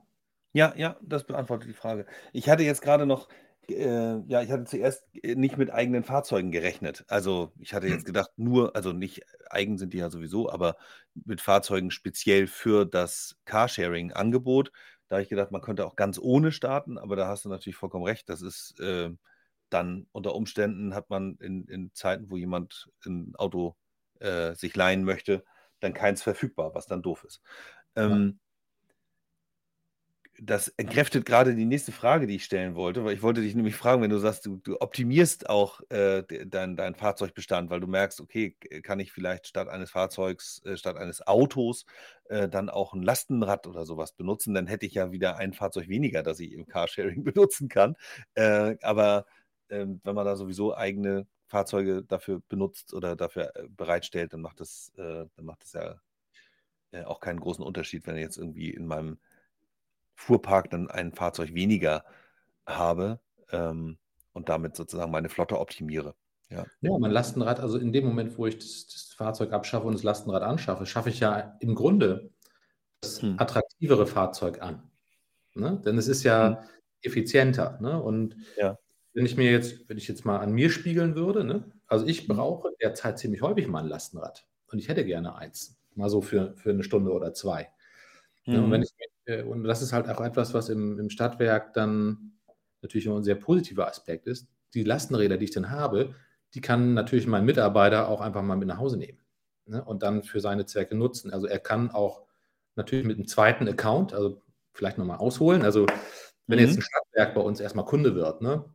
Ja, 0.53 0.73
ja, 0.77 0.97
das 1.01 1.25
beantwortet 1.25 1.67
die 1.69 1.73
Frage. 1.73 2.05
Ich 2.31 2.47
hatte 2.49 2.63
jetzt 2.63 2.81
gerade 2.81 3.05
noch, 3.05 3.27
äh, 3.67 4.19
ja, 4.27 4.41
ich 4.41 4.51
hatte 4.51 4.63
zuerst 4.63 5.03
äh, 5.21 5.35
nicht 5.35 5.57
mit 5.57 5.69
eigenen 5.71 6.03
Fahrzeugen 6.03 6.51
gerechnet. 6.51 7.03
Also 7.09 7.51
ich 7.59 7.73
hatte 7.73 7.87
jetzt 7.87 8.05
gedacht, 8.05 8.31
nur, 8.37 8.73
also 8.75 8.93
nicht 8.93 9.23
eigen 9.49 9.77
sind 9.77 9.93
die 9.93 9.97
ja 9.97 10.09
sowieso, 10.09 10.49
aber 10.49 10.77
mit 11.13 11.41
Fahrzeugen 11.41 11.91
speziell 11.91 12.47
für 12.47 12.85
das 12.85 13.35
Carsharing-Angebot. 13.45 14.71
Da 15.09 15.15
habe 15.17 15.23
ich 15.23 15.29
gedacht, 15.29 15.51
man 15.51 15.61
könnte 15.61 15.85
auch 15.85 15.95
ganz 15.97 16.17
ohne 16.19 16.51
starten, 16.53 16.97
aber 16.97 17.15
da 17.17 17.27
hast 17.27 17.43
du 17.45 17.49
natürlich 17.49 17.75
vollkommen 17.75 18.05
recht. 18.05 18.29
Das 18.29 18.41
ist 18.41 18.79
äh, 18.79 19.09
dann 19.69 20.07
unter 20.11 20.35
Umständen 20.35 20.93
hat 20.95 21.09
man 21.09 21.37
in, 21.37 21.65
in 21.67 21.93
Zeiten, 21.93 22.29
wo 22.29 22.37
jemand 22.37 22.89
ein 23.05 23.33
Auto 23.37 23.75
äh, 24.19 24.53
sich 24.55 24.75
leihen 24.75 25.03
möchte, 25.03 25.43
dann 25.79 25.93
keins 25.93 26.23
verfügbar, 26.23 26.73
was 26.75 26.87
dann 26.87 27.01
doof 27.01 27.23
ist. 27.25 27.41
Ähm, 27.95 28.39
das 30.37 30.67
entkräftet 30.67 31.25
gerade 31.25 31.55
die 31.55 31.63
nächste 31.63 31.93
Frage, 31.93 32.27
die 32.27 32.35
ich 32.35 32.43
stellen 32.43 32.75
wollte, 32.75 33.05
weil 33.05 33.13
ich 33.13 33.21
wollte 33.21 33.39
dich 33.39 33.55
nämlich 33.55 33.75
fragen, 33.77 34.01
wenn 34.01 34.09
du 34.09 34.17
sagst, 34.17 34.45
du, 34.45 34.57
du 34.57 34.81
optimierst 34.81 35.49
auch 35.49 35.79
äh, 35.89 36.23
de- 36.23 36.45
dein, 36.45 36.75
Fahrzeugbestand, 36.95 37.69
weil 37.69 37.79
du 37.79 37.87
merkst, 37.87 38.19
okay, 38.19 38.51
kann 38.83 38.99
ich 38.99 39.13
vielleicht 39.13 39.47
statt 39.47 39.69
eines 39.69 39.91
Fahrzeugs, 39.91 40.61
äh, 40.65 40.75
statt 40.75 40.97
eines 40.97 41.25
Autos 41.25 41.85
äh, 42.25 42.49
dann 42.49 42.69
auch 42.69 42.93
ein 42.93 43.01
Lastenrad 43.01 43.65
oder 43.65 43.85
sowas 43.85 44.11
benutzen, 44.11 44.53
dann 44.53 44.67
hätte 44.67 44.85
ich 44.85 44.95
ja 44.95 45.11
wieder 45.13 45.37
ein 45.37 45.53
Fahrzeug 45.53 45.87
weniger, 45.87 46.21
das 46.21 46.39
ich 46.41 46.51
im 46.51 46.65
Carsharing 46.67 47.23
benutzen 47.23 47.69
kann. 47.69 47.95
Äh, 48.33 48.75
aber 48.81 49.25
ähm, 49.69 50.01
wenn 50.03 50.15
man 50.15 50.25
da 50.25 50.35
sowieso 50.35 50.75
eigene 50.75 51.27
Fahrzeuge 51.47 52.03
dafür 52.03 52.41
benutzt 52.49 52.93
oder 52.93 53.15
dafür 53.15 53.55
äh, 53.55 53.67
bereitstellt, 53.69 54.33
dann 54.33 54.41
macht 54.41 54.59
das, 54.59 54.91
äh, 54.97 55.25
dann 55.35 55.45
macht 55.45 55.63
das 55.63 55.73
ja 55.73 55.99
äh, 56.91 57.03
auch 57.03 57.19
keinen 57.19 57.39
großen 57.39 57.63
Unterschied, 57.63 58.07
wenn 58.07 58.15
ich 58.15 58.21
jetzt 58.23 58.37
irgendwie 58.37 58.69
in 58.71 58.87
meinem 58.87 59.19
Fuhrpark 60.15 60.69
dann 60.69 60.89
ein 60.89 61.13
Fahrzeug 61.13 61.53
weniger 61.53 62.05
habe 62.65 63.19
ähm, 63.51 63.97
und 64.33 64.49
damit 64.49 64.75
sozusagen 64.75 65.11
meine 65.11 65.29
Flotte 65.29 65.59
optimiere. 65.59 66.15
Ja. 66.49 66.65
Ja, 66.81 66.97
mein 66.99 67.11
Lastenrad, 67.11 67.59
also 67.59 67.77
in 67.77 67.91
dem 67.91 68.05
Moment, 68.05 68.37
wo 68.37 68.45
ich 68.45 68.57
das, 68.57 68.87
das 68.87 69.13
Fahrzeug 69.15 69.51
abschaffe 69.51 69.87
und 69.87 69.93
das 69.93 70.03
Lastenrad 70.03 70.43
anschaffe, 70.43 70.85
schaffe 70.85 71.09
ich 71.09 71.19
ja 71.19 71.57
im 71.59 71.75
Grunde 71.75 72.31
das 73.01 73.21
Hm. 73.21 73.39
attraktivere 73.39 74.07
Fahrzeug 74.07 74.61
an. 74.61 74.89
Ne? 75.53 75.81
Denn 75.85 75.97
es 75.97 76.07
ist 76.07 76.23
Hm. 76.23 76.27
ja 76.27 76.63
effizienter. 77.01 77.79
Ne? 77.81 78.01
Und 78.01 78.35
Ja. 78.57 78.77
Wenn 79.15 79.25
ich 79.25 79.37
mir 79.37 79.49
jetzt, 79.51 79.89
wenn 79.89 79.97
ich 79.97 80.07
jetzt 80.07 80.25
mal 80.25 80.39
an 80.39 80.51
mir 80.53 80.69
spiegeln 80.69 81.15
würde, 81.15 81.43
ne? 81.43 81.71
also 81.87 82.05
ich 82.05 82.27
Hm. 82.27 82.35
brauche 82.35 82.71
derzeit 82.81 83.17
ziemlich 83.19 83.41
häufig 83.41 83.67
mal 83.67 83.79
ein 83.83 83.87
Lastenrad 83.89 84.47
und 84.67 84.79
ich 84.79 84.89
hätte 84.89 85.05
gerne 85.05 85.35
eins, 85.35 85.77
mal 85.95 86.09
so 86.09 86.21
für, 86.21 86.55
für 86.57 86.71
eine 86.71 86.83
Stunde 86.83 87.11
oder 87.11 87.33
zwei. 87.33 87.69
Ne? 88.51 88.61
Und, 88.63 88.71
wenn 88.71 88.81
Mhm. 88.81 88.83
ich, 88.83 88.93
äh, 89.25 89.43
und 89.43 89.63
das 89.63 89.81
ist 89.81 89.93
halt 89.93 90.09
auch 90.09 90.21
etwas, 90.21 90.53
was 90.53 90.69
im, 90.69 90.99
im 90.99 91.09
Stadtwerk 91.09 91.73
dann 91.73 92.33
natürlich 92.81 93.05
immer 93.07 93.17
ein 93.17 93.23
sehr 93.23 93.35
positiver 93.35 93.87
Aspekt 93.87 94.27
ist. 94.27 94.47
Die 94.73 94.83
Lastenräder, 94.83 95.37
die 95.37 95.45
ich 95.45 95.51
dann 95.51 95.71
habe, 95.71 96.15
die 96.53 96.61
kann 96.61 96.93
natürlich 96.93 97.27
mein 97.27 97.45
Mitarbeiter 97.45 98.09
auch 98.09 98.21
einfach 98.21 98.41
mal 98.43 98.57
mit 98.57 98.67
nach 98.67 98.77
Hause 98.79 98.97
nehmen 98.97 99.19
ne? 99.65 99.83
und 99.83 100.03
dann 100.03 100.23
für 100.23 100.41
seine 100.41 100.65
Zwecke 100.65 100.95
nutzen. 100.95 101.31
Also 101.33 101.47
er 101.47 101.59
kann 101.59 101.91
auch 101.91 102.23
natürlich 102.75 103.05
mit 103.05 103.17
einem 103.17 103.27
zweiten 103.27 103.67
Account, 103.67 104.13
also 104.13 104.41
vielleicht 104.73 104.97
nochmal 104.97 105.17
ausholen. 105.17 105.63
Also 105.63 105.85
wenn 106.47 106.59
jetzt 106.59 106.73
Mhm. 106.75 106.79
ein 106.79 106.81
Stadtwerk 106.83 107.35
bei 107.35 107.41
uns 107.41 107.59
erstmal 107.59 107.85
Kunde 107.85 108.15
wird, 108.15 108.41
ne, 108.41 108.65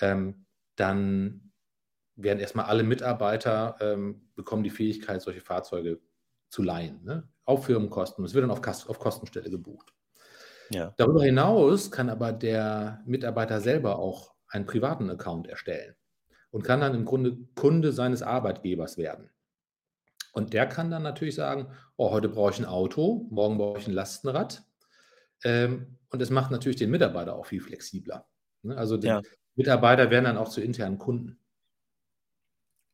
ähm, 0.00 0.46
dann 0.76 1.52
werden 2.16 2.38
erstmal 2.38 2.66
alle 2.66 2.82
Mitarbeiter 2.82 3.76
ähm, 3.80 4.30
bekommen 4.34 4.62
die 4.62 4.70
Fähigkeit, 4.70 5.22
solche 5.22 5.40
Fahrzeuge 5.40 6.00
zu 6.48 6.62
leihen, 6.62 7.02
ne? 7.04 7.28
auf 7.44 7.66
Firmenkosten. 7.66 8.24
Es 8.24 8.34
wird 8.34 8.42
dann 8.42 8.50
auf, 8.50 8.62
Kast 8.62 8.88
auf 8.88 8.98
Kostenstelle 8.98 9.50
gebucht. 9.50 9.92
Ja. 10.70 10.94
Darüber 10.96 11.24
hinaus 11.24 11.90
kann 11.90 12.08
aber 12.10 12.32
der 12.32 13.02
Mitarbeiter 13.04 13.60
selber 13.60 13.98
auch 13.98 14.34
einen 14.48 14.66
privaten 14.66 15.10
Account 15.10 15.48
erstellen 15.48 15.94
und 16.50 16.62
kann 16.62 16.80
dann 16.80 16.94
im 16.94 17.04
Grunde 17.04 17.38
Kunde 17.54 17.92
seines 17.92 18.22
Arbeitgebers 18.22 18.98
werden. 18.98 19.30
Und 20.32 20.52
der 20.52 20.66
kann 20.66 20.90
dann 20.90 21.02
natürlich 21.02 21.34
sagen, 21.34 21.72
oh, 21.96 22.10
heute 22.10 22.28
brauche 22.28 22.52
ich 22.52 22.58
ein 22.60 22.64
Auto, 22.64 23.26
morgen 23.30 23.58
brauche 23.58 23.80
ich 23.80 23.88
ein 23.88 23.94
Lastenrad. 23.94 24.62
Ähm, 25.42 25.98
und 26.10 26.22
es 26.22 26.30
macht 26.30 26.50
natürlich 26.50 26.76
den 26.76 26.90
Mitarbeiter 26.90 27.34
auch 27.34 27.46
viel 27.46 27.60
flexibler. 27.60 28.28
Ne? 28.62 28.76
Also 28.76 28.96
die 28.96 29.08
Ja. 29.08 29.22
Mitarbeiter 29.56 30.10
werden 30.10 30.24
dann 30.24 30.36
auch 30.38 30.48
zu 30.48 30.60
internen 30.60 30.98
Kunden. 30.98 31.38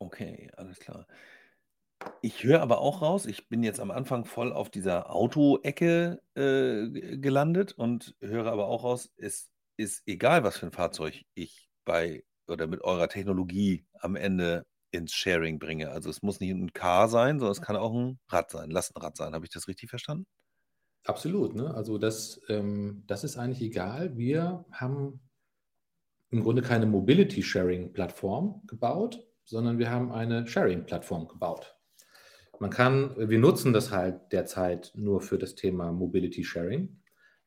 Okay, 0.01 0.51
alles 0.57 0.79
klar. 0.79 1.07
Ich 2.23 2.45
höre 2.45 2.61
aber 2.61 2.79
auch 2.81 3.01
raus, 3.03 3.27
ich 3.27 3.49
bin 3.49 3.63
jetzt 3.63 3.81
am 3.81 3.91
Anfang 3.91 4.25
voll 4.27 4.53
auf 4.53 4.71
dieser 4.71 5.11
Auto-Ecke 5.15 6.21
äh, 6.35 7.17
gelandet 7.19 7.73
und 7.73 8.15
höre 8.21 8.51
aber 8.53 8.67
auch 8.67 8.85
raus, 8.85 9.13
es 9.17 9.51
ist 9.77 10.03
egal, 10.07 10.45
was 10.45 10.59
für 10.59 10.67
ein 10.67 10.73
Fahrzeug 10.73 11.23
ich 11.35 11.71
bei 11.85 12.25
oder 12.49 12.67
mit 12.67 12.83
eurer 12.83 13.09
Technologie 13.09 13.87
am 13.95 14.15
Ende 14.17 14.67
ins 14.91 15.13
Sharing 15.15 15.59
bringe. 15.59 15.91
Also 15.91 16.11
es 16.11 16.23
muss 16.23 16.41
nicht 16.41 16.51
ein 16.51 16.73
Car 16.73 17.09
sein, 17.09 17.39
sondern 17.39 17.53
es 17.53 17.61
kann 17.63 17.77
auch 17.77 17.93
ein 17.95 18.19
Rad 18.29 18.51
sein, 18.51 18.65
ein 18.65 18.71
Lastenrad 18.71 19.17
sein. 19.17 19.35
Habe 19.35 19.45
ich 19.47 19.51
das 19.53 19.67
richtig 19.69 19.91
verstanden? 19.91 20.27
Absolut. 21.05 21.55
Ne? 21.55 21.73
Also 21.75 21.99
das, 21.99 22.41
ähm, 22.49 23.05
das 23.07 23.25
ist 23.25 23.37
eigentlich 23.37 23.63
egal. 23.63 24.17
Wir 24.17 24.65
haben 24.73 25.21
im 26.31 26.43
Grunde 26.43 26.63
keine 26.63 26.87
Mobility-Sharing-Plattform 26.87 28.63
gebaut, 28.67 29.27
sondern 29.45 29.79
wir 29.79 29.91
haben 29.91 30.13
eine 30.13 30.47
Sharing-Plattform 30.47 31.29
gebaut. 31.29 31.77
Man 32.59 32.71
kann, 32.71 33.15
wir 33.17 33.39
nutzen 33.39 33.73
das 33.73 33.91
halt 33.91 34.33
derzeit 34.33 34.93
nur 34.95 35.21
für 35.21 35.39
das 35.39 35.55
Thema 35.55 35.93
Mobility 35.93 36.43
Sharing. 36.43 37.01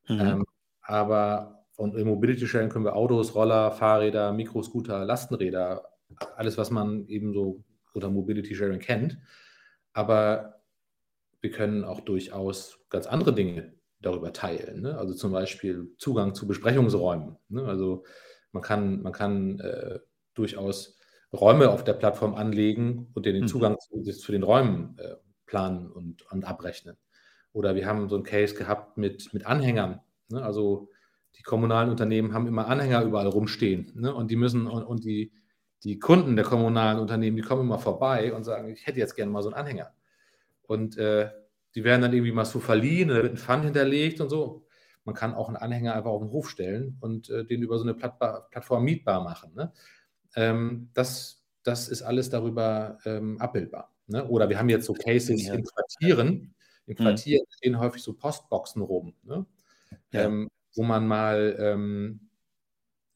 Mhm. 0.08 0.20
Ähm, 0.20 0.46
aber 0.82 1.66
und 1.78 1.96
im 1.96 2.08
Mobility 2.08 2.46
Sharing 2.46 2.70
können 2.70 2.86
wir 2.86 2.96
Autos, 2.96 3.36
Roller, 3.36 3.72
Fahrräder, 3.72 4.34
Mikroscooter, 4.34 5.06
Lastenräder, 5.06 5.86
alles, 6.36 6.58
was 6.58 6.72
man 6.72 7.08
eben 7.08 7.34
so 7.34 7.64
unter 7.94 8.10
Mobility 8.10 8.54
Sharing 8.54 8.80
kennt. 8.80 9.18
Aber 9.94 10.62
wir 11.42 11.52
können 11.52 11.86
auch 11.86 12.02
durchaus 12.02 12.80
ganz 12.90 13.08
andere 13.08 13.34
Dinge 13.34 13.74
darüber 14.02 14.34
teilen. 14.34 14.82
Ne? 14.82 14.98
Also 14.98 15.14
zum 15.14 15.32
Beispiel 15.32 15.94
Zugang 15.98 16.36
zu 16.36 16.48
Besprechungsräumen. 16.48 17.38
Ne? 17.48 17.64
Also 17.64 18.04
man 18.54 18.64
kann, 18.64 19.02
man 19.02 19.14
kann 19.14 19.60
äh, 19.60 20.00
durchaus 20.34 20.98
Räume 21.34 21.70
auf 21.70 21.84
der 21.84 21.94
Plattform 21.94 22.36
anlegen 22.36 23.12
und 23.14 23.26
den 23.26 23.46
Mhm. 23.46 23.48
Zugang 23.48 23.78
zu 23.80 24.02
zu 24.04 24.32
den 24.32 24.44
Räumen, 24.44 24.98
äh, 25.00 25.16
planen 25.46 25.92
und 25.92 26.24
und 26.32 26.46
abrechnen. 26.46 26.98
Oder 27.54 27.76
wir 27.76 27.86
haben 27.88 28.10
so 28.10 28.16
'n 28.18 28.24
Case 28.24 28.56
gehabt 28.56 28.98
mit 28.98 29.34
mit 29.34 29.46
Anhängern, 29.46 30.02
ne? 30.30 30.42
Also, 30.44 30.90
die 31.38 31.44
kommunalen 31.44 31.90
Unternehmen 31.92 32.34
haben 32.34 32.48
immer 32.48 32.68
Anhänger 32.68 33.04
überall 33.04 33.28
rumstehen, 33.28 33.92
ne? 33.96 34.14
Und 34.14 34.32
die 34.32 34.36
müssen 34.38 34.68
und 34.68 34.84
und 34.84 35.04
die 35.06 35.32
die 35.84 36.00
Kunden 36.00 36.36
der 36.36 36.46
kommunalen 36.46 37.00
Unternehmen, 37.00 37.38
die 37.38 37.44
kommen 37.44 37.62
immer 37.64 37.80
vorbei 37.80 38.34
und 38.34 38.44
sagen: 38.46 38.70
„Ich 38.70 38.86
hätte 38.88 39.00
jetzt 39.00 39.16
gerne 39.16 39.32
mal 39.32 39.44
so 39.44 39.50
'n 39.50 39.56
Anhänger.“ 39.56 39.94
Und, 40.64 40.98
äh, 40.98 41.32
die 41.76 41.84
werden 41.84 42.02
dann 42.04 42.14
irgendwie 42.14 42.32
mal 42.34 42.46
so 42.46 42.60
verliehen, 42.62 43.10
da 43.10 43.16
wird 43.18 43.34
'n 43.34 43.38
Pfand 43.38 43.66
hinterlegt 43.66 44.22
und 44.22 44.30
so. 44.30 44.68
Man 45.10 45.16
kann 45.16 45.34
auch 45.34 45.50
'n 45.50 45.56
Anhänger 45.58 45.96
einfach 45.96 46.12
auf 46.12 46.22
'n 46.22 46.30
Hof 46.32 46.50
stellen 46.52 46.98
und, 47.02 47.30
äh, 47.32 47.44
den 47.46 47.64
über 47.64 47.80
so 47.80 47.84
'ne 47.86 47.96
Plattba 47.96 48.42
Plattform 48.52 48.84
mietbar 48.84 49.24
machen, 49.24 49.54
ne? 49.56 49.74
Ähm, 50.36 50.92
das 50.94 51.44
das 51.64 51.90
ist 51.90 52.04
alles 52.04 52.30
darüber, 52.32 53.00
ähm, 53.06 53.40
abbildbar, 53.42 53.94
ne? 54.08 54.28
Oder 54.30 54.50
wir 54.50 54.60
haben 54.60 54.70
jetzt 54.70 54.86
so 54.86 54.96
Cases 54.96 55.50
in 55.50 55.64
Quartieren. 55.66 56.56
In 56.88 56.96
Mhm. 57.00 57.24
Quartieren 57.24 57.46
stehen 57.52 57.80
häufig 57.80 58.04
so 58.04 58.14
Postboxen 58.16 58.82
rum, 58.84 59.16
ne? 59.24 59.46
Ja. 60.12 60.34
Ähm, 60.34 60.50
wo 60.76 60.84
man 60.84 61.08
mal, 61.08 61.56
ähm, 61.60 62.30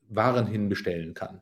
Waren 0.10 0.48
hinbestellen 0.48 1.14
kann, 1.16 1.42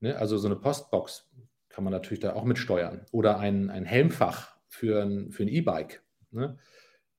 ne? 0.00 0.16
Also, 0.18 0.38
so 0.38 0.48
'ne 0.48 0.56
Postbox 0.56 1.30
kann 1.70 1.84
man 1.84 1.92
natürlich 1.92 2.20
da 2.20 2.34
auch 2.34 2.44
mit 2.44 2.58
steuern 2.58 3.06
oder 3.12 3.38
ein 3.40 3.70
ein 3.70 3.84
Helmfach 3.86 4.56
für 4.68 5.02
'n 5.04 5.32
für 5.32 5.44
'n 5.44 5.48
E-Bike, 5.50 6.04
ne? 6.32 6.58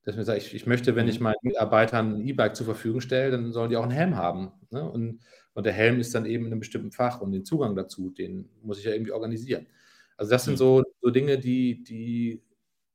Dass 0.08 0.16
man 0.16 0.24
sagt: 0.24 0.38
„Ich 0.42 0.54
ich 0.54 0.66
möchte, 0.66 0.96
wenn 0.96 1.06
ich 1.06 1.20
Mhm. 1.20 1.22
meinen 1.22 1.36
Mitarbeitern 1.42 2.14
'n 2.16 2.26
E-Bike 2.26 2.56
zur 2.56 2.64
Verfügung 2.64 3.02
stelle, 3.02 3.30
dann 3.30 3.52
sollen 3.52 3.68
die 3.68 3.76
auch 3.76 3.84
'n 3.84 3.90
Helm 3.90 4.16
haben“, 4.16 4.52
ne? 4.70 4.82
Und 4.90 5.20
und 5.54 5.66
der 5.66 5.74
Helm 5.74 6.00
ist 6.00 6.14
dann 6.14 6.24
eben 6.24 6.44
in 6.46 6.50
'nem 6.50 6.60
bestimmten 6.60 6.92
Fach 6.92 7.20
und 7.20 7.30
den 7.32 7.44
Zugang 7.44 7.76
dazu, 7.76 8.08
den 8.10 8.48
muss 8.62 8.78
ich 8.78 8.86
ja 8.86 8.92
irgendwie 8.92 9.12
organisieren. 9.12 9.66
Also, 10.16 10.30
das 10.30 10.46
sind 10.46 10.56
Mhm. 10.56 10.58
so 10.58 10.82
so 11.02 11.10
Dinge, 11.10 11.38
die 11.38 11.82
die 11.84 12.42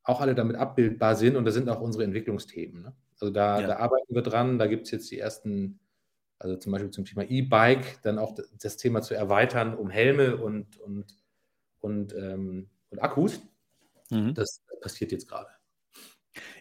auch 0.04 0.22
alle 0.22 0.34
damit 0.36 0.56
abbildbar 0.56 1.16
sind 1.16 1.36
und 1.36 1.46
das 1.46 1.54
sind 1.54 1.70
auch 1.70 1.82
unsere 1.82 2.04
Entwicklungsthemen, 2.04 2.82
ne? 2.82 2.96
Also, 3.20 3.32
da 3.32 3.62
Ja. 3.62 3.68
da 3.68 3.76
arbeiten 3.78 4.16
wir 4.16 4.24
dran. 4.24 4.58
Da 4.58 4.66
gibt's 4.68 4.90
jetzt 4.92 5.12
die 5.12 5.20
ersten 5.20 5.80
also, 6.40 6.58
zum 6.58 6.72
Beispiel 6.74 6.92
zum 6.92 7.06
Thema 7.06 7.24
E-Bike, 7.30 8.02
dann 8.04 8.20
auch 8.20 8.36
das 8.62 8.78
Thema 8.78 9.02
zu 9.04 9.14
erweitern 9.16 9.76
um 9.78 9.90
Helme 9.92 10.38
und 10.38 10.78
und 10.80 11.06
und, 11.82 12.14
ähm 12.16 12.70
und 12.92 13.00
Akkus. 13.04 13.42
Mhm. 14.12 14.36
Das 14.36 14.62
passiert 14.82 15.12
jetzt 15.14 15.28
grade. 15.30 15.50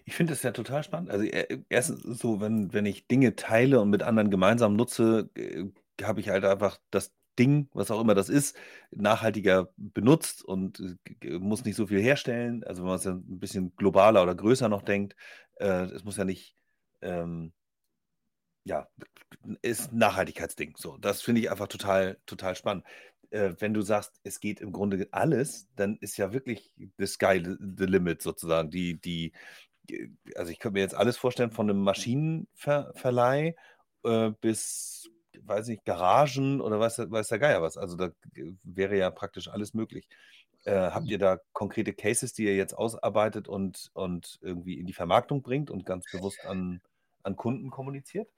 Ich 0.07 0.15
finde 0.15 0.33
das 0.33 0.43
ja 0.43 0.51
total 0.53 0.83
spannend. 0.83 1.11
Also, 1.11 1.25
e 1.25 1.65
erstens 1.69 2.01
ist 2.05 2.11
es 2.11 2.19
so, 2.19 2.41
wenn 2.41 2.73
wenn 2.73 2.87
ich 2.87 3.07
Dinge 3.07 3.37
teile 3.37 3.81
und 3.81 3.91
mit 3.91 4.03
anderen 4.03 4.31
gemeinsam 4.31 4.75
nutze, 4.75 5.31
äh, 5.37 5.65
habe 6.03 6.21
ich 6.21 6.29
halt 6.29 6.45
einfach 6.45 6.79
das 6.91 7.13
Ding, 7.39 7.69
was 7.73 7.91
auch 7.91 8.01
immer 8.01 8.15
das 8.15 8.29
ist, 8.29 8.57
nachhaltiger 8.91 9.73
benutzt 9.77 10.45
und, 10.45 10.81
äh, 11.23 11.39
muss 11.39 11.65
nicht 11.65 11.77
so 11.77 11.87
viel 11.87 12.01
herstellen. 12.01 12.65
Also, 12.65 12.83
wenn 12.83 12.89
man's 12.91 13.05
ja 13.05 13.13
'n 13.13 13.39
bisschen 13.39 13.75
globaler 13.77 14.23
oder 14.23 14.35
größer 14.35 14.69
noch 14.69 14.83
denkt, 14.83 15.15
äh, 15.57 15.85
es 15.85 16.05
muss 16.05 16.17
ja 16.17 16.25
nicht, 16.25 16.57
ähm 17.01 17.53
ja, 18.67 18.87
ist 19.63 19.93
'n 19.93 19.99
Nachhaltigkeitsding. 19.99 20.75
So, 20.77 20.97
das 20.99 21.23
finde 21.23 21.41
ich 21.41 21.51
einfach 21.51 21.69
total 21.69 22.19
total 22.27 22.55
spannend. 22.57 22.85
Äh, 23.33 23.55
wenn 23.61 23.73
du 23.75 23.81
sagst, 23.83 24.21
es 24.25 24.41
geht 24.41 24.61
im 24.61 24.73
Grunde 24.73 25.09
alles, 25.13 25.69
dann 25.77 25.97
ist 26.01 26.19
ja 26.19 26.33
wirklich 26.35 26.75
the 26.99 27.07
sky 27.07 27.43
the 27.45 27.87
limit 27.87 28.23
sozusagen. 28.23 28.71
Die 28.71 29.01
die 29.01 29.33
äh, 29.91 30.09
also, 30.37 30.53
ich 30.53 30.59
könnte 30.61 30.75
mir 30.75 30.83
jetzt 30.83 30.95
alles 30.97 31.17
vorstellen 31.19 31.53
von 31.53 31.67
'nem 31.67 31.79
Maschinenver 31.83 32.93
Verleih, 32.97 33.57
äh, 34.05 34.31
bis, 34.41 35.11
weiß 35.41 35.69
nicht, 35.69 35.85
Garagen 35.87 36.61
oder 36.63 36.81
weiß 36.81 36.99
weiß 37.11 37.29
der 37.29 37.39
Geier 37.41 37.63
was. 37.63 37.77
Also, 37.79 37.97
da 37.97 38.11
wäre 38.65 38.99
ja 38.99 39.11
praktisch 39.11 39.49
alles 39.49 39.75
möglich. 39.75 40.09
Äh, 40.65 40.75
habt 40.93 41.11
ihr 41.11 41.19
da 41.19 41.39
konkrete 41.55 41.95
Cases, 41.95 42.35
die 42.35 42.45
ihr 42.47 42.57
jetzt 42.57 42.75
ausarbeitet 42.79 43.49
und 43.49 43.91
und 43.95 44.39
irgendwie 44.43 44.79
in 44.81 44.87
die 44.87 44.93
Vermarktung 44.95 45.43
bringt 45.43 45.71
und 45.71 45.87
ganz 45.87 46.09
bewusst 46.09 46.47
an 46.47 46.83
an 47.25 47.37
Kunden 47.37 47.71
kommuniziert? 47.71 48.29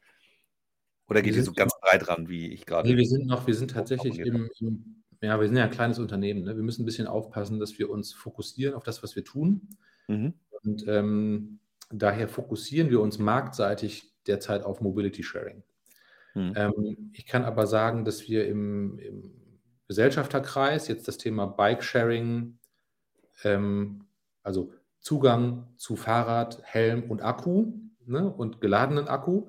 Oder 1.09 1.23
Wir 1.23 1.23
geht 1.23 1.37
ihr 1.37 1.43
so 1.43 1.53
ganz 1.53 1.73
breit 1.81 2.09
ran, 2.09 2.29
wie 2.29 2.53
ich 2.53 2.65
Ne, 2.83 2.97
grade 2.97 2.97
wir 2.97 3.07
sind 3.07 3.27
noch 3.27 3.47
wir 3.47 3.55
sind 3.55 3.71
tatsächlich 3.71 4.25
im 4.25 4.51
im 4.61 5.05
ja, 5.23 5.41
wir 5.41 5.47
sind 5.49 5.57
ja 5.57 5.65
'n 5.65 5.71
kleines 5.71 5.99
Unternehmen, 5.99 6.43
ne? 6.45 6.55
Wir 6.57 6.63
müssen 6.63 6.83
'n 6.83 6.85
bisschen 6.87 7.07
aufpassen, 7.07 7.59
dass 7.59 7.79
wir 7.79 7.89
uns 7.91 8.13
fokussieren 8.13 8.75
auf 8.75 8.85
das, 8.85 9.03
was 9.03 9.17
wir 9.17 9.25
tun. 9.25 9.71
Mhm. 10.09 10.35
Und, 10.63 10.85
ähm, 10.89 11.61
daher 11.91 12.29
fokussieren 12.29 12.91
wir 12.91 13.01
uns 13.01 13.19
marktseitig 13.19 14.15
derzeit 14.27 14.65
auf 14.65 14.81
Mobility 14.83 15.23
Sharing. 15.23 15.63
Mhm. 16.35 16.55
Ähm, 16.55 17.11
ich 17.15 17.27
kann 17.27 17.45
aber 17.45 17.67
sagen, 17.69 18.05
dass 18.07 18.29
wir 18.29 18.47
im 18.49 18.99
im 19.01 19.35
Gesellschafterkreis 19.89 20.89
jetzt 20.89 21.09
das 21.09 21.19
Thema 21.19 21.47
Bike-Sharing, 21.47 22.59
ähm, 23.45 24.07
also, 24.45 24.73
Zugang 25.01 25.69
zu 25.79 25.97
Fahrrad, 25.97 26.61
Helm 26.65 27.11
und 27.11 27.23
Akku, 27.23 27.75
ne, 28.07 28.29
und 28.33 28.61
geladenen 28.63 29.09
Akku, 29.09 29.49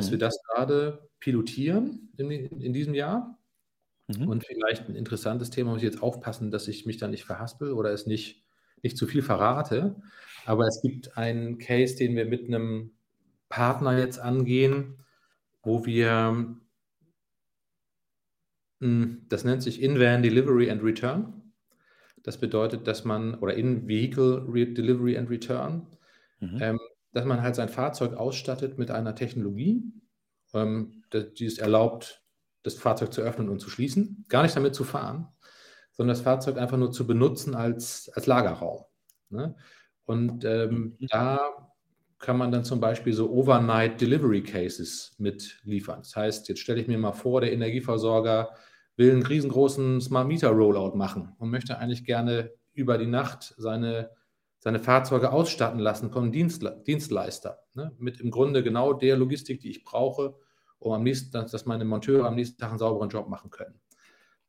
dass 0.00 0.10
wir 0.12 0.18
Mhm. 0.18 0.20
das 0.20 0.38
grade 0.44 1.10
pilotieren 1.20 2.12
in 2.18 2.30
in 2.32 2.72
diesem 2.74 2.94
Jahr. 2.94 3.38
Mhm. 4.08 4.26
Und 4.26 4.44
vielleicht 4.46 4.88
'n 4.90 4.96
interessantes 4.96 5.50
Thema, 5.50 5.72
muss 5.72 5.78
ich 5.82 5.84
jetzt 5.90 6.02
aufpassen, 6.02 6.50
dass 6.52 6.68
ich 6.68 6.86
mich 6.86 6.98
da 6.98 7.08
nicht 7.08 7.24
verhaspel 7.24 7.72
oder 7.72 7.92
es 7.92 8.06
nicht 8.06 8.44
nicht 8.82 8.96
zu 8.98 9.06
viel 9.08 9.22
verrate. 9.22 9.96
Aber 10.46 10.66
es 10.66 10.80
gibt 10.82 11.16
einen 11.18 11.58
Case, 11.58 11.96
den 11.96 12.16
wir 12.16 12.26
mit 12.26 12.48
'nem 12.50 12.92
Partner 13.50 13.98
jetzt 13.98 14.18
angehen, 14.20 15.04
wo 15.64 15.86
wir 15.86 16.56
hm, 18.80 19.26
das 19.28 19.44
nennt 19.44 19.62
sich 19.62 19.82
In-Van 19.82 20.22
Delivery 20.22 20.70
and 20.70 20.82
Return. 20.82 21.52
Das 22.24 22.38
bedeutet, 22.40 22.86
dass 22.86 23.04
man 23.04 23.34
oder 23.36 23.54
In-Vehicle 23.54 24.46
Delivery 24.74 25.18
and 25.18 25.30
Return, 25.30 25.86
Mhm. 26.40 26.60
ähm, 26.60 26.78
dass 27.12 27.24
man 27.24 27.42
halt 27.42 27.54
sein 27.56 27.68
Fahrzeug 27.68 28.14
ausstattet 28.14 28.78
mit 28.78 28.90
einer 28.90 29.14
Technologie, 29.14 29.84
ähm, 30.54 31.02
die 31.12 31.46
es 31.46 31.58
erlaubt, 31.58 32.24
das 32.62 32.74
Fahrzeug 32.74 33.12
zu 33.12 33.22
öffnen 33.22 33.48
und 33.48 33.60
zu 33.60 33.70
schließen. 33.70 34.26
Gar 34.28 34.42
nicht 34.44 34.56
damit 34.56 34.74
zu 34.74 34.84
fahren, 34.84 35.28
sondern 35.92 36.14
das 36.14 36.22
Fahrzeug 36.22 36.58
einfach 36.58 36.76
nur 36.78 36.92
zu 36.92 37.06
benutzen 37.06 37.54
als 37.54 38.10
als 38.14 38.26
Lagerraum, 38.26 38.84
ne? 39.30 39.56
Und, 40.04 40.44
ähm, 40.44 40.98
Mhm. 40.98 41.08
da 41.08 41.38
kann 42.18 42.36
man 42.38 42.52
dann 42.52 42.64
zum 42.64 42.80
Beispiel 42.80 43.12
so 43.14 43.30
Overnight 43.30 44.00
Delivery 44.00 44.42
Cases 44.42 45.14
mitliefern. 45.18 46.00
Das 46.02 46.16
heißt, 46.16 46.48
jetzt 46.48 46.60
stelle 46.60 46.80
ich 46.80 46.88
mir 46.88 46.98
mal 46.98 47.12
vor, 47.12 47.40
der 47.40 47.52
Energieversorger 47.52 48.50
will 48.96 49.12
'n 49.14 49.22
riesengroßen 49.26 50.00
Smart 50.02 50.28
Meter 50.28 50.50
Rollout 50.50 50.96
machen 50.96 51.34
und 51.38 51.50
möchte 51.50 51.78
eigentlich 51.78 52.04
gerne 52.04 52.52
über 52.74 52.98
die 52.98 53.06
Nacht 53.06 53.54
seine 53.56 54.10
seine 54.60 54.80
Fahrzeuge 54.80 55.32
ausstatten 55.32 55.80
lassen 55.80 56.12
vom 56.12 56.32
Dienstle 56.32 56.82
Dienstleister, 56.86 57.64
ne, 57.74 57.92
mit 57.98 58.20
im 58.20 58.30
Grunde 58.32 58.62
genau 58.64 58.94
der 58.94 59.16
Logistik, 59.18 59.60
die 59.62 59.70
ich 59.70 59.84
brauche, 59.84 60.36
um 60.80 60.92
am 60.94 61.04
nächsten 61.04 61.32
dass 61.32 61.52
dass 61.52 61.66
meine 61.66 61.84
Monteure 61.86 62.26
am 62.26 62.36
nächsten 62.36 62.58
Tag 62.60 62.72
'n 62.72 62.78
sauberen 62.78 63.10
Job 63.10 63.28
machen 63.28 63.50
können. 63.50 63.80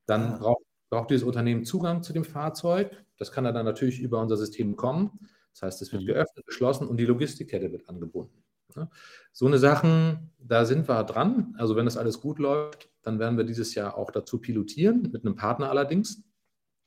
Dann 0.08 0.34
Ah. 0.34 0.40
braucht 0.40 0.64
braucht 0.92 1.12
dieses 1.12 1.24
Unternehmen 1.26 1.66
Zugang 1.66 2.04
zu 2.04 2.14
dem 2.14 2.26
Fahrzeug. 2.26 3.06
Das 3.18 3.32
kann 3.34 3.46
er 3.46 3.54
dann 3.54 3.66
natürlich 3.66 4.00
über 4.02 4.22
unser 4.22 4.38
System 4.38 4.72
bekommen. 4.72 5.20
Das 5.54 5.64
heißt, 5.64 5.82
es 5.84 5.94
wird 5.94 6.06
Mhm. 6.06 6.08
geöffnet, 6.08 6.46
geschlossen 6.48 6.88
und 6.88 6.98
die 7.00 7.06
Logistikkette 7.06 7.72
wird 7.74 7.90
angebunden, 7.90 8.44
ne? 8.76 8.90
So 9.34 9.48
'ne 9.50 9.60
Sachen, 9.60 10.32
da 10.40 10.66
sind 10.66 10.90
wir 10.90 11.04
dran. 11.06 11.56
Also, 11.60 11.76
wenn 11.78 11.86
das 11.86 11.98
alles 11.98 12.22
gut 12.22 12.40
läuft, 12.40 12.92
dann 13.04 13.20
werden 13.20 13.38
wir 13.38 13.46
dieses 13.46 13.76
Jahr 13.76 13.98
auch 13.98 14.12
dazu 14.12 14.40
pilotieren, 14.42 15.10
mit 15.14 15.24
'nem 15.26 15.36
Partner 15.38 15.70
allerdings. 15.72 16.24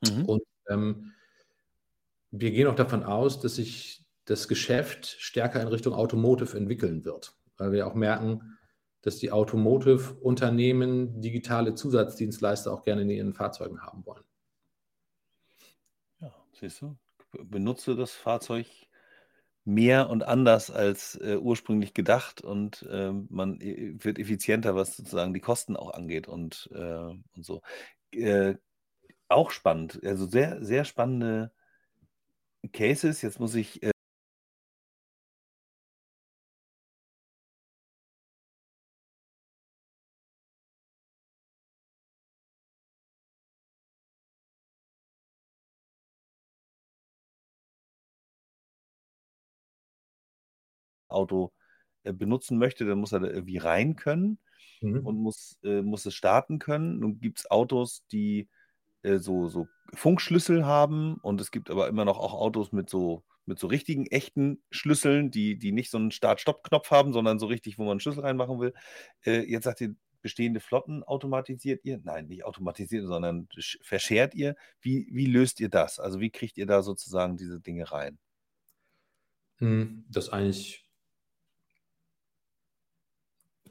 Mhm. 0.02 0.26
Und, 0.26 0.42
ähm 0.70 1.13
wir 2.36 2.50
gehen 2.50 2.66
auch 2.66 2.74
davon 2.74 3.04
aus, 3.04 3.40
dass 3.40 3.56
sich 3.56 4.04
das 4.24 4.48
Geschäft 4.48 5.06
stärker 5.18 5.60
in 5.60 5.68
Richtung 5.68 5.94
Automotive 5.94 6.56
entwickeln 6.56 7.04
wird, 7.04 7.36
weil 7.56 7.72
wir 7.72 7.86
auch 7.86 7.94
merken, 7.94 8.56
dass 9.02 9.18
die 9.18 9.30
Automotive-Unternehmen 9.30 11.20
digitale 11.20 11.74
Zusatzdienstleister 11.74 12.72
auch 12.72 12.82
gerne 12.82 13.02
in 13.02 13.10
ihren 13.10 13.34
Fahrzeugen 13.34 13.82
haben 13.82 14.04
wollen. 14.06 14.24
Ja, 16.20 16.34
siehst 16.58 16.80
du? 16.82 16.96
Benutze 17.32 17.96
das 17.96 18.12
Fahrzeug 18.12 18.66
mehr 19.64 20.10
und 20.10 20.22
anders 20.22 20.70
als, 20.70 21.16
äh, 21.16 21.36
ursprünglich 21.36 21.94
gedacht 21.94 22.40
und, 22.40 22.86
ähm, 22.90 23.26
man, 23.30 23.60
äh, 23.60 23.94
wird 23.98 24.18
effizienter, 24.18 24.74
was 24.74 24.96
sozusagen 24.96 25.34
die 25.34 25.40
Kosten 25.40 25.76
auch 25.76 25.92
angeht 25.92 26.28
und, 26.28 26.68
äh 26.74 26.96
und 26.96 27.44
so. 27.44 27.62
Äh, 28.12 28.56
auch 29.28 29.50
spannend, 29.50 30.00
also, 30.04 30.26
sehr, 30.26 30.62
sehr 30.64 30.84
spannende 30.84 31.52
Cases. 32.72 33.22
Jetzt 33.22 33.40
muss 33.40 33.54
ich, 33.54 33.82
äh 33.82 33.90
Auto, 51.08 51.52
äh, 52.04 52.12
benutzen 52.12 52.58
möchte, 52.58 52.84
dann 52.86 52.98
muss 53.00 53.12
er 53.12 53.20
da 53.20 53.28
irgendwie 53.28 53.58
rein 53.58 53.96
können 53.96 54.38
und 55.02 55.16
Mhm. 55.16 55.18
muss 55.18 55.58
äh, 55.64 55.82
muss 55.82 56.06
es 56.06 56.14
starten 56.14 56.58
können. 56.58 57.00
Nun 57.00 57.20
gibt's 57.20 57.50
Autos, 57.50 58.04
die 58.12 58.48
äh, 59.04 59.18
so, 59.18 59.48
so 59.48 59.68
Funkschlüssel 59.94 60.66
haben 60.66 61.16
und 61.22 61.40
es 61.40 61.50
gibt 61.50 61.70
aber 61.70 61.88
immer 61.88 62.04
noch 62.04 62.18
auch 62.18 62.34
Autos 62.34 62.72
mit 62.72 62.90
so, 62.90 63.22
mit 63.46 63.58
so 63.58 63.66
richtigen, 63.66 64.06
echten 64.06 64.62
Schlüsseln, 64.70 65.30
die, 65.30 65.58
die 65.58 65.72
nicht 65.72 65.90
so 65.90 65.98
einen 65.98 66.10
Start-Stopp-Knopf 66.10 66.90
haben, 66.90 67.12
sondern 67.12 67.38
so 67.38 67.46
richtig, 67.46 67.78
wo 67.78 67.82
man 67.82 67.92
einen 67.92 68.00
Schlüssel 68.00 68.22
reinmachen 68.22 68.58
will. 68.58 68.72
Äh, 69.24 69.40
jetzt 69.42 69.64
sagt 69.64 69.80
ihr, 69.82 69.94
bestehende 70.22 70.60
Flotten 70.60 71.02
automatisiert 71.04 71.84
ihr? 71.84 72.00
Nein, 72.02 72.26
nicht 72.26 72.44
automatisiert, 72.44 73.06
sondern 73.06 73.46
verschert 73.82 74.34
ihr? 74.34 74.56
Wie, 74.80 75.06
wie 75.12 75.26
löst 75.26 75.60
ihr 75.60 75.68
das? 75.68 76.00
Also 76.00 76.18
wie 76.18 76.30
kriegt 76.30 76.56
ihr 76.56 76.66
da 76.66 76.82
sozusagen 76.82 77.36
diese 77.36 77.60
Dinge 77.60 77.92
rein? 77.92 78.18
Hm, 79.58 80.04
das 80.08 80.24
ist 80.24 80.32
eigentlich 80.32 80.80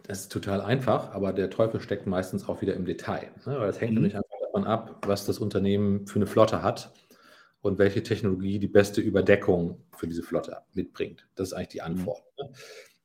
das 0.04 0.22
ist 0.22 0.32
total 0.34 0.60
einfach, 0.60 1.13
aber 1.13 1.32
der 1.32 1.50
Teufel 1.50 1.80
steckt 1.80 2.08
meistens 2.08 2.50
auch 2.50 2.62
wieder 2.62 2.74
im 2.74 2.84
Detail. 2.84 3.32
Ne? 3.46 3.60
Weil 3.60 3.69
es 3.69 3.80
hängt 3.80 3.93
mhm. 3.93 4.02
nämlich 4.02 4.15
einfach 4.17 4.43
davon 4.54 4.68
ab, 4.68 5.06
was 5.08 5.26
das 5.26 5.39
Unternehmen 5.39 6.06
für 6.08 6.18
eine 6.18 6.28
Flotte 6.28 6.62
hat 6.62 6.94
und 7.62 7.80
welche 7.80 8.04
Technologie 8.04 8.60
die 8.60 8.68
beste 8.68 9.02
Überdeckung 9.02 9.82
für 9.96 10.08
diese 10.08 10.24
Flotte 10.24 10.58
mitbringt. 10.74 11.28
Das 11.36 11.50
ist 11.50 11.54
eigentlich 11.54 11.70
die. 11.70 11.82
Antwort. 11.82 12.24
Mhm. 12.38 12.46
Ne? 12.46 12.54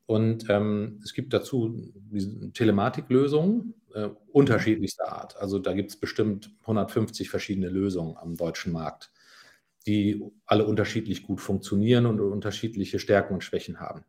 Und 0.07 0.49
ähm, 0.49 1.01
es 1.05 1.13
gibt 1.13 1.33
dazu 1.35 1.93
Telematiklösungen 2.55 3.75
äh, 3.95 4.09
unterschiedlichster 4.33 5.13
Art. 5.13 5.37
Also 5.37 5.59
da 5.59 5.75
gibt 5.75 5.91
es 5.91 5.97
bestimmt 5.97 6.51
150 6.63 7.29
verschiedene 7.29 7.69
Lösungen 7.69 8.17
am 8.17 8.35
deutschen 8.35 8.73
Markt, 8.73 9.11
die 9.87 10.23
alle 10.47 10.67
unterschiedlich 10.67 11.25
gut 11.25 11.43
funktionieren 11.43 12.07
und 12.07 12.21
unterschiedliche 12.21 12.99
Stärken 12.99 13.35
und 13.35 13.45
Schwächen 13.45 13.81
haben. 13.81 14.05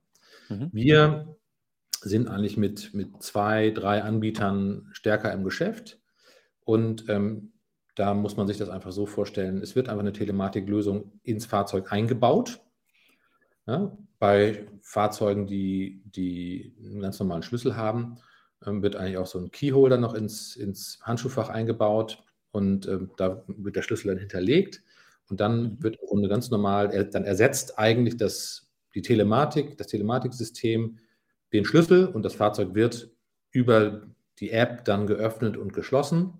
Mhm. 0.47 0.69
Wir 0.71 1.35
sind 2.01 2.29
eigentlich 2.29 2.55
mit, 2.55 2.93
mit 2.93 3.21
zwei, 3.21 3.71
drei 3.71 4.01
Anbietern 4.01 4.87
stärker 4.93 5.33
im 5.33 5.43
Geschäft. 5.43 5.99
Und 6.69 7.09
ähm, 7.09 7.51
da 7.95 8.13
muss 8.13 8.37
man 8.37 8.45
sich 8.45 8.59
das 8.59 8.69
einfach 8.69 8.91
so 8.91 9.07
vorstellen, 9.07 9.57
es 9.57 9.75
wird 9.75 9.89
einfach 9.89 10.01
eine 10.01 10.13
Telematiklösung 10.13 11.19
ins 11.23 11.47
Fahrzeug 11.47 11.91
eingebaut. 11.91 12.61
Ja, 13.65 13.97
bei 14.19 14.67
Fahrzeugen, 14.83 15.47
die, 15.47 16.03
die 16.05 16.75
einen 16.79 17.01
ganz 17.01 17.19
normalen 17.19 17.41
Schlüssel 17.41 17.75
haben, 17.75 18.19
ähm, 18.63 18.83
wird 18.83 18.95
eigentlich 18.95 19.17
auch 19.17 19.25
so 19.25 19.39
ein 19.39 19.49
Keyholder 19.49 19.97
noch 19.97 20.13
ins, 20.13 20.55
ins 20.57 20.99
Handschuhfach 21.01 21.49
eingebaut 21.49 22.21
und 22.51 22.87
ähm, 22.87 23.09
da 23.17 23.43
wird 23.47 23.75
der 23.75 23.81
Schlüssel 23.81 24.09
dann 24.09 24.19
hinterlegt 24.19 24.83
und 25.27 25.39
dann 25.39 25.63
mhm. 25.63 25.83
wird 25.83 25.95
im 25.99 26.07
Grunde 26.07 26.29
ganz 26.29 26.51
normal, 26.51 26.91
er, 26.91 27.05
dann 27.05 27.23
ersetzt 27.23 27.79
eigentlich 27.79 28.17
das, 28.17 28.69
die 28.93 29.01
Telematik, 29.01 29.75
das 29.79 29.87
Telematiksystem 29.87 30.99
den 31.51 31.65
Schlüssel 31.65 32.05
und 32.05 32.21
das 32.21 32.35
Fahrzeug 32.35 32.75
wird 32.75 33.09
über 33.49 34.03
die 34.39 34.51
App 34.51 34.85
dann 34.85 35.07
geöffnet 35.07 35.57
und 35.57 35.73
geschlossen 35.73 36.35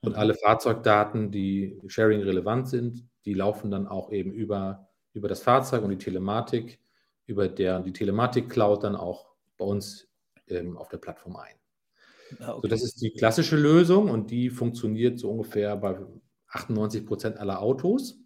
und 0.00 0.12
mhm. 0.12 0.18
alle 0.18 0.34
Fahrzeugdaten, 0.34 1.30
die 1.30 1.80
Sharing 1.86 2.22
relevant 2.22 2.68
sind, 2.68 3.04
die 3.24 3.34
laufen 3.34 3.70
dann 3.70 3.86
auch 3.86 4.12
eben 4.12 4.32
über, 4.32 4.88
über 5.12 5.28
das 5.28 5.42
Fahrzeug 5.42 5.82
und 5.82 5.90
die 5.90 5.98
Telematik 5.98 6.80
über 7.26 7.48
der 7.48 7.80
die 7.80 7.92
Telematik-Cloud 7.92 8.84
dann 8.84 8.96
auch 8.96 9.26
bei 9.56 9.64
uns 9.64 10.08
ähm, 10.48 10.76
auf 10.76 10.88
der 10.88 10.98
Plattform 10.98 11.36
ein. 11.36 11.54
Ah, 12.40 12.52
okay. 12.52 12.60
So, 12.62 12.68
das 12.68 12.82
ist 12.82 13.02
die 13.02 13.10
klassische 13.10 13.56
Lösung 13.56 14.10
und 14.10 14.30
die 14.30 14.50
funktioniert 14.50 15.18
so 15.18 15.30
ungefähr 15.30 15.76
bei 15.76 15.98
98 16.48 17.04
Prozent 17.04 17.36
aller 17.38 17.60
Autos. 17.60 18.18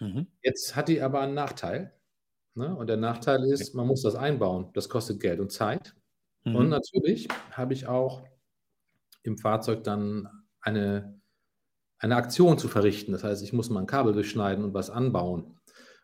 Mhm. 0.00 0.26
Jetzt 0.42 0.74
hat 0.74 0.88
die 0.88 1.00
aber 1.02 1.20
einen 1.20 1.34
Nachteil. 1.34 1.94
Ne? 2.54 2.74
Und 2.74 2.88
der 2.88 2.96
Nachteil 2.96 3.44
ist, 3.44 3.74
man 3.74 3.86
muss 3.86 4.02
das 4.02 4.14
einbauen. 4.14 4.70
Das 4.74 4.88
kostet 4.88 5.20
Geld 5.20 5.40
und 5.40 5.52
Zeit. 5.52 5.94
Mhm. 6.44 6.56
Und 6.56 6.68
natürlich 6.68 7.28
habe 7.52 7.74
ich 7.74 7.86
auch 7.86 8.24
im 9.22 9.36
Fahrzeug 9.36 9.84
dann 9.84 10.28
eine, 10.60 11.20
eine 11.98 12.16
Aktion 12.16 12.58
zu 12.58 12.68
verrichten. 12.68 13.12
Das 13.12 13.24
heißt, 13.24 13.42
ich 13.42 13.52
muss 13.52 13.70
mal 13.70 13.80
ein 13.80 13.86
Kabel 13.86 14.12
durchschneiden 14.12 14.64
und 14.64 14.74
was 14.74 14.90
anbauen. 14.90 15.58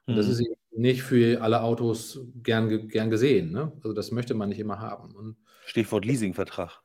Und 0.06 0.14
mhm. 0.14 0.16
das 0.16 0.28
ist 0.28 0.42
nicht 0.76 1.02
für 1.02 1.40
alle 1.42 1.62
Autos 1.62 2.20
gern, 2.42 2.88
gern 2.88 3.10
gesehen. 3.10 3.50
Ne? 3.50 3.72
Also 3.82 3.92
das 3.92 4.10
möchte 4.10 4.34
man 4.34 4.50
nicht 4.50 4.58
immer 4.58 4.78
haben. 4.78 5.14
Und 5.14 5.36
Stichwort 5.64 6.04
Leasingvertrag. 6.04 6.80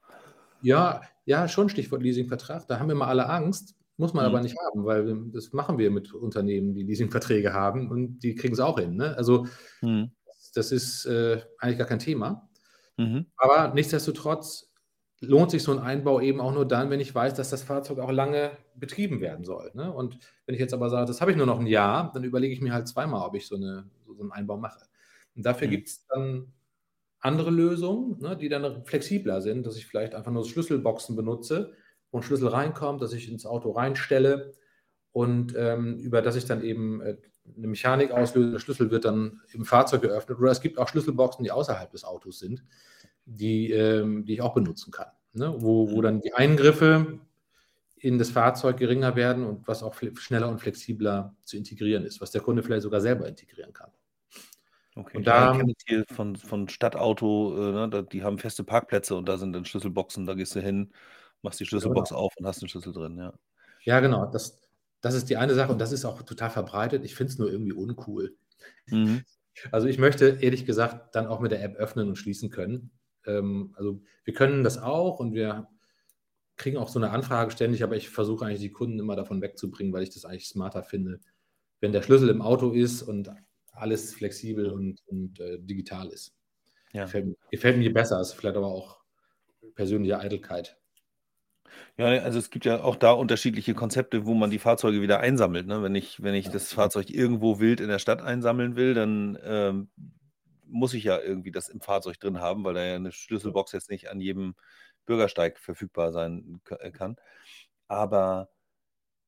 Ja, 0.62 1.02
ja, 1.26 1.48
schon 1.48 1.70
Stichwort 1.70 2.02
Leasingvertrag. 2.02 2.68
Da 2.68 2.80
haben 2.80 2.88
wir 2.88 2.96
mal 2.96 3.08
alle 3.08 3.30
Angst. 3.30 3.76
Muss 3.98 4.14
man 4.14 4.26
mhm. 4.26 4.32
aber 4.32 4.42
nicht 4.42 4.56
haben, 4.58 4.86
weil 4.86 5.30
das 5.32 5.54
machen 5.54 5.78
wir 5.78 5.92
mit 5.92 6.14
Unternehmen, 6.14 6.74
die 6.74 6.84
Leasingverträge 6.84 7.54
haben 7.54 7.92
und 7.92 8.20
die 8.20 8.34
kriegen 8.34 8.54
es 8.54 8.60
auch 8.60 8.80
hin. 8.80 8.96
Ne? 8.96 9.16
Also 9.16 9.46
mhm. 9.82 10.12
das 10.56 10.72
ist 10.72 11.06
äh, 11.06 11.42
eigentlich 11.60 11.78
gar 11.78 11.88
kein 11.88 12.00
Thema. 12.00 12.50
Mhm. 12.98 13.28
Aber 13.38 13.74
nichtsdestotrotz 13.74 14.71
lohnt 15.22 15.52
sich 15.52 15.62
so 15.62 15.72
ein 15.72 15.80
Einbau 15.80 16.20
eben 16.20 16.42
auch 16.42 16.52
nur 16.52 16.68
dann, 16.68 16.90
wenn 16.90 17.00
ich 17.00 17.14
weiß, 17.14 17.36
dass 17.36 17.52
das 17.52 17.62
Fahrzeug 17.62 18.00
auch 18.00 18.12
lange 18.12 18.58
betrieben 18.76 19.22
werden 19.22 19.46
soll. 19.46 19.72
Ne? 19.76 19.94
Und 19.94 20.18
wenn 20.46 20.56
ich 20.56 20.62
jetzt 20.62 20.74
aber 20.74 20.90
sage, 20.90 21.06
das 21.06 21.22
habe 21.22 21.30
ich 21.30 21.38
nur 21.38 21.46
noch 21.46 21.60
ein 21.60 21.68
Jahr, 21.68 22.12
dann 22.12 22.24
überlege 22.24 22.54
ich 22.54 22.62
mir 22.62 22.74
halt 22.74 22.88
zweimal, 22.88 23.26
ob 23.28 23.36
ich 23.36 23.46
so, 23.48 23.56
eine, 23.56 23.86
so 24.08 24.20
einen 24.20 24.32
Einbau 24.32 24.58
mache. 24.58 24.82
Und 25.36 25.46
dafür 25.46 25.68
mhm. 25.68 25.72
gibt 25.72 25.88
es 25.90 26.08
dann 26.08 26.52
andere 27.20 27.52
Lösungen, 27.52 28.20
ne, 28.20 28.36
die 28.36 28.50
dann 28.50 28.84
flexibler 28.84 29.42
sind, 29.42 29.68
dass 29.68 29.78
ich 29.78 29.86
vielleicht 29.86 30.16
einfach 30.16 30.32
nur 30.32 30.44
Schlüsselboxen 30.44 31.16
benutze, 31.16 31.74
wo 32.10 32.18
ein 32.18 32.24
Schlüssel 32.24 32.48
reinkommt, 32.48 33.00
dass 33.00 33.14
ich 33.14 33.32
ins 33.32 33.46
Auto 33.46 33.70
reinstelle 33.72 34.54
und 35.12 35.54
ähm, 35.56 36.00
über 36.00 36.24
das 36.24 36.36
ich 36.36 36.46
dann 36.46 36.64
eben 36.64 37.00
äh, 37.02 37.18
eine 37.56 37.68
Mechanik 37.68 38.12
auslöse, 38.12 38.54
der 38.54 38.60
Schlüssel 38.60 38.90
wird 38.90 39.06
dann 39.06 39.42
im 39.54 39.66
Fahrzeug 39.66 40.02
geöffnet. 40.02 40.40
Oder 40.40 40.52
es 40.52 40.62
gibt 40.62 40.80
auch 40.80 40.88
Schlüsselboxen, 40.88 41.44
die 41.44 41.52
außerhalb 41.52 41.92
des 41.92 42.04
Autos 42.04 42.40
sind 42.40 42.64
die, 43.38 43.72
ähm, 43.72 44.26
die 44.26 44.34
ich 44.34 44.42
auch 44.42 44.54
benutzen 44.54 44.92
kann. 44.92 45.08
Ne? 45.34 45.54
Wo, 45.58 45.92
wo 45.92 46.02
dann 46.02 46.22
die 46.22 46.34
Eingriffe 46.34 47.20
in 47.98 48.18
das 48.18 48.32
Fahrzeug 48.32 48.78
geringer 48.78 49.16
werden 49.16 49.46
und 49.46 49.68
was 49.68 49.84
auch 49.84 49.96
schneller 50.16 50.50
und 50.50 50.60
flexibler 50.60 51.36
zu 51.44 51.58
integrieren 51.58 52.04
ist, 52.04 52.20
was 52.20 52.32
der 52.32 52.42
Kunde 52.42 52.64
vielleicht 52.64 52.84
sogar 52.84 53.00
selber 53.00 53.28
integrieren 53.28 53.74
kann. 53.74 53.92
Okay, 54.96 55.18
und 55.18 55.28
da, 55.28 55.56
ja, 55.56 55.64
ich 55.66 55.76
hier 55.88 56.04
von, 56.12 56.36
von 56.36 56.68
Stadtauto, 56.68 57.56
äh, 57.58 57.88
ne, 57.88 58.08
die 58.12 58.24
haben 58.24 58.40
feste 58.40 58.64
Parkplätze 58.64 59.16
und 59.16 59.30
da 59.30 59.38
sind 59.38 59.54
dann 59.54 59.64
Schlüsselboxen, 59.64 60.26
da 60.26 60.34
gehst 60.34 60.56
du 60.56 60.60
hin, 60.60 60.92
machst 61.44 61.60
die 61.60 61.66
Schlüsselbox 61.66 62.10
genau. 62.10 62.22
auf 62.22 62.34
und 62.38 62.46
hast 62.46 62.62
einen 62.62 62.70
Schlüssel 62.70 62.92
drin, 62.92 63.18
ja. 63.18 63.34
Ja, 63.84 64.00
genau, 64.00 64.26
das, 64.26 64.60
das 65.00 65.16
ist 65.16 65.30
die 65.30 65.38
eine 65.38 65.54
Sache 65.54 65.72
und 65.72 65.80
das 65.80 65.92
ist 65.92 66.04
auch 66.04 66.22
total 66.24 66.50
verbreitet. 66.50 67.06
Ich 67.06 67.16
finde 67.16 67.32
es 67.32 67.40
nur 67.40 67.52
irgendwie 67.52 67.74
uncool. 67.74 68.36
Mhm. 68.88 69.24
Also 69.72 69.88
ich 69.88 69.98
möchte 69.98 70.38
ehrlich 70.42 70.66
gesagt 70.66 71.16
dann 71.16 71.28
auch 71.28 71.40
mit 71.40 71.52
der 71.52 71.64
App 71.64 71.76
öffnen 71.76 72.10
und 72.10 72.18
schließen 72.18 72.50
können. 72.50 72.92
Ähm, 73.26 73.74
also 73.76 74.02
wir 74.24 74.34
können 74.34 74.64
das 74.64 74.78
auch 74.78 75.20
und 75.20 75.34
wir 75.34 75.68
kriegen 76.58 76.78
auch 76.78 76.90
so 76.90 77.00
eine 77.00 77.10
Anfrage 77.10 77.52
ständig, 77.52 77.84
aber 77.84 77.96
ich 77.96 78.10
versuche 78.10 78.46
eigentlich 78.46 78.62
die 78.62 78.72
Kunden 78.72 79.00
immer 79.00 79.16
davon 79.16 79.42
wegzubringen, 79.42 79.94
weil 79.94 80.04
ich 80.04 80.12
das 80.12 80.26
eigentlich 80.26 80.48
smarter 80.48 80.84
finde, 80.84 81.20
wenn 81.80 81.92
der 81.92 82.04
Schlüssel 82.04 82.30
im 82.30 82.42
Auto 82.42 82.72
ist 82.72 83.02
und 83.02 83.32
alles 83.74 84.14
flexibel 84.14 84.70
und, 84.70 85.02
und 85.08 85.40
äh, 85.40 85.58
digital 85.60 86.10
ist. 86.10 86.36
Ja. 86.94 87.06
Gefällt, 87.06 87.36
gefällt, 87.50 87.78
mir 87.78 87.94
besser, 87.94 88.20
ist 88.20 88.34
vielleicht 88.34 88.58
aber 88.58 88.68
auch 88.68 89.00
persönliche 89.76 90.20
Eitelkeit. 90.20 90.78
Ja, 91.98 92.08
also 92.08 92.38
es 92.38 92.50
gibt 92.50 92.66
ja 92.66 92.84
auch 92.84 92.96
da 92.96 93.12
unterschiedliche 93.12 93.74
Konzepte, 93.74 94.26
wo 94.26 94.34
man 94.34 94.50
die 94.50 94.60
Fahrzeuge 94.60 95.02
wieder 95.02 95.20
einsammelt. 95.20 95.68
Ne? 95.68 95.82
Wenn, 95.82 95.96
ich, 95.96 96.22
wenn 96.22 96.36
ich 96.36 96.50
das 96.50 96.74
Fahrzeug 96.74 97.10
irgendwo 97.10 97.60
wild 97.60 97.80
in 97.80 97.88
der 97.88 98.00
Stadt 98.00 98.22
einsammeln 98.22 98.76
will, 98.76 98.94
dann 98.94 99.38
ähm, 99.44 99.90
muss 100.72 100.94
ich 100.94 101.04
ja 101.04 101.20
irgendwie 101.20 101.52
das 101.52 101.70
im 101.70 101.82
Fahrzeug 101.82 102.20
drin 102.20 102.40
haben, 102.40 102.64
weil 102.64 102.74
da 102.74 102.84
ja 102.84 102.96
eine 102.96 103.12
Schlüsselbox 103.12 103.72
jetzt 103.74 103.90
nicht 103.90 104.10
an 104.10 104.20
jedem 104.20 104.56
Bürgersteig 105.06 105.60
verfügbar 105.60 106.12
sein 106.12 106.62
äh, 106.80 106.92
kann. 106.92 107.18
Aber 107.88 108.50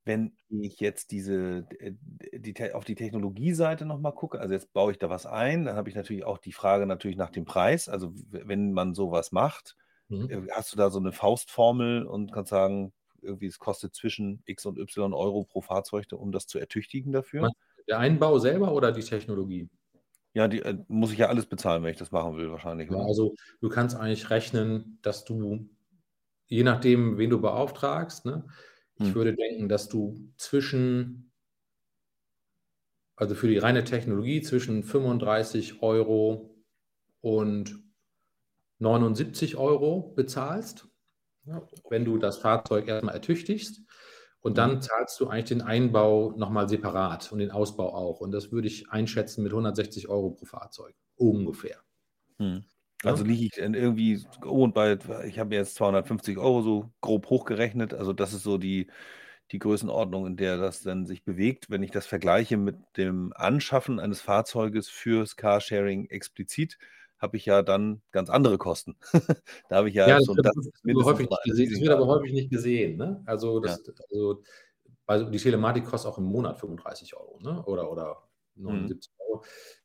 wenn 0.06 0.36
ich 0.50 0.80
jetzt 0.80 1.12
diese, 1.12 1.68
äh, 1.80 1.94
die, 2.34 2.74
auf 2.74 2.86
die 2.86 2.96
Technologieseite 2.96 3.86
nochmal 3.86 4.14
gucke, 4.14 4.40
also 4.40 4.54
jetzt 4.54 4.74
baue 4.74 4.92
ich 4.92 4.98
da 4.98 5.10
was 5.10 5.26
ein, 5.26 5.66
dann 5.66 5.76
habe 5.76 5.90
ich 5.90 5.96
natürlich 5.96 6.26
auch 6.26 6.38
die 6.38 6.52
Frage 6.52 6.86
natürlich 6.86 7.18
nach 7.18 7.30
dem 7.30 7.46
Preis. 7.46 7.90
Also 7.90 8.14
wenn 8.30 8.74
man 8.74 8.94
sowas 8.94 9.32
macht, 9.32 9.76
mhm. 10.10 10.30
Äh, 10.30 10.48
hast 10.52 10.74
du 10.74 10.78
da 10.78 10.90
so 10.90 11.00
eine 11.00 11.12
Faustformel 11.12 12.06
und 12.06 12.32
kannst 12.32 12.50
sagen, 12.50 12.94
irgendwie 13.22 13.48
es 13.48 13.60
kostet 13.60 13.96
zwischen 13.96 14.42
X 14.46 14.66
und 14.66 14.78
Y 14.78 15.14
Euro 15.14 15.46
pro 15.46 15.62
Fahrzeug, 15.62 16.06
um 16.12 16.32
das 16.32 16.48
zu 16.48 16.60
ertüchtigen 16.60 17.14
dafür? 17.14 17.50
Der 17.88 18.00
Einbau 18.00 18.40
selber 18.40 18.74
oder 18.74 18.92
die 18.92 19.04
Technologie? 19.04 19.70
Ja, 20.34 20.48
die 20.48 20.62
äh, 20.62 20.78
muss 20.88 21.12
ich 21.12 21.20
ja 21.20 21.28
alles 21.28 21.46
bezahlen, 21.46 21.84
wenn 21.84 21.92
ich 21.92 21.98
das 21.98 22.12
machen 22.12 22.38
will, 22.38 22.52
wahrscheinlich. 22.52 22.90
Ja, 22.90 22.98
also 22.98 23.36
du 23.62 23.70
kannst 23.70 23.96
eigentlich 23.96 24.30
rechnen, 24.30 24.98
dass 25.02 25.26
du, 25.26 25.70
je 26.48 26.64
nachdem, 26.64 27.18
wen 27.18 27.30
du 27.30 27.40
beauftragst, 27.40 28.26
ne, 28.26 28.46
ich 28.96 29.08
hm. 29.08 29.16
würde 29.16 29.36
denken, 29.36 29.70
dass 29.70 29.90
du 29.90 30.32
zwischen, 30.38 31.32
also 33.16 33.36
für 33.36 33.48
die 33.48 33.60
reine 33.60 33.84
Technologie 33.84 34.42
zwischen 34.42 34.84
35 34.84 35.84
Euro 35.84 36.56
und 37.22 37.84
79 38.80 39.56
Euro 39.56 40.14
bezahlst, 40.16 40.88
ja, 41.46 41.68
wenn 41.90 42.06
du 42.06 42.18
das 42.18 42.38
Fahrzeug 42.38 42.88
erstmal 42.88 43.16
ertüchtigst. 43.16 43.82
Und 44.44 44.58
dann 44.58 44.76
mhm. 44.76 44.82
zahlst 44.82 45.20
du 45.22 45.28
eigentlich 45.28 45.46
den 45.46 45.62
Einbau 45.62 46.34
nochmal 46.36 46.68
separat 46.68 47.32
und 47.32 47.40
den 47.40 47.50
Ausbau 47.50 47.96
auch. 47.96 48.20
Und 48.20 48.32
das 48.32 48.52
würde 48.52 48.68
ich 48.68 48.90
einschätzen 48.90 49.42
mit 49.42 49.54
160 49.54 50.10
Euro 50.10 50.32
pro 50.32 50.46
Fahrzeug. 50.46 50.94
Ungefähr. 51.16 51.78
Hm. 52.40 52.66
Also 53.04 53.24
liege 53.24 53.46
ich 53.46 53.58
irgendwie 53.58 54.26
oh, 54.44 54.64
und 54.64 54.74
bei, 54.74 54.98
ich 55.26 55.40
habe 55.40 55.56
jetzt 55.56 55.76
250 55.76 56.38
Euro 56.38 56.62
so 56.62 56.92
grob 57.00 57.30
hochgerechnet. 57.30 57.94
Also 57.94 58.12
das 58.12 58.34
ist 58.34 58.44
so 58.44 58.58
die, 58.58 58.88
die 59.52 59.60
Größenordnung, 59.60 60.28
in 60.28 60.36
der 60.36 60.58
das 60.58 60.82
dann 60.82 61.06
sich 61.06 61.24
bewegt. 61.24 61.70
Wenn 61.70 61.84
ich 61.84 61.92
das 61.92 62.06
vergleiche 62.06 62.58
mit 62.58 62.76
dem 62.98 63.32
Anschaffen 63.36 64.00
eines 64.02 64.20
Fahrzeuges 64.20 64.90
fürs 64.90 65.38
Carsharing 65.38 66.10
explizit, 66.10 66.78
habe 67.24 67.38
ich 67.38 67.48
ja 67.48 67.64
dann 67.64 68.04
ganz 68.12 68.30
andere 68.32 68.60
Kosten. 68.60 68.98
da 69.70 69.78
habe 69.78 69.90
ich 69.90 69.96
ja, 69.96 70.06
Ja, 70.06 70.20
das 70.20 70.28
schon 70.28 70.36
wird 70.36 70.46
das 70.46 70.56
aber 70.86 71.06
häufig 71.06 71.30
gesehen 71.44 71.72
das 71.72 71.80
wird 71.82 71.92
aber 71.92 72.08
häufig 72.08 72.34
nicht 72.34 72.50
gesehen, 72.52 72.98
ne? 72.98 73.24
Also, 73.26 73.60
Ja. 73.62 73.78
das 73.80 73.82
also, 74.12 74.44
also, 75.08 75.30
die 75.32 75.40
Telematik 75.40 75.86
kostet 75.86 76.12
auch 76.12 76.18
im 76.20 76.26
Monat 76.26 76.60
35 76.60 77.16
€, 77.16 77.40
ne? 77.44 77.64
Oder 77.66 77.92
oder 77.92 78.30
Mhm. 78.68 78.94
79 78.96 79.12
€. 79.20 79.44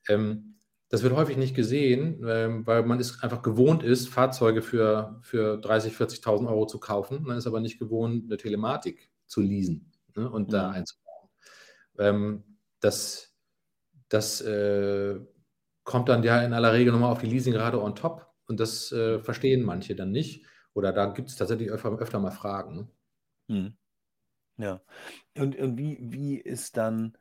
Ähm, 0.09 0.61
das 0.91 1.03
wird 1.05 1.15
häufig 1.17 1.37
nicht 1.39 1.55
gesehen, 1.57 2.25
ähm, 2.27 2.67
weil 2.67 2.85
man 2.85 3.01
es 3.01 3.23
einfach 3.23 3.43
gewohnt 3.43 3.83
ist, 3.85 4.09
Fahrzeuge 4.09 4.63
für 4.63 5.21
für 5.23 5.59
30.000, 5.59 5.97
40.000 5.97 6.51
€ 6.51 6.67
zu 6.67 6.81
kaufen. 6.81 7.23
Man 7.25 7.39
ist 7.39 7.47
aber 7.47 7.61
nicht 7.61 7.79
gewohnt, 7.79 8.29
'ne 8.29 8.37
Telematik 8.39 9.11
zu 9.27 9.41
leasen, 9.43 9.93
ne, 10.17 10.31
und 10.31 10.53
da 10.55 10.69
Mhm. 10.69 10.73
einzubauen. 10.73 11.29
Ähm, 11.99 12.45
das 12.81 13.35
das, 14.11 14.41
äh, 14.43 15.21
kommt 15.89 16.09
dann 16.11 16.23
ja 16.25 16.43
in 16.43 16.53
aller 16.55 16.73
Regel 16.75 16.93
noch 16.93 17.01
mal 17.01 17.11
auf 17.13 17.21
die 17.23 17.27
Leasingrate 17.29 17.83
on 17.83 17.97
top 17.97 18.29
und 18.49 18.61
das, 18.61 18.93
äh, 18.93 19.21
verstehen 19.21 19.65
manche 19.65 19.97
dann 19.97 20.13
nicht 20.13 20.47
oder 20.75 20.93
da 20.93 21.07
gibt's 21.07 21.37
tatsächlich 21.37 21.71
öfter 21.71 21.91
öfter 21.99 22.21
mal 22.21 22.31
Fragen, 22.33 22.77
ne? 22.77 22.89
Mhm. 23.49 23.77
Ja. 24.59 24.83
Und 25.37 25.57
und 25.59 25.79
wie 25.79 25.99
wie 26.03 26.39
ist 26.39 26.77
dann 26.77 27.17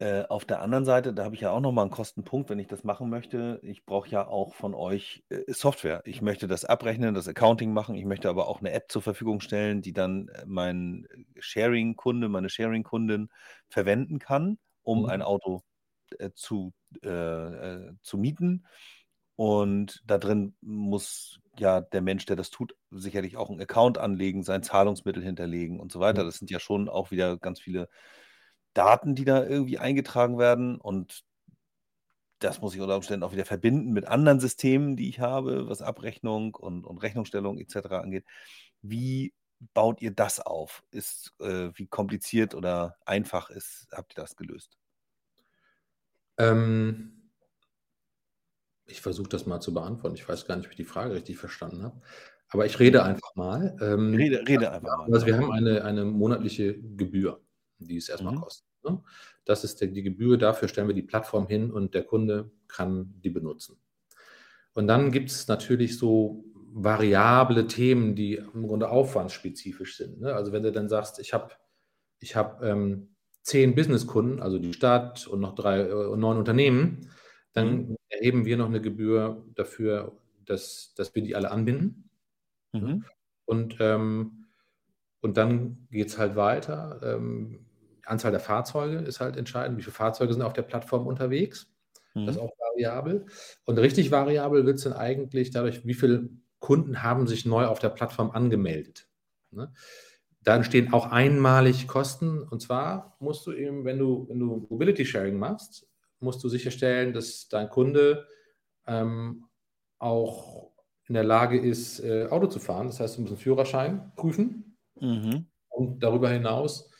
äh, 0.00 0.24
auf 0.28 0.44
der 0.44 0.60
anderen 0.62 0.84
Seite 0.84 1.12
da 1.12 1.24
habe 1.24 1.34
ich 1.34 1.40
ja 1.40 1.50
auch 1.50 1.60
noch 1.60 1.72
mal 1.72 1.82
'n 1.84 1.90
Kostenpunkt, 1.90 2.50
wenn 2.50 2.58
ich 2.60 2.68
das 2.68 2.84
machen 2.84 3.10
möchte. 3.10 3.58
Ich 3.64 3.84
brauche 3.84 4.08
ja 4.08 4.26
auch 4.28 4.54
von 4.54 4.74
euch, 4.74 5.24
äh, 5.28 5.42
Software. 5.52 6.02
Ich 6.04 6.22
möchte 6.22 6.46
das 6.46 6.64
abrechnen, 6.64 7.14
das 7.14 7.26
Accounting 7.28 7.72
machen. 7.72 7.96
Ich 7.96 8.04
möchte 8.04 8.28
aber 8.28 8.46
auch 8.48 8.60
'ne 8.60 8.70
App 8.72 8.90
zur 8.92 9.02
Verfügung 9.02 9.40
stellen, 9.40 9.82
die 9.82 9.92
dann, 9.92 10.28
äh, 10.28 10.44
mein 10.46 11.06
Sharing-Kunde, 11.40 12.28
meine 12.28 12.48
Sharing-Kundin 12.50 13.28
verwenden 13.68 14.18
kann, 14.20 14.58
um 14.84 15.04
ein 15.04 15.20
Mhm. 15.20 15.22
Auto, 15.22 15.62
äh, 16.18 16.30
zu 16.34 16.72
äh, 17.02 17.08
äh, 17.08 17.92
zu 18.02 18.18
mieten. 18.18 18.66
Und 19.36 20.02
da 20.06 20.18
drin 20.18 20.56
muss 20.60 21.40
ja 21.58 21.80
der 21.80 22.02
Mensch, 22.02 22.26
der 22.26 22.36
das 22.36 22.50
tut, 22.50 22.74
sicherlich 22.90 23.36
auch 23.36 23.50
'n 23.50 23.60
Account 23.60 23.98
anlegen, 23.98 24.42
sein 24.42 24.62
Zahlungsmittel 24.64 25.22
hinterlegen 25.22 25.80
und 25.80 25.92
so 25.92 26.00
weiter. 26.00 26.24
Das 26.24 26.38
sind 26.38 26.50
ja 26.50 26.60
schon 26.60 26.88
auch 26.88 27.10
wieder 27.12 27.38
ganz 27.38 27.60
viele 27.60 27.88
Daten, 28.74 29.14
die 29.16 29.24
da 29.24 29.44
irgendwie 29.46 29.78
eingetragen 29.78 30.38
werden 30.38 30.80
und 30.80 31.22
das 32.42 32.60
muss 32.60 32.74
ich 32.74 32.80
unter 32.80 32.96
Umständen 32.96 33.24
auch 33.24 33.32
wieder 33.32 33.44
verbinden 33.44 33.92
mit 33.92 34.06
anderen 34.06 34.38
Systemen, 34.40 34.96
die 34.96 35.08
ich 35.08 35.20
habe, 35.20 35.68
was 35.68 35.82
Abrechnung 35.82 36.54
und 36.54 36.84
und 36.84 36.98
Rechnungsstellung 36.98 37.58
et 37.58 37.70
cetera 37.70 38.00
angeht. 38.00 38.24
Wie 38.82 39.34
baut 39.74 40.00
ihr 40.02 40.12
das 40.12 40.38
auf? 40.40 40.84
Ist 40.92 41.34
äh, 41.40 41.70
wie 41.74 41.88
kompliziert 41.88 42.54
oder 42.54 42.96
einfach 43.04 43.50
ist 43.50 43.88
habt 43.92 44.12
ihr 44.12 44.22
das 44.22 44.36
gelöst? 44.36 44.76
Ähm 46.38 47.12
ich 48.86 49.00
versuche 49.00 49.28
das 49.28 49.46
mal 49.46 49.60
zu 49.60 49.74
beantworten. 49.74 50.16
Ich 50.16 50.28
weiß 50.28 50.46
gar 50.46 50.56
nicht, 50.56 50.66
ob 50.66 50.70
ich 50.72 50.76
die 50.76 50.84
Frage 50.84 51.14
richtig 51.14 51.36
verstanden 51.38 51.82
habe, 51.82 52.00
aber 52.48 52.66
ich 52.66 52.78
rede 52.78 53.04
einfach 53.04 53.34
mal. 53.34 53.76
Ähm, 53.80 54.16
Rede 54.16 54.46
rede 54.48 54.70
einfach 54.72 54.94
mal, 54.96 55.10
also, 55.12 55.26
wir 55.26 55.36
haben 55.36 55.50
eine 55.52 55.84
eine 55.84 56.04
monatliche 56.04 56.78
Gebühr, 56.80 57.40
die 57.78 57.96
es 57.96 58.08
erst 58.08 58.24
mal 58.24 58.32
Mhm. 58.32 58.34
kostet, 58.34 58.66
ne? 58.84 59.02
Das 59.44 59.64
ist 59.64 59.80
der 59.80 59.88
die 59.88 60.02
Gebühr, 60.02 60.38
dafür 60.38 60.68
stellen 60.68 60.88
wir 60.88 60.94
die 60.94 61.02
Plattform 61.02 61.46
hin 61.46 61.70
und 61.70 61.94
der 61.94 62.04
Kunde 62.04 62.50
kann 62.68 63.14
die 63.22 63.30
benutzen. 63.30 63.78
Und 64.74 64.88
dann 64.88 65.12
gibt's 65.12 65.48
natürlich 65.48 65.98
so 65.98 66.44
variable 66.72 67.66
Themen, 67.68 68.16
die 68.16 68.36
im 68.36 68.66
Grunde 68.68 68.90
aufwandsspezifisch 68.90 69.96
sind, 69.98 70.20
ne? 70.20 70.34
Also, 70.34 70.52
wenn 70.52 70.62
du 70.64 70.72
dann 70.72 70.88
sagst: 70.88 71.18
„Ich 71.20 71.34
habe 71.34 71.52
ich 72.20 72.36
habe, 72.36 72.66
ähm, 72.68 73.16
10 73.46 73.74
Businesskunden, 73.74 74.40
also, 74.40 74.58
die 74.58 74.72
Stadt 74.72 75.26
und 75.26 75.40
noch 75.40 75.54
3 75.54 75.80
äh, 75.82 76.16
9 76.16 76.36
Unternehmen“, 76.38 77.10
Mhm. 77.56 77.78
dann 77.78 77.96
erheben 78.08 78.44
wir 78.44 78.56
noch 78.56 78.68
'ne 78.68 78.80
Gebühr 78.80 79.44
dafür, 79.54 80.18
dass 80.46 80.94
dass 80.96 81.14
wir 81.14 81.22
die 81.22 81.34
alle 81.36 81.50
anbinden? 81.50 82.10
Mhm. 82.74 83.08
Und, 83.48 83.76
ähm 83.80 84.34
und 85.22 85.36
dann 85.38 85.88
geht's 85.90 86.18
halt 86.18 86.36
weiter. 86.36 87.00
Ähm, 87.02 87.66
Anzahl 88.06 88.30
der 88.32 88.40
Fahrzeuge 88.40 88.98
ist 88.98 89.20
halt 89.20 89.36
entscheidend. 89.38 89.78
Wie 89.78 89.82
viele 89.82 89.94
Fahrzeuge 89.94 90.32
sind 90.34 90.42
auf 90.42 90.52
der 90.54 90.62
Plattform 90.62 91.06
unterwegs? 91.08 91.72
Das 92.24 92.36
ist 92.36 92.40
Mhm. 92.40 92.42
auch 92.42 92.52
variabel. 92.58 93.26
Und 93.66 93.78
richtig 93.78 94.10
variabel 94.12 94.66
wird's 94.66 94.84
dann 94.84 94.94
eigentlich 94.94 95.50
dadurch, 95.52 95.86
wie 95.86 95.94
viele 95.94 96.30
Kunden 96.60 97.02
haben 97.04 97.26
sich 97.28 97.46
neu 97.46 97.66
auf 97.66 97.80
der 97.80 97.90
Plattform 97.90 98.30
angemeldet, 98.32 99.08
ne? 99.52 99.72
Da 100.48 100.56
entstehen 100.56 100.94
auch 100.94 101.10
einmalig 101.12 101.86
Kosten 101.88 102.40
und 102.42 102.62
zwar 102.62 103.18
musst 103.20 103.46
du 103.46 103.52
eben, 103.52 103.84
wenn 103.84 103.98
du 103.98 104.26
wenn 104.30 104.38
du 104.38 104.66
Mobility 104.70 105.04
Sharing 105.04 105.38
machst, 105.38 105.86
musst 106.20 106.42
du 106.42 106.48
sicherstellen, 106.48 107.12
dass 107.12 107.50
dein 107.50 107.68
Kunde, 107.68 108.26
ähm, 108.86 109.44
auch 109.98 110.72
in 111.06 111.14
der 111.14 111.24
Lage 111.24 111.58
ist, 111.60 112.00
äh, 112.00 112.28
Auto 112.30 112.46
zu 112.46 112.60
fahren. 112.60 112.86
Das 112.86 113.00
heißt, 113.00 113.18
du 113.18 113.22
musst 113.22 113.34
'n 113.34 113.36
Führerschein 113.38 114.12
prüfen. 114.16 114.78
Mhm. 115.00 115.48
Und 115.70 116.02
darüber 116.02 116.30
hinaus 116.30 116.90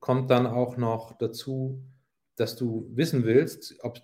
kommt 0.00 0.30
dann 0.30 0.46
auch 0.46 0.76
noch 0.76 1.18
dazu, 1.18 1.84
dass 2.36 2.56
du 2.56 2.90
wissen 2.94 3.24
willst, 3.24 3.76
ob 3.82 4.00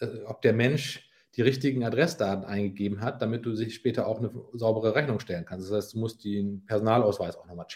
äh, 0.00 0.24
ob 0.26 0.42
der 0.42 0.54
Mensch 0.54 1.10
die 1.36 1.42
richtigen 1.42 1.84
Adressdaten 1.84 2.44
eingegeben 2.44 3.00
hat, 3.02 3.22
damit 3.22 3.46
du 3.46 3.54
sich 3.56 3.74
später 3.76 4.06
auch 4.08 4.20
'ne 4.20 4.28
f 4.28 4.36
saubere 4.54 4.94
Rechnung 4.96 5.20
stellen 5.20 5.44
kannst. 5.46 5.70
Das 5.70 5.76
heißt, 5.76 5.94
du 5.94 6.00
musst 6.00 6.24
den 6.24 6.66
Personalausweis 6.66 7.36
auch 7.36 7.46
noch 7.46 7.54
mal 7.56 7.66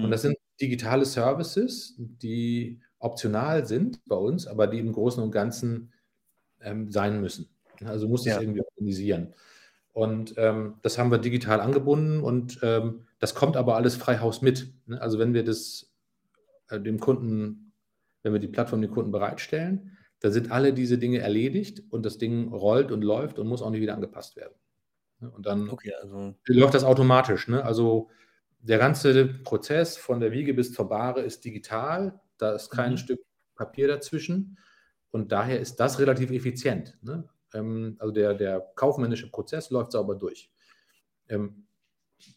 Und 0.00 0.10
das 0.10 0.22
Mhm. 0.22 0.24
sind 0.24 0.36
digitale 0.60 1.04
Services, 1.04 1.94
die 1.98 2.80
optional 2.98 3.66
sind 3.66 4.04
bei 4.06 4.16
uns, 4.16 4.46
aber 4.46 4.66
die 4.66 4.78
im 4.78 4.92
Großen 4.92 5.22
und 5.22 5.30
Ganzen, 5.32 5.92
ähm, 6.60 6.90
sein 6.90 7.20
müssen. 7.20 7.48
Also, 7.84 8.06
du 8.06 8.10
musst 8.12 8.26
es 8.26 8.36
Ja. 8.36 8.38
irgendwie 8.38 8.62
organisieren. 8.62 9.34
Und, 9.92 10.34
ähm, 10.38 10.76
das 10.82 10.98
haben 10.98 11.10
wir 11.12 11.18
digital 11.18 11.60
angebunden 11.60 12.20
und, 12.22 12.60
ähm, 12.62 13.06
das 13.20 13.34
kommt 13.34 13.56
aber 13.56 13.76
alles 13.76 13.96
frei 13.96 14.18
Haus 14.20 14.42
mit, 14.42 14.74
ne? 14.86 15.00
Also, 15.02 15.18
wenn 15.18 15.34
wir 15.34 15.44
das, 15.44 15.92
äh, 16.68 16.80
dem 16.80 17.00
Kunden 17.00 17.60
wenn 18.22 18.32
wir 18.34 18.40
die 18.40 18.48
Plattform 18.48 18.82
dem 18.82 18.90
Kunden 18.90 19.12
bereitstellen, 19.12 19.98
dann 20.20 20.32
sind 20.32 20.50
alle 20.52 20.72
diese 20.74 20.98
Dinge 20.98 21.18
erledigt 21.20 21.82
und 21.90 22.06
das 22.06 22.18
Ding 22.18 22.48
rollt 22.52 22.92
und 22.92 23.02
läuft 23.04 23.38
und 23.38 23.46
muss 23.48 23.62
auch 23.62 23.70
nicht 23.70 23.82
wieder 23.82 23.94
angepasst 23.94 24.36
werden, 24.36 24.54
ne? 25.20 25.30
Und 25.30 25.46
dann 25.46 25.72
Okay, 25.72 25.92
also 26.02 26.34
läuft 26.48 26.74
das 26.74 26.84
automatisch, 26.84 27.48
ne? 27.48 27.64
Also, 27.64 28.10
der 28.64 28.78
ganze 28.78 29.26
Prozess 29.44 29.96
von 29.96 30.20
der 30.20 30.32
Wiege 30.32 30.54
bis 30.54 30.72
zur 30.72 30.88
Bahre 30.88 31.22
ist 31.22 31.44
digital. 31.44 32.20
Da 32.38 32.52
ist 32.54 32.70
kein 32.70 32.96
Mhm. 32.96 32.98
Stück 32.98 33.20
Papier 33.56 33.88
dazwischen 33.88 34.58
und 35.10 35.32
daher 35.32 35.60
ist 35.60 35.76
das 35.80 35.98
relativ 36.00 36.30
effizient, 36.32 36.98
ne? 37.02 37.28
Ähm, 37.54 37.96
also, 38.00 38.12
der 38.12 38.34
der 38.34 38.60
kaufmännische 38.76 39.30
Prozess 39.30 39.70
läuft 39.70 39.92
sauber 39.92 40.16
durch. 40.16 40.50
Ähm, 41.28 41.66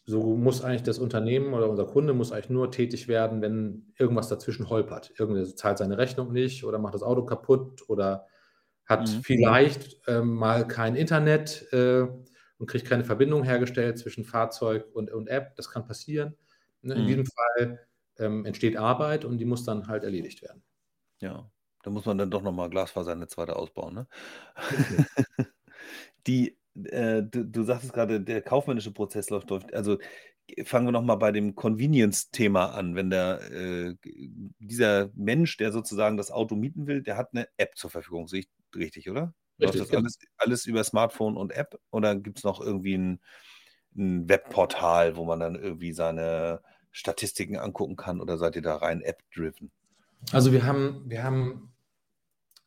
so 0.06 0.36
muss 0.36 0.62
eigentlich 0.62 0.82
das 0.82 0.98
Unternehmen 0.98 1.54
oder 1.54 1.68
unser 1.70 1.86
Kunde 1.86 2.12
muss 2.14 2.32
eigentlich 2.32 2.50
nur 2.50 2.70
tätig 2.70 3.08
werden, 3.08 3.40
wenn 3.42 3.92
irgendwas 3.98 4.28
dazwischen 4.28 4.68
holpert. 4.68 5.12
Irgendwer 5.18 5.44
zahlt 5.56 5.78
seine 5.78 5.98
Rechnung 5.98 6.32
nicht 6.32 6.64
oder 6.64 6.78
macht 6.78 6.94
das 6.94 7.02
Auto 7.02 7.24
kaputt 7.24 7.88
oder 7.88 8.26
hat 8.86 9.08
Mhm. 9.08 9.22
vielleicht, 9.22 10.00
ähm, 10.08 10.34
mal 10.34 10.66
kein 10.66 10.96
Internet, 10.96 11.72
äh, 11.72 12.06
und 12.58 12.66
kriegt 12.68 12.86
keine 12.86 13.04
Verbindung 13.04 13.44
hergestellt 13.44 13.98
zwischen 13.98 14.24
Fahrzeug 14.24 14.86
und 14.94 15.10
und 15.12 15.28
App. 15.28 15.56
Das 15.56 15.70
kann 15.70 15.86
passieren, 15.86 16.36
ne? 16.82 16.94
In 16.96 17.04
Mhm. 17.04 17.06
diesem 17.06 17.26
Fall, 17.26 17.86
ähm, 18.18 18.44
entsteht 18.46 18.76
Arbeit 18.76 19.24
und 19.24 19.38
die 19.38 19.44
muss 19.46 19.64
dann 19.64 19.88
halt 19.88 20.04
erledigt 20.04 20.42
werden. 20.42 20.62
Ja, 21.22 21.50
da 21.82 21.90
muss 21.90 22.04
man 22.06 22.16
dann 22.18 22.30
doch 22.30 22.42
noch 22.42 22.52
mal 22.52 22.70
Glasfasernetz 22.70 23.36
weiter 23.38 23.56
ausbauen, 23.56 23.94
ne? 23.94 24.06
Richtig. 24.70 25.08
Die 26.26 26.58
äh, 26.84 27.22
du 27.22 27.44
du 27.44 27.62
sagtest 27.64 27.92
grade, 27.92 28.20
der 28.20 28.42
kaufmännische 28.42 28.92
Prozess 28.92 29.30
läuft 29.30 29.50
läuft 29.50 29.74
also, 29.74 29.98
fangen 30.64 30.86
wir 30.88 30.92
noch 30.92 31.02
mal 31.02 31.16
bei 31.16 31.32
dem 31.32 31.54
Convenience-Thema 31.56 32.66
an. 32.74 32.94
Wenn 32.96 33.10
der 33.10 33.40
äh, 33.52 33.94
dieser 34.60 35.10
Mensch, 35.14 35.56
der 35.58 35.72
sozusagen 35.72 36.16
das 36.18 36.30
Auto 36.32 36.56
mieten 36.56 36.86
will, 36.86 37.02
der 37.02 37.16
hat 37.18 37.34
'ne 37.34 37.48
App 37.58 37.76
zur 37.76 37.90
Verfügung. 37.90 38.28
Sehe 38.28 38.40
ich 38.42 38.48
richtig, 38.76 39.10
oder? 39.10 39.34
Läuft 39.60 39.80
Richtig, 39.80 39.80
das 39.80 39.90
genau. 39.90 40.04
alles 40.04 40.18
alles 40.36 40.66
über 40.66 40.84
Smartphone 40.84 41.36
und 41.36 41.52
App 41.52 41.80
oder 41.90 42.14
gibt's 42.16 42.44
noch 42.44 42.60
irgendwie 42.60 42.94
'n 42.94 43.20
'n 43.96 44.28
Webportal, 44.28 45.16
wo 45.16 45.24
man 45.24 45.40
dann 45.40 45.56
irgendwie 45.56 45.92
seine 45.92 46.62
Statistiken 46.92 47.56
angucken 47.58 47.96
kann 47.96 48.20
oder 48.20 48.38
seid 48.38 48.56
ihr 48.56 48.62
da 48.62 48.76
rein 48.76 49.02
app-driven? 49.02 49.70
Also, 50.32 50.52
wir 50.52 50.64
haben 50.66 51.04
wir 51.08 51.22
haben 51.24 51.72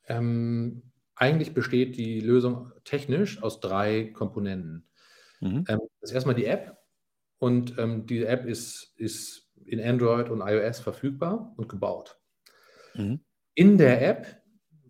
ähm, 0.07 0.83
eigentlich 1.15 1.53
besteht 1.53 1.97
die 1.97 2.19
Lösung 2.21 2.71
technisch 2.83 3.41
aus 3.43 3.59
3 3.59 4.05
Komponenten. 4.13 4.87
Mhm. 5.41 5.65
Ähm, 5.67 5.79
das 6.01 6.11
ist 6.11 6.15
erst 6.15 6.27
mal 6.27 6.33
die 6.35 6.45
App 6.45 6.77
und, 7.39 7.77
ähm, 7.79 8.05
diese 8.07 8.27
App 8.27 8.45
ist 8.45 8.93
ist 8.97 9.51
in 9.65 9.81
Android 9.81 10.29
und 10.29 10.41
iOS 10.41 10.79
verfügbar 10.81 11.53
und 11.57 11.69
gebaut. 11.69 12.19
Mhm. 12.95 13.21
In 13.57 13.77
der 13.77 14.01
App, 14.07 14.40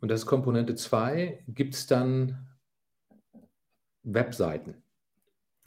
und 0.02 0.10
das 0.10 0.22
ist 0.22 0.26
Komponente 0.26 0.76
2, 0.76 1.44
gibt's 1.48 1.88
dann 1.88 2.48
Webseiten, 4.04 4.84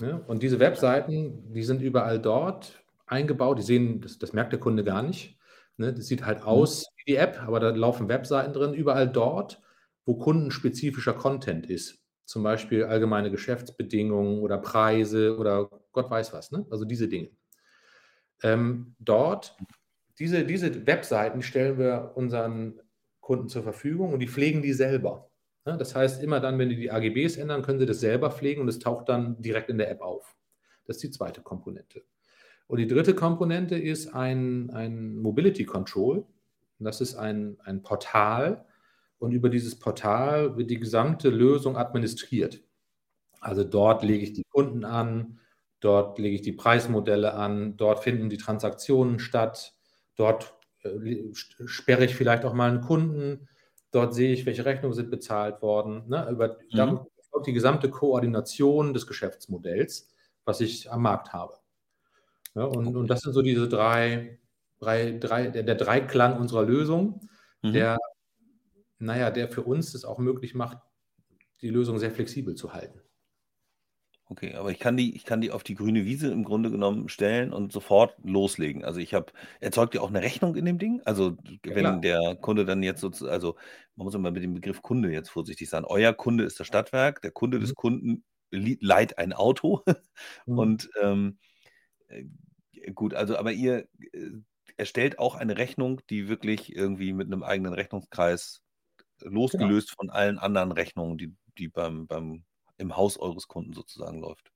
ne? 0.01 0.23
Und 0.27 0.43
diese 0.43 0.59
Webseiten, 0.59 1.53
die 1.53 1.63
sind 1.63 1.81
überall 1.83 2.21
dort 2.21 2.85
eingebaut. 3.07 3.59
Die 3.59 3.63
sehen, 3.63 4.01
das, 4.01 4.19
das 4.19 4.33
merkt 4.33 4.53
der 4.53 4.61
Kunde 4.61 4.83
gar 4.85 5.03
nicht. 5.03 5.39
Ne? 5.77 5.93
Das 5.93 6.07
sieht 6.07 6.25
halt 6.27 6.41
Mhm. 6.41 6.45
aus 6.47 6.87
wie 6.97 7.13
die 7.13 7.17
App, 7.17 7.41
aber 7.43 7.61
da 7.61 7.71
laufen 7.71 8.09
Webseiten 8.09 8.53
drin, 8.53 8.75
überall 8.75 9.09
dort, 9.09 9.61
wo 10.05 10.17
kundenspezifischer 10.17 11.15
Content 11.15 11.67
ist. 11.71 12.01
Zum 12.25 12.43
Beispiel 12.43 12.85
allgemeine 12.85 13.31
Geschäftsbedingungen 13.31 14.41
oder 14.41 14.59
Preise 14.59 15.37
oder 15.37 15.69
Gott 15.93 16.11
weiß 16.11 16.33
was, 16.33 16.51
ne? 16.51 16.67
Also 16.71 16.85
diese 16.85 17.09
Dinge. 17.09 17.31
Ähm, 18.43 18.95
dort, 18.99 19.57
diese, 20.19 20.45
diese 20.45 20.87
Webseiten 20.87 21.43
stellen 21.43 21.79
wir 21.79 22.13
unseren 22.15 22.81
Kunden 23.25 23.49
zur 23.49 23.63
Verfügung 23.63 24.13
und 24.13 24.21
die 24.21 24.29
pflegen 24.29 24.61
die 24.61 24.75
selber. 24.75 25.31
Das 25.65 25.95
heißt, 25.95 26.23
immer 26.23 26.41
dann, 26.41 26.59
wenn 26.59 26.69
die 26.69 26.77
die 26.77 26.91
AGBs 26.91 27.39
ändern, 27.39 27.63
können 27.63 27.79
sie 27.79 27.87
das 27.87 28.01
selber 28.01 28.31
pflegen 28.31 28.61
und 28.61 28.69
es 28.69 28.79
taucht 28.79 29.09
dann 29.09 29.41
direkt 29.41 29.71
in 29.71 29.79
der 29.79 29.91
App 29.91 30.03
auf. 30.03 30.37
Das 30.85 30.97
ist 30.97 31.05
die 31.05 31.11
zweite 31.11 31.41
Komponente. 31.41 32.03
Und 32.67 32.79
die 32.79 32.87
dritte 32.87 33.15
Komponente 33.15 33.77
ist 33.77 34.15
ein, 34.15 34.71
ein 34.71 35.17
Mobility 35.17 35.65
Control. 35.65 36.27
Das 36.79 37.01
ist 37.01 37.15
ein, 37.15 37.57
ein 37.65 37.83
Portal 37.83 38.67
und 39.19 39.33
über 39.33 39.49
dieses 39.49 39.79
Portal 39.79 40.59
wird 40.59 40.71
die 40.71 40.79
gesamte 40.81 41.31
Lösung 41.31 41.79
administriert. 41.79 42.63
Also 43.41 43.65
dort 43.65 44.03
lege 44.03 44.23
ich 44.23 44.35
die 44.35 44.45
Kunden 44.45 44.85
an, 44.85 45.39
dort 45.81 46.19
lege 46.19 46.35
ich 46.35 46.43
die 46.43 46.53
Preismodelle 46.53 47.33
an, 47.33 47.79
dort 47.79 48.01
finden 48.01 48.29
die 48.29 48.37
Transaktionen 48.37 49.19
statt, 49.19 49.75
dort 50.17 50.59
sperre 51.67 52.05
ich 52.05 52.15
vielleicht 52.15 52.45
auch 52.45 52.55
mal 52.55 52.71
einen 52.71 52.81
Kunden, 52.81 53.49
dort 53.91 54.15
sehe 54.15 54.33
ich, 54.33 54.47
welche 54.47 54.65
Rechnungen 54.65 54.95
sind 54.95 55.11
bezahlt 55.11 55.63
worden. 55.63 56.09
Ne? 56.09 56.29
Über 56.31 56.59
mhm. 56.73 57.01
die 57.47 57.53
gesamte 57.53 57.91
Koordination 57.91 58.93
des 58.93 59.07
Geschäftsmodells, 59.07 60.09
was 60.45 60.61
ich 60.61 60.91
am 60.91 61.03
Markt 61.03 61.33
habe. 61.33 61.55
Ja, 62.55 62.65
und, 62.65 62.97
und 62.97 63.09
das 63.09 63.21
sind 63.21 63.33
so 63.33 63.43
diese 63.43 63.69
drei, 63.69 64.39
drei, 64.79 65.13
drei 65.13 65.49
der, 65.49 65.65
der 65.65 65.75
Dreiklang 65.75 66.39
unserer 66.39 66.65
Lösung, 66.65 67.21
mhm. 67.63 67.73
der, 67.73 67.99
naja, 68.99 69.31
der 69.31 69.49
für 69.49 69.63
uns 69.63 69.95
es 69.95 70.05
auch 70.05 70.19
möglich 70.19 70.55
macht, 70.55 70.79
die 71.61 71.71
Lösung 71.71 71.99
sehr 71.99 72.11
flexibel 72.11 72.55
zu 72.55 72.73
halten. 72.73 73.01
Okay, 74.31 74.55
aber 74.55 74.71
ich 74.71 74.79
kann 74.79 74.97
die, 74.97 75.15
ich 75.15 75.25
kann 75.25 75.43
die 75.43 75.51
auf 75.51 75.63
die 75.63 75.75
grüne 75.75 76.07
Wiese 76.07 76.33
im 76.33 76.45
Grunde 76.45 76.71
genommen 76.71 77.11
stellen 77.11 77.53
und 77.53 77.73
sofort 77.73 78.17
loslegen. 78.25 78.83
Also 78.83 78.99
ich 78.99 79.13
habe, 79.13 79.33
erzeugt 79.61 79.95
ihr 79.95 80.03
auch 80.03 80.09
eine 80.09 80.23
Rechnung 80.23 80.57
in 80.57 80.65
dem 80.65 80.79
Ding? 80.79 81.03
Also 81.05 81.37
wenn 81.63 81.83
klar. 81.83 82.01
der 82.01 82.37
Kunde 82.41 82.65
dann 82.65 82.83
jetzt 82.83 83.03
sozusagen, 83.03 83.33
also 83.35 83.57
man 83.97 84.07
muss 84.07 84.15
immer 84.15 84.31
mit 84.31 84.43
dem 84.43 84.55
Begriff 84.55 84.81
Kunde 84.81 85.13
jetzt 85.13 85.29
vorsichtig 85.29 85.69
sein. 85.69 85.85
Euer 85.85 86.15
Kunde 86.15 86.45
ist 86.45 86.59
das 86.59 86.67
Stadtwerk, 86.67 87.21
der 87.21 87.33
Kunde 87.33 87.59
des 87.59 87.71
Mhm. 87.71 87.75
Kunden 87.75 88.25
li- 88.51 88.79
leiht 88.81 89.19
ein 89.19 89.35
Auto 89.35 89.83
Mhm. 90.47 90.57
und 90.59 90.89
ähm, 91.03 91.39
äh, 92.09 92.25
gut, 92.95 93.15
also 93.15 93.37
aber 93.37 93.53
ihr 93.53 93.89
äh, 94.13 94.31
erstellt 94.77 95.19
auch 95.19 95.35
eine 95.37 95.59
Rechnung, 95.59 96.01
die 96.11 96.29
wirklich 96.29 96.75
irgendwie 96.75 97.13
mit 97.13 97.27
einem 97.29 97.43
eigenen 97.43 97.75
Rechnungskreis 97.75 98.63
Genau. 99.51 99.69
losgelöst 99.69 99.95
von 99.97 100.11
allen 100.11 100.39
anderen 100.39 100.73
Rechnungen, 100.73 101.19
die, 101.19 101.35
die 101.59 101.69
beim, 101.69 102.07
beim 102.07 102.45
im 102.79 102.97
Haus 102.97 103.19
eures 103.19 103.49
Kunden 103.49 103.73
sozusagen 103.75 104.21
läuft. 104.21 104.53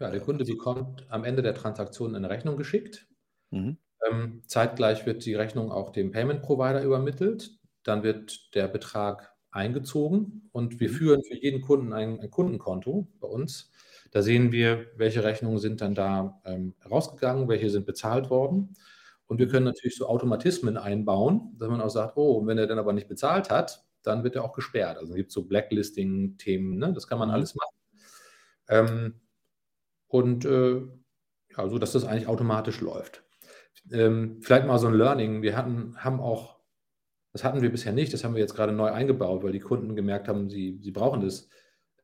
Ja, 0.00 0.10
der 0.10 0.20
Äh, 0.20 0.20
Kunde 0.20 0.44
bekommt 0.44 1.06
am 1.10 1.24
Ende 1.24 1.40
der 1.42 1.54
Transaktion 1.54 2.14
eine 2.14 2.28
Rechnung 2.28 2.58
geschickt. 2.58 3.08
Mhm. 3.52 3.76
Ähm, 4.10 4.42
zeitgleich 4.46 5.06
wird 5.06 5.24
die 5.24 5.34
Rechnung 5.34 5.70
auch 5.70 5.90
dem 5.90 6.10
Payment 6.10 6.42
Provider 6.42 6.82
übermittelt. 6.82 7.58
Dann 7.84 8.02
wird 8.02 8.54
der 8.54 8.68
Betrag 8.68 9.34
eingezogen 9.50 10.48
und 10.52 10.80
wir 10.80 10.88
Mhm. 10.88 10.90
führen 10.90 11.22
für 11.24 11.34
jeden 11.36 11.60
Kunden 11.60 11.92
ein, 11.92 12.20
ein 12.20 12.30
Kundenkonto 12.30 13.08
bei 13.20 13.28
uns. 13.28 13.70
Da 14.10 14.22
sehen 14.22 14.50
wir, 14.52 14.86
welche 14.96 15.24
Rechnungen 15.24 15.58
sind 15.58 15.80
dann 15.80 15.94
da 15.94 16.40
ähm, 16.44 16.74
rausgegangen, 16.90 17.48
welche 17.48 17.70
sind 17.70 17.86
bezahlt 17.86 18.30
worden. 18.30 18.76
Und 19.26 19.38
wir 19.38 19.48
können 19.48 19.64
natürlich 19.66 19.96
so 19.96 20.06
Automatismen 20.06 20.76
einbauen, 20.76 21.54
dass 21.58 21.68
man 21.68 21.80
auch 21.80 21.88
sagt, 21.90 22.16
oh, 22.16 22.46
wenn 22.46 22.58
er 22.58 22.66
dann 22.66 22.78
aber 22.78 22.92
nicht 22.92 23.08
bezahlt 23.08 23.50
hat, 23.50 23.84
dann 24.02 24.24
wird 24.24 24.36
er 24.36 24.44
auch 24.44 24.52
gesperrt. 24.52 24.98
Also 24.98 25.12
es 25.12 25.16
gibt 25.16 25.32
so 25.32 25.44
Blacklisting-Themen, 25.44 26.78
ne? 26.78 26.92
das 26.92 27.06
kann 27.06 27.18
man 27.18 27.28
Mhm. 27.28 27.34
alles 27.34 27.54
machen. 27.54 27.76
Ähm, 28.68 29.20
und 30.08 30.44
äh, 30.44 30.82
ja, 31.56 31.68
so 31.68 31.78
dass 31.78 31.92
das 31.92 32.04
eigentlich 32.04 32.26
automatisch 32.26 32.80
läuft. 32.80 33.22
Ähm, 33.90 34.38
vielleicht 34.42 34.66
mal 34.66 34.78
so 34.78 34.88
ein 34.88 34.94
Learning. 34.94 35.42
Wir 35.42 35.56
hatten, 35.56 35.96
haben 35.96 36.20
auch, 36.20 36.60
das 37.32 37.44
hatten 37.44 37.62
wir 37.62 37.70
bisher 37.70 37.92
nicht, 37.92 38.12
das 38.12 38.24
haben 38.24 38.34
wir 38.34 38.40
jetzt 38.40 38.54
gerade 38.54 38.72
neu 38.72 38.90
eingebaut, 38.90 39.42
weil 39.42 39.52
die 39.52 39.60
Kunden 39.60 39.96
gemerkt 39.96 40.28
haben, 40.28 40.50
sie, 40.50 40.78
sie 40.82 40.90
brauchen 40.90 41.22
das. 41.22 41.48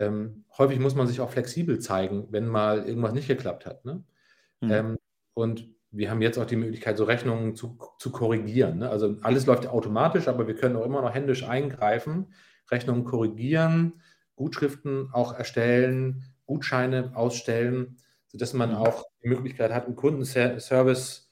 Ähm, 0.00 0.44
häufig 0.56 0.78
muss 0.78 0.94
man 0.94 1.06
sich 1.06 1.20
auch 1.20 1.30
flexibel 1.30 1.78
zeigen, 1.80 2.28
wenn 2.30 2.46
mal 2.46 2.86
irgendwas 2.86 3.12
nicht 3.12 3.28
geklappt 3.28 3.66
hat. 3.66 3.84
Ne? 3.84 4.04
Mhm. 4.60 4.70
Ähm, 4.70 4.98
und 5.34 5.68
wir 5.90 6.10
haben 6.10 6.20
jetzt 6.22 6.38
auch 6.38 6.46
die 6.46 6.56
Möglichkeit, 6.56 6.98
so 6.98 7.04
Rechnungen 7.04 7.54
zu, 7.56 7.78
zu 7.98 8.12
korrigieren. 8.12 8.78
Ne? 8.78 8.90
Also 8.90 9.16
alles 9.22 9.46
läuft 9.46 9.66
automatisch, 9.66 10.28
aber 10.28 10.46
wir 10.46 10.54
können 10.54 10.76
auch 10.76 10.84
immer 10.84 11.00
noch 11.02 11.14
händisch 11.14 11.44
eingreifen, 11.44 12.32
Rechnungen 12.70 13.04
korrigieren, 13.04 14.00
Gutschriften 14.36 15.08
auch 15.12 15.32
erstellen, 15.34 16.24
Gutscheine 16.46 17.12
ausstellen, 17.16 17.96
sodass 18.28 18.52
man 18.52 18.70
Mhm. 18.70 18.76
auch 18.76 19.04
die 19.22 19.28
Möglichkeit 19.28 19.72
hat, 19.72 19.86
einen 19.86 19.96
Kundenservice 19.96 21.30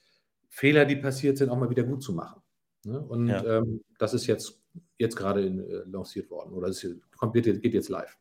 Fehler, 0.49 0.85
die 0.85 0.95
passiert 0.95 1.37
sind, 1.37 1.49
auch 1.49 1.57
mal 1.57 1.69
wieder 1.69 1.83
gut 1.83 2.01
zu 2.01 2.13
machen. 2.13 2.41
Ne? 2.83 2.99
Und 2.99 3.27
Ja. 3.27 3.59
ähm, 3.59 3.81
das 3.99 4.13
ist 4.15 4.25
jetzt, 4.27 4.61
jetzt 4.97 5.15
gerade 5.15 5.45
in, 5.45 5.59
äh, 5.59 5.83
lanciert 5.85 6.29
worden 6.31 6.53
oder 6.53 6.67
es 6.69 6.85
kommt, 7.15 7.33
geht, 7.33 7.61
geht 7.61 7.73
jetzt 7.73 7.89
live. 7.89 8.17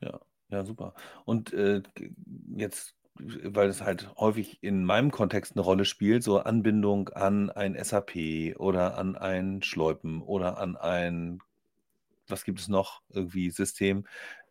Ja, 0.00 0.20
ja, 0.50 0.64
super. 0.64 0.94
Und 1.24 1.52
äh, 1.52 1.82
jetzt, 2.56 2.94
weil 3.18 3.68
es 3.68 3.82
halt 3.82 4.14
häufig 4.16 4.62
in 4.62 4.84
meinem 4.84 5.10
Kontext 5.10 5.52
eine 5.52 5.62
Rolle 5.62 5.84
spielt, 5.84 6.22
so 6.22 6.38
Anbindung 6.40 7.08
an 7.10 7.50
ein 7.50 7.76
SAP 7.82 8.56
oder 8.58 8.98
an 8.98 9.16
ein 9.16 9.62
Schleupen 9.62 10.22
oder 10.22 10.58
an 10.58 10.76
ein, 10.76 11.40
was 12.28 12.44
gibt 12.44 12.60
es 12.60 12.68
noch, 12.68 13.02
irgendwie 13.10 13.50
System, 13.50 14.06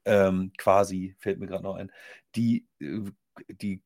ähm, 0.06 0.52
quasi, 0.58 1.16
fällt 1.20 1.40
mir 1.40 1.48
gerade 1.48 1.64
noch 1.64 1.76
ein, 1.76 1.92
die, 2.36 2.68
äh, 2.80 3.02
die 3.50 3.82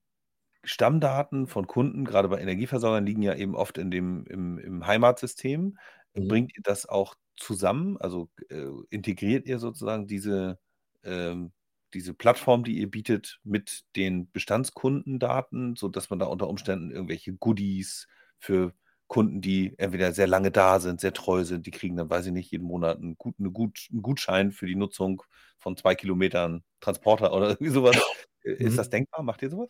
Stammdaten 0.64 1.48
von 1.48 1.68
Kunden, 1.68 2.06
gerade 2.06 2.28
bei 2.30 2.40
Energieversorgern, 2.42 3.06
liegen 3.06 3.22
ja 3.22 3.36
eben 3.36 3.56
oft 3.56 3.78
in 3.78 3.92
dem, 3.92 4.26
im, 4.28 4.58
im 4.60 4.86
Heimatsystem. 4.86 5.78
Mhm. 6.14 6.28
Bringt 6.28 6.56
ihr 6.56 6.64
das 6.64 6.88
auch 6.88 7.16
zusammen? 7.38 7.98
Also 7.98 8.30
äh, 8.50 8.68
integriert 8.90 9.48
ihr 9.48 9.60
sozusagen 9.60 10.08
diese, 10.08 10.60
ähm, 11.04 11.54
diese 11.94 12.14
Plattform, 12.14 12.64
die 12.64 12.80
ihr 12.80 12.90
bietet, 12.90 13.40
mit 13.44 13.84
den 13.96 14.32
Bestandskundendaten, 14.32 15.76
sodass 15.76 16.10
man 16.10 16.20
da 16.20 16.26
unter 16.28 16.48
Umständen 16.48 16.92
irgendwelche 16.92 17.34
Goodies 17.34 18.08
für 18.40 18.74
Kunden, 19.08 19.42
die 19.42 19.74
entweder 19.80 20.12
sehr 20.14 20.28
lange 20.28 20.52
da 20.52 20.80
sind, 20.80 21.02
sehr 21.02 21.14
treu 21.14 21.44
sind, 21.44 21.66
die 21.66 21.72
kriegen 21.72 21.96
dann, 21.98 22.10
weiß 22.12 22.28
ich 22.28 22.32
nicht, 22.32 22.52
jeden 22.52 22.66
Monat 22.68 22.98
einen, 22.98 23.18
gut, 23.18 23.36
eine 23.40 23.50
gut, 23.52 23.88
einen 23.92 24.04
Gutschein 24.04 24.52
für 24.52 24.68
die 24.68 24.76
Nutzung 24.76 25.24
von 25.58 25.76
zwei 25.78 25.96
Kilometern 25.96 26.64
Transporter 26.80 27.34
oder 27.34 27.50
irgendwie 27.60 27.72
sowas. 27.74 27.98
Äh, 28.44 28.52
Ist 28.54 28.74
Mhm. 28.74 28.78
das 28.78 28.90
denkbar? 28.90 29.24
Macht 29.24 29.42
ihr 29.42 29.50
sowas? 29.50 29.70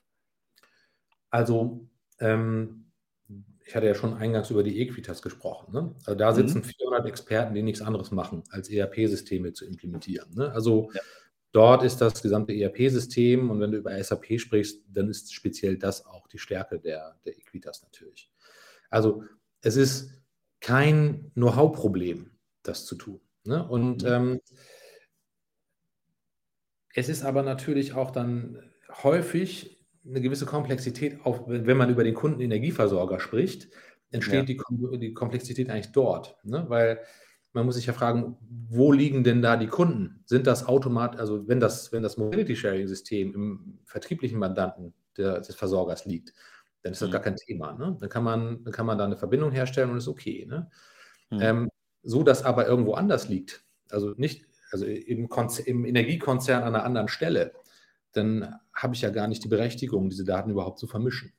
Also, 1.30 1.88
ähm, 2.20 2.86
ich 3.66 3.76
hatte 3.76 3.86
ja 3.86 3.94
schon 3.94 4.16
eingangs 4.16 4.50
über 4.50 4.64
die 4.64 4.82
Equitas 4.82 5.22
gesprochen. 5.22 5.72
Ne? 5.74 5.96
Also 6.06 6.16
da 6.16 6.34
sitzen 6.34 6.60
Mhm. 6.60 6.64
400 6.64 7.06
Experten, 7.06 7.54
die 7.54 7.62
nichts 7.62 7.82
anderes 7.82 8.10
machen, 8.12 8.44
als 8.50 8.70
ERP-Systeme 8.70 9.54
zu 9.54 9.66
implementieren. 9.66 10.34
Ne? 10.34 10.52
Also 10.52 10.92
Ja. 10.94 11.02
Dort 11.52 11.84
ist 11.84 11.98
das 11.98 12.22
gesamte 12.22 12.54
ERP-System 12.54 13.50
und 13.50 13.60
wenn 13.60 13.72
du 13.72 13.78
über 13.78 14.02
SAP 14.04 14.40
sprichst, 14.40 14.84
dann 14.88 15.10
ist 15.10 15.34
speziell 15.34 15.78
das 15.78 16.06
auch 16.06 16.28
die 16.28 16.38
Stärke 16.38 16.80
der, 16.80 17.18
der 17.26 17.38
Equitas 17.38 17.82
natürlich. 17.82 18.32
Also 18.90 19.24
es 19.62 19.76
ist 19.76 20.22
kein 20.62 21.32
Know-how-Problem, 21.36 22.32
das 22.64 22.86
zu 22.86 22.96
tun. 22.96 23.20
Ne? 23.44 23.68
Und 23.68 24.04
Mhm. 24.04 24.10
ähm, 24.10 24.40
es 26.94 27.10
ist 27.10 27.24
aber 27.24 27.44
natürlich 27.44 27.94
auch 27.94 28.12
dann 28.12 28.72
häufig 29.04 29.78
eine 30.06 30.22
gewisse 30.22 30.46
Komplexität, 30.46 31.20
auch 31.24 31.48
wenn 31.48 31.78
man 31.78 31.90
über 31.90 32.04
den 32.04 32.16
Kundenenergieversorger 32.16 33.20
spricht, 33.20 33.66
Ja. 33.66 33.70
entsteht 34.12 34.50
die, 34.50 34.58
Kom 34.58 35.00
die 35.00 35.14
Komplexität 35.14 35.70
eigentlich 35.70 35.92
dort. 35.92 36.38
Ne? 36.44 36.66
Weil 36.68 37.00
man 37.54 37.66
muss 37.66 37.76
sich 37.76 37.86
ja 37.88 37.94
fragen, 37.94 38.38
wo 38.70 38.92
liegen 38.92 39.24
denn 39.24 39.42
da 39.42 39.58
die 39.58 39.68
Kunden? 39.68 40.22
Sind 40.26 40.46
das 40.48 40.66
automat, 40.68 41.20
also 41.20 41.48
wenn 41.48 41.60
das, 41.60 41.92
wenn 41.92 42.04
das 42.04 42.18
Mobility 42.18 42.56
Sharing 42.56 42.88
System 42.88 43.34
im 43.34 43.80
vertrieblichen 43.86 44.38
Mandanten 44.40 44.94
der, 45.18 45.42
des 45.42 45.56
Versorgers 45.56 46.06
liegt, 46.06 46.34
dann 46.84 46.94
ist 46.94 47.02
das 47.02 47.12
gar 47.12 47.20
Mhm. 47.20 47.24
kein 47.26 47.36
Thema. 47.36 47.74
Ne? 47.74 47.98
Dann, 48.00 48.10
kann 48.10 48.24
man, 48.24 48.64
dann 48.64 48.74
kann 48.74 48.86
man 48.86 48.98
da 48.98 49.06
eine 49.06 49.18
Verbindung 49.18 49.52
herstellen 49.52 49.90
und 49.90 49.98
ist 49.98 50.08
okay. 50.08 50.46
Ne? 50.48 50.70
Mhm. 51.32 51.40
Ähm, 51.42 51.70
so 52.04 52.24
dass 52.24 52.44
aber 52.44 52.68
irgendwo 52.68 52.94
anders 52.94 53.28
liegt, 53.28 53.64
also 53.90 54.14
nicht, 54.18 54.46
also 54.72 54.86
im, 54.86 55.28
Konzer 55.28 55.68
im 55.68 55.84
Energiekonzern 55.86 56.64
an 56.64 56.76
einer 56.76 56.84
anderen 56.86 57.08
Stelle, 57.08 57.54
dann 58.14 58.56
habe 58.74 58.96
ich 58.96 59.02
ja 59.02 59.10
gar 59.10 59.28
nicht 59.28 59.44
die 59.44 59.48
Berechtigung, 59.50 60.10
diese 60.10 60.24
Daten 60.24 60.52
überhaupt 60.52 60.80
zu 60.80 60.88
vermischen. 60.88 61.34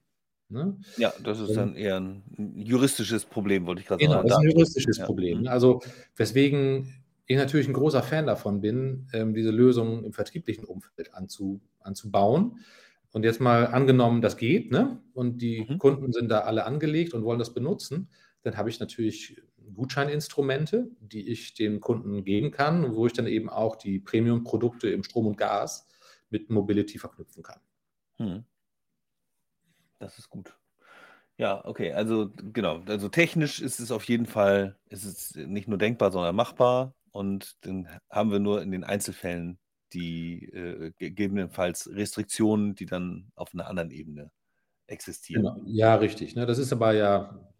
Ne? 0.50 0.78
Ja, 0.96 1.12
das 1.18 1.40
ist 1.40 1.56
Ähm, 1.56 1.56
dann 1.56 1.76
eher 1.76 1.98
ein 1.98 2.22
juristisches 2.56 3.24
Problem, 3.24 3.66
wollte 3.66 3.80
ich 3.80 3.86
gerade 3.88 4.04
Genau, 4.04 4.16
sagen. 4.16 4.28
das 4.28 4.32
ist 4.32 4.38
ein 4.38 4.50
juristisches 4.50 4.98
Ja. 4.98 5.04
Problem. 5.04 5.38
Mhm. 5.38 5.44
ne? 5.44 5.50
Also 5.50 5.80
weswegen 6.16 6.94
ich 7.26 7.36
natürlich 7.36 7.68
ein 7.68 7.74
großer 7.74 8.02
Fan 8.02 8.26
davon 8.26 8.60
bin, 8.60 9.08
ähm, 9.12 9.34
diese 9.34 9.50
Lösungen 9.50 10.04
im 10.04 10.12
vertrieblichen 10.12 10.64
Umfeld 10.64 11.14
anzu, 11.14 11.60
anzubauen, 11.80 12.58
Und 13.12 13.24
jetzt 13.24 13.40
mal 13.40 13.66
angenommen, 13.66 14.22
das 14.22 14.36
geht, 14.36 14.70
ne? 14.70 15.02
Und 15.14 15.42
die 15.42 15.66
Mhm. 15.68 15.78
Kunden 15.78 16.12
sind 16.12 16.28
da 16.30 16.40
alle 16.42 16.64
angelegt 16.64 17.12
und 17.14 17.24
wollen 17.24 17.40
das 17.40 17.52
benutzen, 17.54 18.08
dann 18.42 18.56
habe 18.56 18.70
ich 18.70 18.78
natürlich 18.80 19.42
Gutscheininstrumente, 19.74 20.90
die 21.00 21.28
ich 21.28 21.54
den 21.54 21.80
Kunden 21.80 22.24
geben 22.24 22.52
kann, 22.52 22.94
wo 22.94 23.06
ich 23.06 23.12
dann 23.12 23.26
eben 23.26 23.50
auch 23.50 23.74
die 23.76 23.98
Premium-Produkte 23.98 24.90
im 24.90 25.02
Strom 25.04 25.26
und 25.26 25.36
Gas 25.38 25.88
mit 26.30 26.50
Mobility 26.50 26.98
verknüpfen 26.98 27.42
kann. 27.42 27.60
Mhm. 28.18 28.44
Das 30.00 30.18
ist 30.18 30.28
gut. 30.30 30.56
Ja, 31.36 31.64
okay, 31.64 31.92
also 31.92 32.32
genau, 32.34 32.82
also 32.86 33.08
technisch 33.08 33.60
ist 33.60 33.78
es 33.80 33.92
auf 33.92 34.04
jeden 34.04 34.26
Fall 34.26 34.76
ist 34.88 35.04
es 35.04 35.34
nicht 35.34 35.68
nur 35.68 35.78
denkbar, 35.78 36.10
sondern 36.10 36.34
machbar 36.34 36.94
und 37.12 37.56
dann 37.62 37.88
haben 38.10 38.30
wir 38.30 38.40
nur 38.40 38.62
in 38.62 38.72
den 38.72 38.84
Einzelfällen 38.84 39.58
die, 39.92 40.44
äh, 40.46 40.92
gegebenenfalls 40.98 41.88
Restriktionen, 41.92 42.74
die 42.74 42.86
dann 42.86 43.32
auf 43.36 43.54
einer 43.54 43.68
anderen 43.68 43.90
Ebene 43.90 44.30
existieren. 44.86 45.42
Genau. 45.42 45.62
Ja, 45.64 45.94
richtig, 45.94 46.34
ne? 46.34 46.46
Das 46.46 46.58
ist 46.58 46.72
aber 46.72 46.92
ja 46.92 47.52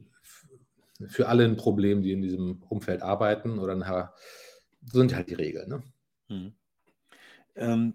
für 1.06 1.28
alle 1.28 1.44
ein 1.44 1.56
Problem, 1.56 2.02
die 2.02 2.12
in 2.12 2.22
diesem 2.22 2.62
Umfeld 2.64 3.02
arbeiten 3.02 3.58
oder 3.58 3.74
nachher 3.74 4.14
sind 4.84 5.14
halt 5.14 5.30
die 5.30 5.34
Regeln, 5.34 5.68
ne? 5.68 5.82
Mhm. 6.28 6.54
Ähm, 7.56 7.94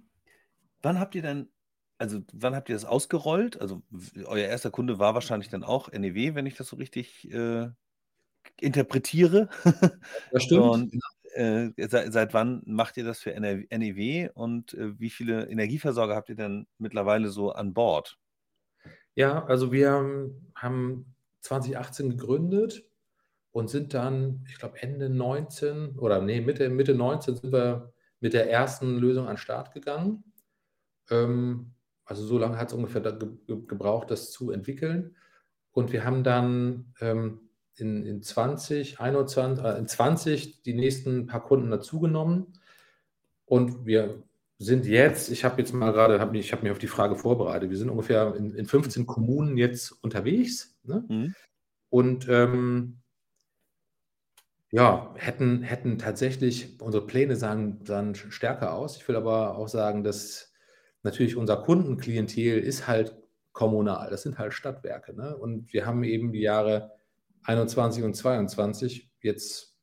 wann 0.81 0.99
habt 0.99 1.15
ihr 1.15 1.21
denn 1.21 1.49
also, 1.97 2.21
wann 2.33 2.55
habt 2.55 2.69
ihr 2.69 2.75
das 2.75 2.85
ausgerollt? 2.85 3.59
Also, 3.61 3.83
euer 4.25 4.47
erster 4.47 4.71
Kunde 4.71 4.99
war 4.99 5.13
wahrscheinlich 5.13 5.49
dann 5.49 5.63
auch 5.63 5.89
NEW, 5.91 6.35
wenn 6.35 6.45
ich 6.45 6.55
das 6.55 6.67
so 6.69 6.75
richtig, 6.77 7.31
äh, 7.31 7.69
interpretiere. 8.61 9.49
Das 10.29 10.43
stimmt, 10.43 10.75
Und, 10.75 10.93
äh, 11.35 11.71
seit 11.89 12.13
seit 12.13 12.33
wann 12.33 12.63
macht 12.67 12.97
ihr 12.97 13.03
das 13.05 13.21
für 13.21 13.33
NEW 13.35 14.29
und, 14.35 14.73
äh, 14.75 14.99
wie 14.99 15.09
viele 15.11 15.49
Energieversorger 15.49 16.15
habt 16.15 16.29
ihr 16.29 16.35
denn 16.35 16.67
mittlerweile 16.79 17.29
so 17.29 17.51
an 17.53 17.73
Bord? 17.73 18.17
Ja, 19.15 19.45
also 19.45 19.71
wir 19.71 19.91
haben 20.55 21.15
2018 21.41 22.09
gegründet 22.11 22.85
und 23.51 23.69
sind 23.69 23.93
dann, 23.93 24.45
ich 24.49 24.57
glaube, 24.59 24.81
Ende 24.81 25.09
19 25.09 25.99
oder 25.99 26.21
ne, 26.21 26.41
Mitte 26.41 26.69
Mitte 26.69 26.95
19 26.95 27.37
sind 27.37 27.53
wir 27.53 27.93
mit 28.19 28.33
der 28.33 28.49
ersten 28.51 28.97
Lösung 28.99 29.27
an 29.27 29.35
'n 29.35 29.37
Start 29.37 29.73
gegangen. 29.73 30.23
Ähm, 31.11 31.74
also, 32.06 32.26
so 32.26 32.38
lange 32.38 32.58
hat's 32.58 32.74
ungefähr 32.74 33.01
da 33.01 33.12
ge 33.12 33.30
ge 33.47 33.58
gebraucht, 33.68 34.12
das 34.12 34.32
zu 34.32 34.51
entwickeln. 34.51 35.16
Und 35.72 35.91
wir 35.91 36.06
haben 36.06 36.24
dann, 36.24 36.93
ähm, 37.01 37.41
in 37.78 38.06
in 38.06 38.22
2021 38.22 39.64
äh, 39.66 39.78
in 39.78 39.88
20 39.88 40.62
die 40.64 40.74
nächsten 40.74 41.28
paar 41.28 41.43
Kunden 41.43 41.70
dazugenommen. 41.72 42.53
Und 43.45 43.86
wir 43.86 44.24
sind 44.58 44.86
jetzt 44.86 45.30
ich 45.30 45.43
habe 45.43 45.62
jetzt 45.62 45.74
mal 45.74 45.91
grade 45.91 46.20
habe 46.20 46.32
mich 46.32 46.45
ich 46.45 46.51
habe 46.53 46.64
mich 46.64 46.72
auf 46.72 46.80
die 46.80 46.88
Frage 46.88 47.16
vorbereitet. 47.16 47.70
Wir 47.70 47.78
sind 47.78 47.89
ungefähr 47.89 48.36
in 48.36 48.56
in 48.56 48.66
15 48.66 49.06
Kommunen 49.06 49.58
jetzt 49.58 49.91
unterwegs, 50.03 50.78
ne? 50.84 51.03
Mhm. 51.08 51.36
Und, 51.89 52.28
ähm 52.30 52.97
ja, 54.72 55.14
hätten 55.16 55.62
hätten 55.62 55.97
tatsächlich 55.99 56.82
unsere 56.82 57.06
Pläne 57.06 57.36
sahen 57.36 57.86
sch 58.16 58.32
stärker 58.32 58.74
aus. 58.74 58.97
Ich 58.97 59.08
will 59.08 59.16
aber 59.16 59.58
auch 59.58 59.70
sagen, 59.70 60.03
dass 60.03 60.53
natürlich 61.06 61.38
unser 61.38 61.58
Kundenklientel 61.60 62.60
ist 62.60 62.88
halt 62.88 63.18
kommunal. 63.53 64.10
Das 64.12 64.24
sind 64.24 64.39
halt 64.39 64.53
Stadtwerke, 64.56 65.16
ne? 65.16 65.38
Und 65.38 65.74
wir 65.74 65.88
haben 65.88 66.03
eben 66.06 66.34
die 66.34 66.41
Jahre 66.41 66.91
21 67.43 68.03
und 68.06 68.16
22 68.16 69.12
jetzt 69.22 69.78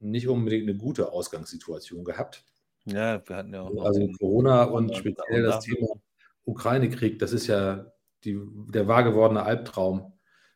nicht 0.00 0.28
unbedingt 0.28 0.66
'ne 0.66 0.76
gute 0.76 1.12
Ausgangssituation 1.12 2.04
gehabt. 2.04 2.44
Ja, 2.86 3.22
wir 3.28 3.36
hatten 3.36 3.52
ja 3.54 3.60
auch 3.62 3.76
Also, 3.84 4.00
den 4.00 4.12
Corona 4.12 4.64
und 4.64 4.96
speziell 4.96 5.42
das 5.42 5.58
Thema 5.60 5.86
Ukraine-Krieg, 6.44 7.18
das 7.18 7.32
ist 7.32 7.46
ja 7.46 7.92
die 8.24 8.38
der 8.72 8.88
wahr 8.88 9.04
gewordene 9.04 9.42
Albtraum, 9.42 10.12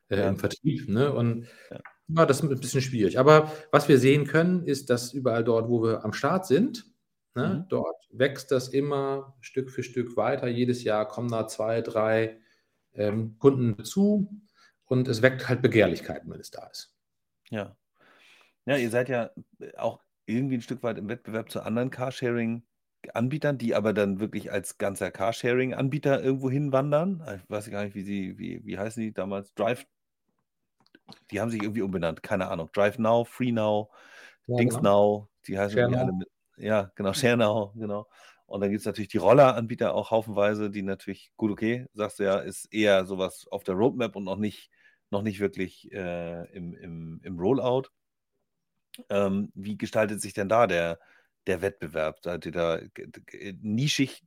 äh, 0.09 0.17
Ja. 0.17 0.27
im 0.27 0.39
Vertrieb, 0.39 0.89
ne? 0.89 1.13
Und 1.13 1.47
Ja. 1.71 1.85
ja, 2.09 2.27
das 2.27 2.39
ist 2.43 2.45
'n 2.51 2.61
bisschen 2.61 2.83
schwierig. 2.83 3.19
Aber 3.19 3.53
was 3.73 3.89
wir 3.89 3.99
sehen 3.99 4.27
können, 4.27 4.65
ist, 4.67 4.91
dass 4.91 5.13
überall 5.15 5.45
dort, 5.45 5.69
wo 5.69 5.83
wir 5.85 6.05
am 6.05 6.13
Start 6.15 6.47
sind, 6.47 6.94
ne, 7.35 7.65
Mhm. 7.65 7.69
dort 7.69 7.97
wächst 8.13 8.51
das 8.51 8.69
immer 8.69 9.37
Stück 9.41 9.71
für 9.71 9.83
Stück 9.83 10.17
weiter. 10.17 10.49
Jedes 10.49 10.85
Jahr 10.85 11.09
kommen 11.09 11.31
da 11.31 11.47
2, 11.49 11.81
3, 11.83 12.41
ähm, 12.95 13.39
Kunden 13.39 13.77
dazu 13.77 14.43
und 14.87 15.09
es 15.09 15.23
weckt 15.23 15.49
halt 15.49 15.63
Begehrlichkeiten, 15.63 16.31
wenn 16.31 16.41
es 16.41 16.51
da 16.51 16.67
ist. 16.69 16.95
Ja. 17.51 17.77
Ja, 18.67 18.77
ihr 18.79 18.91
seid 18.91 19.09
ja, 19.11 19.31
äh, 19.61 19.77
auch 19.79 20.03
irgendwie 20.27 20.57
'n 20.57 20.63
Stück 20.63 20.83
weit 20.85 20.99
im 20.99 21.09
Wettbewerb 21.09 21.51
zu 21.51 21.63
anderen 21.63 21.91
Carsharing-Anbietern, 21.91 23.59
die 23.59 23.75
aber 23.75 23.93
dann 23.95 24.21
wirklich 24.21 24.53
als 24.53 24.79
ganzer 24.79 25.11
Carsharing-Anbieter 25.11 26.23
irgendwo 26.23 26.51
hinwandern. 26.51 27.23
Ich 27.43 27.51
weiß 27.51 27.71
gar 27.71 27.85
nicht, 27.85 27.95
wie 27.97 28.03
sie 28.05 28.39
wie 28.39 28.63
wie 28.67 28.79
heißen 28.79 29.03
die 29.03 29.13
damals? 29.15 29.55
Drive 29.55 29.87
die 31.31 31.41
haben 31.41 31.51
sich 31.51 31.63
irgendwie 31.63 31.83
umbenannt, 31.83 32.23
keine 32.23 32.49
Ahnung. 32.49 32.71
DriveNow, 32.73 33.29
FreeNow, 33.29 33.89
Ja, 34.47 34.63
genau. 34.63 34.89
DingsNow, 34.89 35.29
die 35.47 35.59
heißen 35.59 35.79
irgendwie 35.79 35.97
alle 35.97 36.13
mit 36.13 36.29
ja, 36.57 36.91
genau, 36.95 37.13
ShareNow, 37.13 37.73
genau. 37.75 38.09
Und 38.47 38.61
dann 38.61 38.71
gibt's 38.71 38.87
natürlich 38.87 39.09
die 39.09 39.19
Rolleranbieter 39.19 39.95
auch 39.95 40.11
haufenweise, 40.11 40.71
die 40.71 40.83
natürlich 40.83 41.33
gut, 41.37 41.51
okay, 41.51 41.87
sagst 41.95 42.19
du 42.19 42.25
ja, 42.25 42.39
ist 42.39 42.73
eher 42.73 43.07
so 43.07 43.19
was 43.19 43.47
auf 43.49 43.65
der 43.65 43.75
Roadmap 43.75 44.17
und 44.17 44.25
noch 44.25 44.37
nicht 44.37 44.71
noch 45.11 45.23
nicht 45.23 45.41
wirklich, 45.41 45.91
äh, 45.93 46.45
im 46.55 46.75
im 46.75 47.21
im 47.23 47.39
Rollout. 47.39 47.89
Ähm, 49.09 49.51
wie 49.55 49.77
gestaltet 49.77 50.21
sich 50.21 50.35
denn 50.35 50.49
da 50.49 50.67
der 50.67 50.99
der 51.47 51.63
Wettbewerb? 51.63 52.19
Seid 52.23 52.47
ihr 52.47 52.53
da 52.53 52.81
nischig 53.61 54.25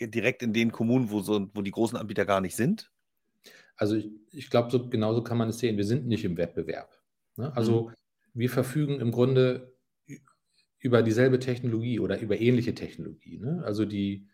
direkt 0.00 0.42
in 0.42 0.52
den 0.52 0.72
Kommunen, 0.72 1.10
wo 1.10 1.20
so 1.20 1.48
wo 1.54 1.62
die 1.62 1.70
großen 1.70 1.98
Anbieter 1.98 2.24
gar 2.24 2.40
nicht 2.40 2.56
sind? 2.56 2.90
Also, 3.76 3.96
ich 3.96 4.10
ich 4.32 4.50
glaube, 4.50 4.70
so 4.70 4.88
genauso 4.88 5.22
kann 5.22 5.38
man 5.38 5.48
es 5.48 5.58
sehen. 5.58 5.76
Wir 5.76 5.84
sind 5.84 6.06
nicht 6.06 6.24
im 6.24 6.36
Wettbewerb, 6.36 6.90
ne? 7.36 7.48
Mhm. 7.48 7.52
Also, 7.54 7.92
wir 8.34 8.50
verfügen 8.50 9.00
im 9.00 9.12
Grunde 9.12 9.71
über 10.82 11.02
dieselbe 11.02 11.40
Technologie 11.40 12.00
oder 12.00 12.20
über 12.20 12.40
ähnliche 12.40 12.74
Technologie, 12.76 13.38
ne? 13.40 13.62
Also, 13.66 13.86
die 13.86 14.28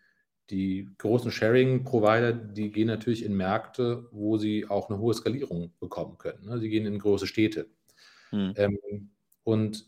die 0.51 0.89
großen 0.99 1.31
Sharing-Provider, 1.31 2.33
die 2.33 2.71
gehen 2.71 2.87
natürlich 2.87 3.23
in 3.25 3.35
Märkte, 3.37 4.07
wo 4.11 4.37
sie 4.37 4.67
auch 4.69 4.89
'ne 4.89 4.97
hohe 4.99 5.13
Skalierung 5.15 5.73
bekommen 5.79 6.17
können, 6.19 6.45
ne? 6.47 6.59
Sie 6.59 6.69
gehen 6.69 6.85
in 6.87 6.99
große 6.99 7.27
Städte. 7.27 7.69
Mhm. 8.33 8.55
Ähm, 8.55 8.79
und 9.45 9.87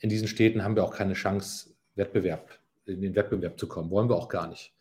in 0.00 0.10
diesen 0.10 0.28
Städten 0.28 0.64
haben 0.64 0.76
wir 0.76 0.84
auch 0.84 0.94
keine 0.96 1.14
Chance, 1.14 1.74
Wettbewerb 1.96 2.60
in 2.86 3.02
den 3.02 3.14
Wettbewerb 3.16 3.58
zu 3.60 3.68
kommen. 3.68 3.90
Wollen 3.90 4.08
wir 4.10 4.16
auch 4.16 4.28
gar 4.30 4.48
nicht, 4.48 4.74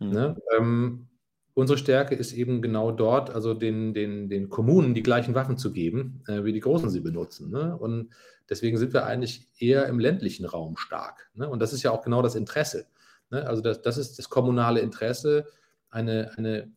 Mhm. 0.00 0.16
ne? 0.16 0.36
Ähm, 0.58 1.08
unsere 1.54 1.78
Stärke 1.78 2.14
ist 2.14 2.32
eben 2.32 2.62
genau 2.62 2.90
dort, 2.92 3.30
also 3.30 3.54
den 3.54 3.94
den 3.94 4.28
den 4.28 4.48
Kommunen 4.50 4.94
die 4.94 5.02
gleichen 5.02 5.34
Waffen 5.34 5.58
zu 5.58 5.72
geben, 5.72 6.22
äh, 6.28 6.44
wie 6.44 6.52
die 6.52 6.60
Großen 6.60 6.90
sie 6.90 7.00
benutzen, 7.00 7.50
ne? 7.50 7.76
Und 7.76 8.10
deswegen 8.50 8.76
sind 8.78 8.92
wir 8.92 9.06
eigentlich 9.06 9.48
eher 9.58 9.86
im 9.86 9.98
ländlichen 10.00 10.46
Raum 10.46 10.76
stark, 10.76 11.30
ne? 11.34 11.48
Und 11.48 11.60
das 11.60 11.72
ist 11.72 11.82
ja 11.82 11.90
auch 11.92 12.02
genau 12.02 12.22
das 12.22 12.34
Interesse, 12.36 12.86
ne? 13.30 13.46
Also, 13.46 13.62
das 13.62 13.82
das 13.82 13.98
ist 13.98 14.18
das 14.18 14.28
kommunale 14.30 14.80
Interesse, 14.80 15.46
eine 15.90 16.32
eine 16.36 16.72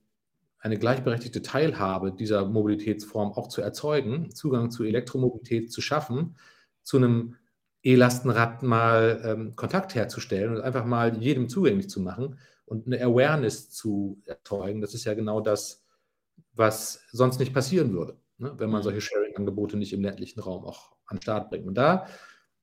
eine 0.59 0.78
gleichberechtigte 0.80 1.41
Teilhabe 1.43 2.11
dieser 2.13 2.45
Mobilitätsform 2.45 3.32
auch 3.34 3.47
zu 3.47 3.61
erzeugen, 3.61 4.32
Zugang 4.34 4.71
zu 4.71 4.84
Elektromobilität 4.84 5.71
zu 5.71 5.82
schaffen, 5.82 6.36
zu 6.84 6.99
'nem 6.99 7.36
E-Lastenrad 7.84 8.63
mal, 8.63 9.21
ähm, 9.23 9.55
Kontakt 9.55 9.95
herzustellen 9.95 10.55
und 10.55 10.61
einfach 10.61 10.86
mal 10.86 11.17
jedem 11.17 11.47
zugänglich 11.49 11.89
zu 11.89 12.01
machen 12.01 12.38
und 12.68 12.88
'ne 12.88 13.01
Awareness 13.03 13.72
zu 13.72 14.22
erzeugen. 14.28 14.82
Das 14.82 14.95
ist 14.95 15.05
ja 15.05 15.15
genau 15.15 15.41
das, 15.41 15.86
was 16.53 17.05
sonst 17.11 17.39
nicht 17.39 17.53
passieren 17.53 17.93
würde, 17.93 18.20
ne, 18.39 18.53
wenn 18.59 18.70
man 18.72 18.82
Mhm. 18.82 18.84
solche 18.84 19.01
Sharing-Angebote 19.01 19.78
nicht 19.78 19.93
im 19.93 20.03
ländlichen 20.03 20.41
Raum 20.41 20.65
auch 20.65 20.95
an 21.07 21.18
'n 21.20 21.24
Start 21.24 21.49
bringt. 21.51 21.68
Und 21.68 21.76
da 21.76 22.07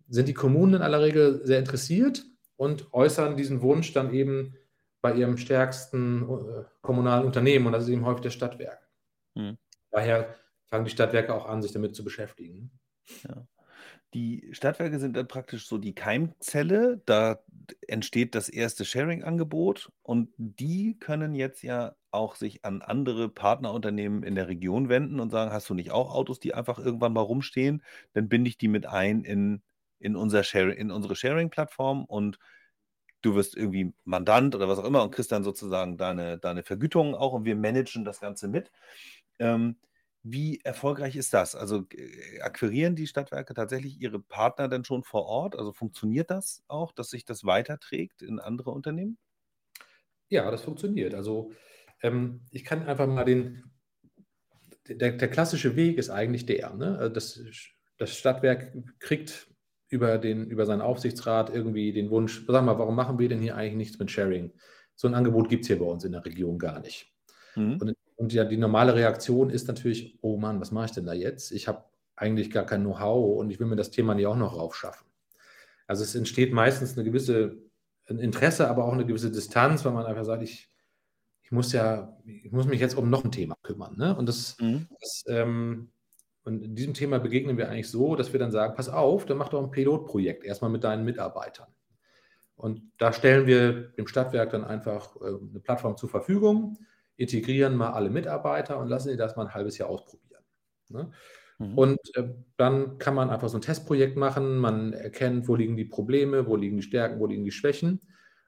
sind 0.08 0.28
die 0.28 0.34
Kommunen 0.34 0.74
in 0.76 0.82
aller 0.82 1.02
Regel 1.02 1.42
sehr 1.46 1.58
interessiert 1.60 2.24
und 2.56 2.92
äußern 2.94 3.36
diesen 3.38 3.62
Wunsch 3.62 3.92
dann 3.94 4.12
eben 4.14 4.56
bei 5.02 5.14
ihrem 5.14 5.38
stärksten, 5.38 6.24
äh, 6.24 6.64
kommunalen 6.82 7.26
Unternehmen 7.26 7.66
und 7.66 7.72
das 7.72 7.84
ist 7.84 7.90
eben 7.90 8.06
häufig 8.06 8.22
das 8.24 8.34
Stadtwerk. 8.34 8.88
Mhm. 9.36 9.56
Daher 9.92 10.34
fangen 10.66 10.84
die 10.84 10.90
Stadtwerke 10.90 11.34
auch 11.34 11.46
an, 11.46 11.62
sich 11.62 11.72
damit 11.72 11.94
zu 11.96 12.04
beschäftigen. 12.04 12.78
Ja. 13.28 13.46
Die 14.14 14.48
Stadtwerke 14.52 15.00
sind 15.00 15.16
dann 15.16 15.26
praktisch 15.26 15.66
so 15.66 15.76
die 15.78 15.94
Keimzelle. 15.94 17.02
Da 17.04 17.42
entsteht 17.88 18.34
das 18.36 18.48
erste 18.48 18.84
Sharing-Angebot 18.84 19.90
und 20.02 20.30
die 20.38 20.96
können 21.00 21.34
jetzt 21.34 21.62
ja 21.62 21.96
auch 22.12 22.36
sich 22.36 22.64
an 22.64 22.80
andere 22.82 23.28
Partnerunternehmen 23.28 24.22
in 24.22 24.36
der 24.36 24.46
Region 24.46 24.88
wenden 24.88 25.18
und 25.18 25.30
sagen: 25.30 25.50
„Hast 25.52 25.68
du 25.68 25.74
nicht 25.74 25.90
auch 25.90 26.14
Autos, 26.14 26.38
die 26.38 26.54
einfach 26.54 26.78
irgendwann 26.78 27.12
mal 27.12 27.22
rumstehen? 27.22 27.82
Dann 28.12 28.28
binde 28.28 28.48
ich 28.50 28.58
die 28.58 28.68
mit 28.68 28.86
ein 28.86 29.24
in 29.24 29.62
in 29.98 30.14
unser 30.16 30.44
Shari 30.44 30.74
in 30.74 30.90
unsere 30.92 31.16
Sharing-Plattform 31.16 32.04
und 32.04 32.38
du 33.22 33.34
wirst 33.34 33.56
irgendwie 33.56 33.94
Mandant 34.04 34.54
oder 34.54 34.68
was 34.68 34.78
auch 34.78 34.84
immer 34.84 35.02
und 35.02 35.10
kriegst 35.14 35.32
dann 35.32 35.44
sozusagen 35.44 35.96
deine 35.96 36.38
deine 36.38 36.62
Vergütung 36.62 37.14
auch 37.14 37.32
und 37.32 37.44
wir 37.44 37.56
managen 37.56 38.04
das 38.04 38.20
Ganze 38.20 38.48
mit.“ 38.48 38.70
Ähm, 39.38 39.76
wie 40.24 40.60
erfolgreich 40.64 41.16
ist 41.16 41.34
das? 41.34 41.54
Also, 41.54 41.84
g 41.84 42.40
akquirieren 42.42 42.96
die 42.96 43.06
Stadtwerke 43.06 43.54
tatsächlich 43.54 44.00
ihre 44.00 44.20
Partner 44.20 44.68
denn 44.68 44.84
schon 44.84 45.04
vor 45.04 45.26
Ort? 45.26 45.56
Also, 45.56 45.72
funktioniert 45.72 46.30
das 46.30 46.64
auch, 46.68 46.92
dass 46.92 47.10
sich 47.10 47.24
das 47.24 47.44
weiterträgt 47.44 48.22
in 48.22 48.40
andere 48.40 48.70
Unternehmen? 48.72 49.18
Ja, 50.28 50.50
das 50.50 50.62
funktioniert. 50.62 51.14
Also, 51.14 51.52
ähm, 52.02 52.42
ich 52.50 52.64
kann 52.64 52.82
einfach 52.86 53.06
mal 53.06 53.24
den, 53.24 53.64
der, 54.88 55.12
der 55.12 55.28
klassische 55.28 55.76
Weg 55.76 55.98
ist 55.98 56.10
eigentlich 56.10 56.46
der, 56.46 56.74
ne? 56.74 56.98
Also 56.98 57.12
das, 57.12 57.40
das 57.98 58.16
Stadtwerk 58.16 58.72
kriegt 58.98 59.48
über, 59.88 60.18
den, 60.18 60.46
über 60.50 60.66
seinen 60.66 60.80
Aufsichtsrat 60.80 61.50
irgendwie 61.50 61.92
den 61.92 62.10
Wunsch, 62.10 62.44
sag 62.46 62.64
mal, 62.64 62.78
warum 62.78 62.96
machen 62.96 63.18
wir 63.18 63.28
denn 63.28 63.40
hier 63.40 63.56
eigentlich 63.56 63.76
nichts 63.76 63.98
mit 63.98 64.10
Sharing? 64.10 64.52
So 64.96 65.08
ein 65.08 65.14
Angebot 65.14 65.48
gibt 65.48 65.62
es 65.62 65.68
hier 65.68 65.78
bei 65.78 65.84
uns 65.86 66.04
in 66.04 66.12
der 66.12 66.24
Region 66.24 66.58
gar 66.58 66.80
nicht. 66.80 67.14
Mhm. 67.56 67.80
Und, 67.80 67.94
und, 68.16 68.32
ja, 68.32 68.44
die 68.44 68.56
normale 68.56 68.94
Reaktion 68.94 69.50
ist 69.50 69.68
natürlich, 69.68 70.18
oh 70.22 70.36
Mann, 70.36 70.60
was 70.60 70.70
mache 70.70 70.86
ich 70.86 70.92
denn 70.92 71.06
da 71.06 71.12
jetzt? 71.12 71.52
Ich 71.52 71.68
habe 71.68 71.84
eigentlich 72.16 72.50
gar 72.50 72.64
kein 72.64 72.82
Know-how 72.82 73.38
und 73.38 73.50
ich 73.50 73.58
will 73.58 73.66
mir 73.66 73.76
das 73.76 73.90
Thema 73.90 74.14
nicht 74.14 74.26
auch 74.26 74.36
noch 74.36 74.56
raufschaffen. 74.56 75.06
Also 75.86 76.04
es 76.04 76.14
entsteht 76.14 76.52
meistens 76.52 76.96
eine 76.96 77.04
gewisse 77.04 77.64
ein 78.08 78.18
Interesse, 78.18 78.68
aber 78.68 78.84
auch 78.84 78.92
eine 78.92 79.06
gewisse 79.06 79.30
Distanz, 79.30 79.84
weil 79.84 79.92
man 79.92 80.06
einfach 80.06 80.24
sagt, 80.24 80.42
ich, 80.42 80.70
ich 81.42 81.52
muss 81.52 81.72
ja, 81.72 82.16
ich 82.24 82.52
muss 82.52 82.66
mich 82.66 82.80
jetzt 82.80 82.96
um 82.96 83.10
noch 83.10 83.24
ein 83.24 83.32
Thema 83.32 83.56
kümmern. 83.62 83.96
Ne? 83.96 84.16
Und 84.16 84.28
das, 84.28 84.56
mhm. 84.60 84.88
das 85.00 85.24
ähm, 85.28 85.90
und 86.44 86.62
in 86.62 86.74
diesem 86.74 86.92
Thema 86.92 87.18
begegnen 87.18 87.56
wir 87.56 87.70
eigentlich 87.70 87.88
so, 87.88 88.16
dass 88.16 88.32
wir 88.32 88.40
dann 88.40 88.50
sagen, 88.50 88.74
pass 88.74 88.90
auf, 88.90 89.24
dann 89.24 89.38
mach 89.38 89.48
doch 89.48 89.62
ein 89.62 89.70
Pilotprojekt 89.70 90.44
erstmal 90.44 90.70
mit 90.70 90.84
deinen 90.84 91.04
Mitarbeitern. 91.04 91.68
Und 92.56 92.82
da 92.98 93.12
stellen 93.12 93.46
wir 93.46 93.88
dem 93.92 94.06
Stadtwerk 94.06 94.50
dann 94.50 94.64
einfach 94.64 95.16
äh, 95.16 95.26
eine 95.26 95.60
Plattform 95.60 95.96
zur 95.96 96.10
Verfügung, 96.10 96.78
integrieren 97.16 97.76
mal 97.76 97.90
alle 97.90 98.10
Mitarbeiter 98.10 98.78
und 98.78 98.88
lassen 98.88 99.10
sie 99.10 99.16
das 99.16 99.36
mal 99.36 99.46
ein 99.46 99.54
halbes 99.54 99.78
Jahr 99.78 99.88
ausprobieren. 99.88 100.42
Ne? 100.88 101.10
Mhm. 101.58 101.78
Und 101.78 101.98
äh, 102.14 102.28
dann 102.56 102.98
kann 102.98 103.14
man 103.14 103.30
einfach 103.30 103.48
so 103.48 103.58
ein 103.58 103.62
Testprojekt 103.62 104.16
machen, 104.16 104.58
man 104.58 104.92
erkennt, 104.92 105.48
wo 105.48 105.54
liegen 105.54 105.76
die 105.76 105.84
Probleme, 105.84 106.46
wo 106.46 106.56
liegen 106.56 106.76
die 106.76 106.82
Stärken, 106.82 107.20
wo 107.20 107.26
liegen 107.26 107.44
die 107.44 107.52
Schwächen. 107.52 108.00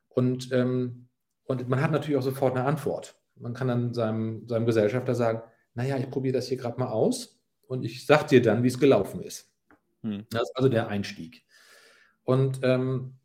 Und, 0.09 0.51
ähm, 0.53 1.09
und 1.45 1.69
man 1.69 1.81
hat 1.81 1.93
natürlich 1.93 2.17
auch 2.17 2.23
sofort 2.23 2.57
eine 2.57 2.67
Antwort. 2.67 3.17
Man 3.37 3.55
kann 3.55 3.69
dann 3.69 3.95
seinem, 3.95 4.49
seinem 4.49 4.67
Gesellschafter 4.67 5.15
sagen, 5.15 5.43
naja, 5.75 5.99
ich 5.99 6.11
probiere 6.11 6.35
das 6.35 6.49
hier 6.49 6.57
gerade 6.57 6.81
mal 6.81 6.89
aus 6.89 7.39
und 7.69 7.85
ich 7.85 8.07
sage 8.07 8.27
dir 8.27 8.43
dann, 8.43 8.63
wie 8.63 8.69
es 8.69 8.79
gelaufen 8.79 9.21
ist. 9.23 9.53
Mhm. 10.03 10.27
Das 10.31 10.43
ist 10.43 10.57
also 10.57 10.69
der 10.69 10.89
Einstieg. 10.89 11.45
Und 12.25 12.61
ähm, 12.63 13.19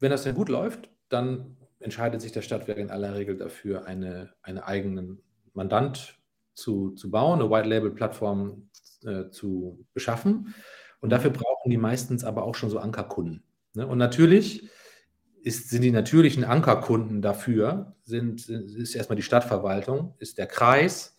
wenn 0.00 0.10
das 0.10 0.24
dann 0.24 0.34
gut 0.34 0.48
läuft, 0.48 0.90
dann 1.10 1.56
entscheidet 1.80 2.20
sich 2.20 2.32
der 2.32 2.42
Stadtwerk 2.42 2.78
in 2.78 2.90
aller 2.90 3.14
Regel 3.14 3.36
dafür, 3.36 3.86
eine, 3.86 4.34
einen 4.42 4.58
eigenen 4.58 5.22
Mandant 5.54 6.20
zu, 6.54 6.90
zu 6.90 7.10
bauen, 7.10 7.40
eine 7.40 7.50
White-Label-Plattform 7.50 8.70
äh, 9.04 9.30
zu 9.30 9.84
beschaffen. 9.92 10.54
Und 11.00 11.08
mhm. 11.08 11.10
dafür 11.10 11.30
brauchen 11.30 11.70
die 11.70 11.78
meistens 11.78 12.24
aber 12.24 12.44
auch 12.44 12.54
schon 12.54 12.70
so 12.70 12.78
Ankerkunden. 12.78 13.42
Ne? 13.74 13.86
Und 13.86 13.98
natürlich 13.98 14.68
ist, 15.42 15.70
sind 15.70 15.82
die 15.82 15.90
natürlichen 15.90 16.44
Ankerkunden 16.44 17.22
dafür, 17.22 17.96
sind, 18.04 18.48
ist 18.48 18.94
erstmal 18.94 19.16
die 19.16 19.22
Stadtverwaltung, 19.22 20.14
ist 20.18 20.38
der 20.38 20.46
Kreis 20.46 21.16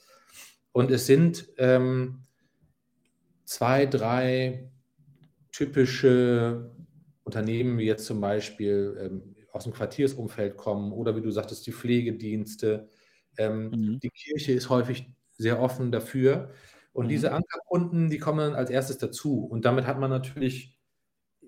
und 0.71 0.91
es 0.91 1.07
sind 1.07 1.47
ähm, 1.57 2.23
zwei, 3.45 3.85
drei 3.85 4.69
typische 5.51 6.71
Unternehmen, 7.23 7.77
wie 7.77 7.85
jetzt 7.85 8.05
zum 8.05 8.21
Beispiel 8.21 8.97
ähm, 8.99 9.30
aus 9.51 9.63
dem 9.63 9.73
Quartiersumfeld 9.73 10.57
kommen 10.57 10.91
oder 10.91 11.15
wie 11.15 11.21
du 11.21 11.31
sagtest, 11.31 11.65
die 11.67 11.73
Pflegedienste. 11.73 12.89
Ähm, 13.37 13.69
mhm. 13.69 13.99
Die 13.99 14.09
Kirche 14.09 14.53
ist 14.53 14.69
häufig 14.69 15.13
sehr 15.37 15.59
offen 15.61 15.91
dafür. 15.91 16.51
Und 16.93 17.05
mhm. 17.05 17.09
diese 17.09 17.31
Ankerkunden, 17.31 18.09
die 18.09 18.19
kommen 18.19 18.53
als 18.53 18.69
erstes 18.69 18.97
dazu. 18.97 19.45
Und 19.45 19.65
damit 19.65 19.85
hat 19.87 19.99
man 19.99 20.09
natürlich 20.09 20.77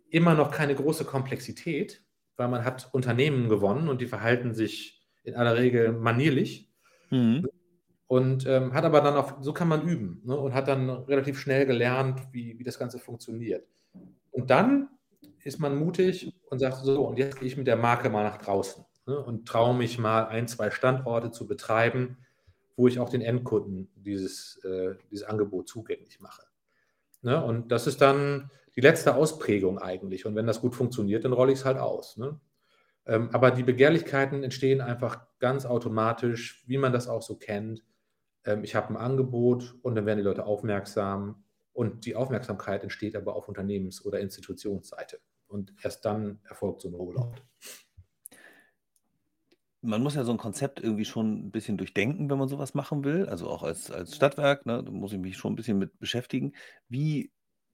immer 0.09 0.35
noch 0.35 0.51
keine 0.51 0.75
große 0.75 1.05
Komplexität, 1.05 2.03
weil 2.37 2.47
man 2.47 2.63
hat 2.63 2.89
Unternehmen 2.93 3.49
gewonnen 3.49 3.89
und 3.89 4.01
die 4.01 4.07
verhalten 4.07 4.53
sich 4.53 5.01
in 5.23 5.35
aller 5.35 5.57
Regel 5.57 5.91
manierlich. 5.93 6.71
Mhm. 7.09 7.47
Und 8.07 8.45
ähm, 8.45 8.73
hat 8.73 8.83
aber 8.83 9.01
dann 9.01 9.15
auch, 9.15 9.41
so 9.41 9.53
kann 9.53 9.67
man 9.67 9.87
üben 9.87 10.21
ne, 10.23 10.37
und 10.37 10.53
hat 10.53 10.67
dann 10.67 10.89
relativ 10.89 11.39
schnell 11.39 11.65
gelernt, 11.65 12.21
wie, 12.31 12.59
wie 12.59 12.63
das 12.63 12.77
Ganze 12.77 12.99
funktioniert. 12.99 13.65
Und 14.29 14.49
dann 14.49 14.89
ist 15.43 15.59
man 15.59 15.75
mutig 15.75 16.33
und 16.49 16.59
sagt 16.59 16.77
so, 16.77 17.05
und 17.05 17.17
jetzt 17.17 17.39
gehe 17.39 17.47
ich 17.47 17.57
mit 17.57 17.67
der 17.67 17.77
Marke 17.77 18.09
mal 18.09 18.23
nach 18.23 18.37
draußen 18.37 18.85
ne, 19.05 19.19
und 19.19 19.47
traue 19.47 19.75
mich 19.75 19.97
mal 19.99 20.27
ein, 20.27 20.47
zwei 20.47 20.71
Standorte 20.71 21.31
zu 21.31 21.47
betreiben, 21.47 22.17
wo 22.75 22.87
ich 22.87 22.99
auch 22.99 23.09
den 23.09 23.21
Endkunden 23.21 23.89
dieses, 23.95 24.63
äh, 24.63 24.95
dieses 25.11 25.27
Angebot 25.27 25.67
zugänglich 25.67 26.19
mache. 26.19 26.43
Ne? 27.21 27.43
Und 27.43 27.71
das 27.71 27.87
ist 27.87 28.01
dann 28.01 28.51
die 28.75 28.81
letzte 28.81 29.15
Ausprägung 29.15 29.79
eigentlich. 29.79 30.25
Und 30.25 30.35
wenn 30.35 30.47
das 30.47 30.61
gut 30.61 30.75
funktioniert, 30.75 31.25
dann 31.25 31.33
rolle 31.33 31.51
ich 31.51 31.59
es 31.59 31.65
halt 31.65 31.77
aus. 31.77 32.17
Ne? 32.17 32.39
Ähm, 33.05 33.29
aber 33.33 33.51
die 33.51 33.63
Begehrlichkeiten 33.63 34.43
entstehen 34.43 34.81
einfach 34.81 35.27
ganz 35.39 35.65
automatisch, 35.65 36.63
wie 36.67 36.77
man 36.77 36.93
das 36.93 37.07
auch 37.07 37.21
so 37.21 37.35
kennt. 37.35 37.83
Ähm, 38.45 38.63
ich 38.63 38.75
habe 38.75 38.89
ein 38.89 38.97
Angebot 38.97 39.75
und 39.81 39.95
dann 39.95 40.05
werden 40.05 40.19
die 40.19 40.23
Leute 40.23 40.45
aufmerksam. 40.45 41.43
Und 41.73 42.05
die 42.05 42.15
Aufmerksamkeit 42.15 42.83
entsteht 42.83 43.15
aber 43.15 43.35
auf 43.35 43.47
Unternehmens- 43.47 44.05
oder 44.05 44.19
Institutionsseite. 44.19 45.19
Und 45.53 45.73
erst 45.83 46.03
dann 46.05 46.39
erfolgt 46.49 46.81
so 46.81 46.89
ein 46.89 46.95
Rollout 46.95 47.35
man 49.83 50.01
muss 50.01 50.15
ja 50.15 50.23
so 50.23 50.31
ein 50.31 50.37
Konzept 50.37 50.79
irgendwie 50.79 51.05
schon 51.05 51.47
ein 51.47 51.51
bisschen 51.51 51.77
durchdenken, 51.77 52.29
wenn 52.29 52.37
man 52.37 52.47
sowas 52.47 52.73
machen 52.73 53.03
will. 53.03 53.27
Also 53.27 53.49
auch 53.49 53.63
als, 53.63 53.91
als 53.91 54.15
Stadtwerk, 54.15 54.65
ne, 54.65 54.81
da 54.81 54.91
muss 54.91 55.11
ich 55.11 55.19
mich 55.19 55.37
schon 55.37 55.53
ein 55.53 55.55
bisschen 55.57 55.77
mit 55.77 55.99
beschäftigen. 55.99 56.53
Wie 56.87 57.31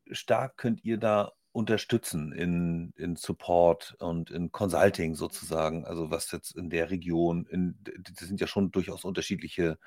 stark 0.09 0.57
könnt 0.57 0.83
ihr 0.83 0.97
da 0.97 1.31
unterstützen 1.51 2.31
in, 2.31 2.93
in 2.95 3.15
Support 3.15 3.95
und 3.99 4.31
in 4.31 4.51
Consulting 4.51 5.13
sozusagen? 5.13 5.85
Also 5.85 6.09
was 6.09 6.31
jetzt 6.31 6.57
in 6.57 6.71
der 6.71 6.89
Region, 6.89 7.45
in, 7.45 7.77
das 7.83 8.27
sind 8.27 8.41
ja 8.41 8.47
schon 8.47 8.71
durchaus 8.71 9.05
unterschiedliche, 9.05 9.77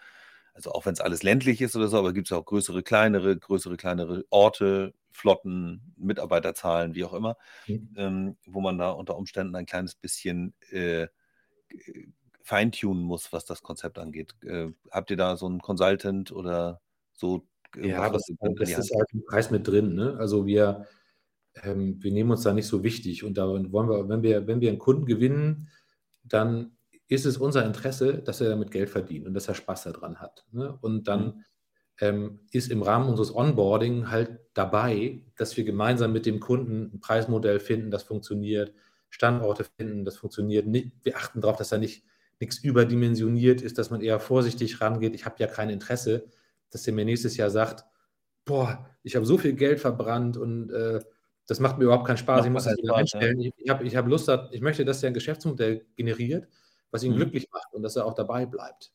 also 0.54 0.72
auch 0.72 0.86
wenn 0.86 0.92
es 0.92 1.00
alles 1.00 1.22
ländlich 1.22 1.60
ist 1.60 1.76
oder 1.76 1.88
so, 1.88 1.98
aber 1.98 2.12
gibt 2.12 2.28
es 2.28 2.32
auch 2.32 2.44
größere, 2.44 2.82
kleinere, 2.82 3.36
größere, 3.36 3.76
kleinere 3.76 4.24
Orte, 4.30 4.94
Flotten, 5.10 5.94
Mitarbeiterzahlen, 5.96 6.94
wie 6.94 7.04
auch 7.04 7.14
immer, 7.14 7.36
mhm. 7.66 7.94
ähm, 7.96 8.36
wo 8.46 8.60
man 8.60 8.78
da 8.78 8.90
unter 8.90 9.16
Umständen 9.16 9.54
ein 9.56 9.66
kleines 9.66 9.94
bisschen 9.94 10.54
äh, 10.70 11.06
feintunen 12.42 13.02
muss, 13.02 13.32
was 13.32 13.44
das 13.44 13.62
Konzept 13.62 13.98
angeht. 13.98 14.34
Äh, 14.42 14.68
habt 14.90 15.10
ihr 15.10 15.16
da 15.16 15.36
so 15.36 15.46
einen 15.46 15.60
Consultant 15.60 16.32
oder 16.32 16.80
so? 17.12 17.46
Ja, 17.76 18.10
das, 18.10 18.26
das 18.56 18.70
ist 18.70 18.94
halt 18.94 19.08
im 19.12 19.24
Preis 19.24 19.50
mit 19.50 19.66
drin. 19.66 19.94
Ne? 19.94 20.16
Also 20.18 20.44
wir, 20.44 20.86
ähm, 21.62 22.02
wir 22.02 22.12
nehmen 22.12 22.30
uns 22.30 22.42
da 22.42 22.52
nicht 22.52 22.66
so 22.66 22.82
wichtig 22.82 23.24
und 23.24 23.38
da 23.38 23.46
wollen 23.46 23.88
wir, 23.88 24.08
wenn 24.08 24.22
wir, 24.22 24.46
wenn 24.46 24.60
wir 24.60 24.68
einen 24.68 24.78
Kunden 24.78 25.06
gewinnen, 25.06 25.70
dann 26.24 26.76
ist 27.08 27.26
es 27.26 27.36
unser 27.36 27.64
Interesse, 27.64 28.18
dass 28.18 28.40
er 28.40 28.50
damit 28.50 28.70
Geld 28.70 28.90
verdient 28.90 29.26
und 29.26 29.34
dass 29.34 29.48
er 29.48 29.54
Spaß 29.54 29.84
daran 29.84 30.20
hat. 30.20 30.44
Ne? 30.52 30.76
Und 30.80 31.08
dann 31.08 31.24
mhm. 31.24 31.44
ähm, 32.00 32.40
ist 32.50 32.70
im 32.70 32.82
Rahmen 32.82 33.08
unseres 33.08 33.34
Onboarding 33.34 34.10
halt 34.10 34.40
dabei, 34.54 35.22
dass 35.36 35.56
wir 35.56 35.64
gemeinsam 35.64 36.12
mit 36.12 36.26
dem 36.26 36.40
Kunden 36.40 36.90
ein 36.94 37.00
Preismodell 37.00 37.60
finden, 37.60 37.90
das 37.90 38.02
funktioniert, 38.02 38.72
Standorte 39.10 39.64
finden, 39.76 40.04
das 40.04 40.16
funktioniert. 40.16 40.66
Wir 40.66 41.16
achten 41.16 41.40
darauf, 41.40 41.56
dass 41.56 41.68
da 41.68 41.78
nicht 41.78 42.04
nichts 42.42 42.58
überdimensioniert 42.58 43.62
ist, 43.62 43.78
dass 43.78 43.90
man 43.90 44.00
eher 44.00 44.18
vorsichtig 44.18 44.80
rangeht. 44.80 45.14
Ich 45.14 45.24
habe 45.24 45.36
ja 45.38 45.46
kein 45.46 45.70
Interesse, 45.70 46.28
dass 46.70 46.82
der 46.82 46.92
mir 46.92 47.04
nächstes 47.04 47.36
Jahr 47.36 47.50
sagt, 47.50 47.84
boah, 48.44 48.90
ich 49.04 49.14
habe 49.14 49.24
so 49.24 49.38
viel 49.38 49.52
Geld 49.52 49.78
verbrannt 49.78 50.36
und 50.36 50.70
äh, 50.70 51.00
das 51.46 51.60
macht 51.60 51.78
mir 51.78 51.84
überhaupt 51.84 52.06
keinen 52.06 52.16
Spaß. 52.16 52.44
Ich 52.44 52.50
muss 52.50 52.64
das 52.64 52.76
wieder 52.76 52.96
einstellen. 52.96 53.40
Ja. 53.40 53.50
Ich, 53.56 53.64
ich 53.64 53.70
habe 53.70 53.84
ich 53.84 53.96
hab 53.96 54.08
Lust, 54.08 54.30
ich 54.50 54.60
möchte, 54.60 54.84
dass 54.84 55.02
er 55.04 55.08
ein 55.08 55.14
Geschäftsmodell 55.14 55.86
generiert, 55.94 56.48
was 56.92 57.02
ihn 57.02 57.12
mhm. 57.12 57.16
glücklich 57.16 57.48
macht 57.50 57.72
und 57.72 57.82
dass 57.82 57.96
er 57.96 58.06
auch 58.06 58.14
dabei 58.14 58.46
bleibt. 58.46 58.92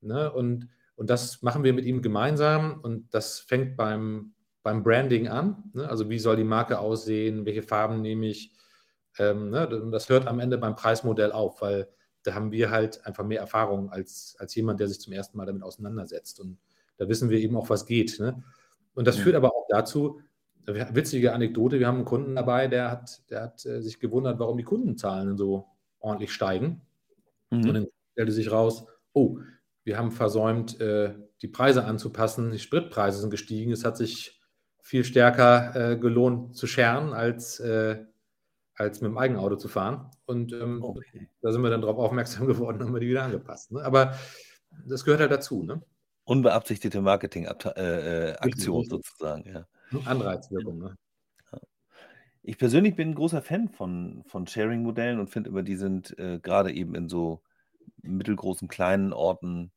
Ne? 0.00 0.32
Und, 0.32 0.68
und 0.96 1.10
das 1.10 1.42
machen 1.42 1.62
wir 1.62 1.72
mit 1.72 1.84
ihm 1.84 2.02
gemeinsam 2.02 2.80
und 2.82 3.14
das 3.14 3.38
fängt 3.38 3.76
beim, 3.76 4.32
beim 4.64 4.82
Branding 4.82 5.28
an. 5.28 5.70
Ne? 5.74 5.88
Also 5.88 6.10
wie 6.10 6.18
soll 6.18 6.36
die 6.36 6.44
Marke 6.44 6.80
aussehen, 6.80 7.46
welche 7.46 7.62
Farben 7.62 8.00
nehme 8.02 8.26
ich, 8.26 8.52
ähm, 9.18 9.50
ne, 9.50 9.68
das 9.92 10.08
hört 10.08 10.26
am 10.26 10.40
Ende 10.40 10.58
beim 10.58 10.74
Preismodell 10.74 11.32
auf, 11.32 11.60
weil 11.60 11.88
da 12.22 12.34
haben 12.34 12.50
wir 12.50 12.70
halt 12.70 13.04
einfach 13.06 13.24
mehr 13.24 13.40
Erfahrung 13.40 13.90
als, 13.90 14.36
als 14.38 14.54
jemand, 14.54 14.80
der 14.80 14.88
sich 14.88 15.00
zum 15.00 15.12
ersten 15.12 15.36
Mal 15.36 15.46
damit 15.46 15.62
auseinandersetzt. 15.62 16.40
Und 16.40 16.58
da 16.96 17.08
wissen 17.08 17.30
wir 17.30 17.38
eben 17.38 17.56
auch, 17.56 17.70
was 17.70 17.86
geht. 17.86 18.18
Ne? 18.18 18.42
Und 18.94 19.06
das 19.06 19.18
mhm. 19.18 19.22
führt 19.22 19.36
aber 19.36 19.54
auch 19.54 19.66
dazu, 19.68 20.20
witzige 20.66 21.32
Anekdote, 21.32 21.78
wir 21.78 21.86
haben 21.86 21.96
einen 21.96 22.04
Kunden 22.04 22.36
dabei, 22.36 22.68
der 22.68 22.90
hat, 22.90 23.30
der 23.30 23.42
hat 23.42 23.64
äh, 23.64 23.80
sich 23.80 24.00
gewundert, 24.00 24.38
warum 24.38 24.58
die 24.58 24.64
Kundenzahlen 24.64 25.36
so 25.38 25.66
ordentlich 26.00 26.32
steigen. 26.32 26.82
Mhm. 27.50 27.68
Und 27.68 27.74
dann 27.74 27.86
stellte 28.12 28.32
sich 28.32 28.50
raus, 28.50 28.86
oh, 29.12 29.38
wir 29.84 29.98
haben 29.98 30.12
versäumt, 30.12 30.80
äh, 30.80 31.14
die 31.42 31.48
Preise 31.48 31.84
anzupassen, 31.84 32.50
die 32.50 32.58
Spritpreise 32.58 33.20
sind 33.20 33.30
gestiegen, 33.30 33.72
es 33.72 33.84
hat 33.84 33.96
sich 33.96 34.40
viel 34.82 35.04
stärker 35.04 35.92
äh, 35.92 35.96
gelohnt 35.96 36.56
zu 36.56 36.66
scheren, 36.66 37.12
als 37.12 37.60
äh, 37.60 38.04
als 38.78 39.00
mit 39.00 39.10
dem 39.10 39.18
Eigenauto 39.18 39.56
zu 39.56 39.68
fahren. 39.68 40.10
Und 40.26 40.52
ähm, 40.52 40.82
okay. 40.82 41.28
da 41.42 41.52
sind 41.52 41.62
wir 41.62 41.70
dann 41.70 41.80
darauf 41.80 41.98
aufmerksam 41.98 42.46
geworden 42.46 42.78
und 42.78 42.86
haben 42.86 42.94
wir 42.94 43.00
die 43.00 43.08
wieder 43.08 43.24
angepasst. 43.24 43.72
Ne? 43.72 43.82
Aber 43.82 44.16
das 44.86 45.04
gehört 45.04 45.20
halt 45.20 45.32
dazu. 45.32 45.62
Ne? 45.62 45.82
Unbeabsichtigte 46.24 47.00
Marketingaktion 47.00 47.74
äh, 47.76 48.30
äh 48.30 48.84
sozusagen. 48.88 49.48
Ja. 49.48 49.66
Anreizwirkung. 50.04 50.78
Ne? 50.78 50.96
Ich 52.48 52.56
persönlich 52.56 52.96
bin 52.96 53.10
ein 53.10 53.14
großer 53.14 53.42
Fan 53.42 53.68
von, 53.68 54.24
von 54.24 54.46
Sharing-Modellen 54.46 55.20
und 55.20 55.28
finde 55.28 55.50
immer, 55.50 55.62
die 55.62 55.76
sind 55.76 56.18
äh, 56.18 56.40
gerade 56.42 56.72
eben 56.72 56.94
in 56.94 57.06
so 57.06 57.42
mittelgroßen, 58.00 58.68
kleinen 58.68 59.12
Orten 59.12 59.70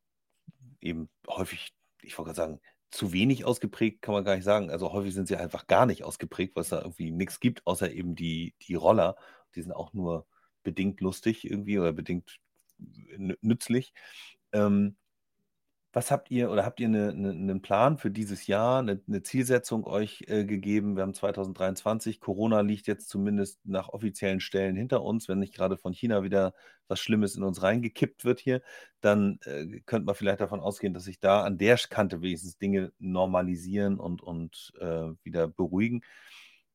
eben 0.79 1.09
häufig, 1.27 1.73
ich 2.01 2.17
wollte 2.17 2.29
gerade 2.29 2.37
sagen, 2.37 2.61
zu 2.89 3.11
wenig 3.11 3.43
ausgeprägt, 3.43 4.01
kann 4.01 4.13
man 4.13 4.23
gar 4.23 4.35
nicht 4.35 4.45
sagen. 4.45 4.71
Also 4.71 4.93
häufig 4.93 5.13
sind 5.13 5.27
sie 5.27 5.35
einfach 5.35 5.67
gar 5.67 5.85
nicht 5.85 6.05
ausgeprägt, 6.05 6.55
weil 6.55 6.63
es 6.63 6.69
da 6.69 6.79
irgendwie 6.79 7.11
nichts 7.11 7.41
gibt, 7.41 7.67
außer 7.67 7.91
eben 7.91 8.15
die, 8.15 8.55
die 8.61 8.75
Roller. 8.75 9.17
Die 9.53 9.61
sind 9.61 9.73
auch 9.73 9.91
nur 9.91 10.25
bedingt 10.63 11.01
lustig 11.01 11.43
irgendwie 11.43 11.77
oder 11.77 11.91
bedingt 11.91 12.39
nützlich. 12.77 13.91
Ähm, 14.53 14.95
was 15.93 16.09
habt 16.09 16.31
ihr 16.31 16.49
oder 16.49 16.65
habt 16.65 16.79
ihr 16.79 16.87
eine, 16.87 17.09
eine, 17.09 17.31
einen 17.31 17.61
Plan 17.61 17.97
für 17.97 18.11
dieses 18.11 18.47
Jahr, 18.47 18.79
eine, 18.79 19.01
eine 19.07 19.23
Zielsetzung 19.23 19.85
euch 19.85 20.23
äh, 20.27 20.45
gegeben? 20.45 20.95
Wir 20.95 21.03
haben 21.03 21.13
2023, 21.13 22.21
Corona 22.21 22.61
liegt 22.61 22.87
jetzt 22.87 23.09
zumindest 23.09 23.59
nach 23.65 23.89
offiziellen 23.89 24.39
Stellen 24.39 24.77
hinter 24.77 25.03
uns. 25.03 25.27
Wenn 25.27 25.39
nicht 25.39 25.53
gerade 25.53 25.77
von 25.77 25.91
China 25.91 26.23
wieder 26.23 26.53
was 26.87 26.99
Schlimmes 27.01 27.35
in 27.35 27.43
uns 27.43 27.61
reingekippt 27.61 28.23
wird 28.23 28.39
hier, 28.39 28.61
dann 29.01 29.39
äh, 29.43 29.81
könnte 29.85 30.05
man 30.05 30.15
vielleicht 30.15 30.39
davon 30.39 30.61
ausgehen, 30.61 30.93
dass 30.93 31.03
sich 31.03 31.19
da 31.19 31.43
an 31.43 31.57
der 31.57 31.77
Kante 31.77 32.21
wenigstens 32.21 32.57
Dinge 32.57 32.93
normalisieren 32.99 33.99
und, 33.99 34.21
und 34.21 34.73
äh, 34.79 35.09
wieder 35.23 35.49
beruhigen. 35.49 36.03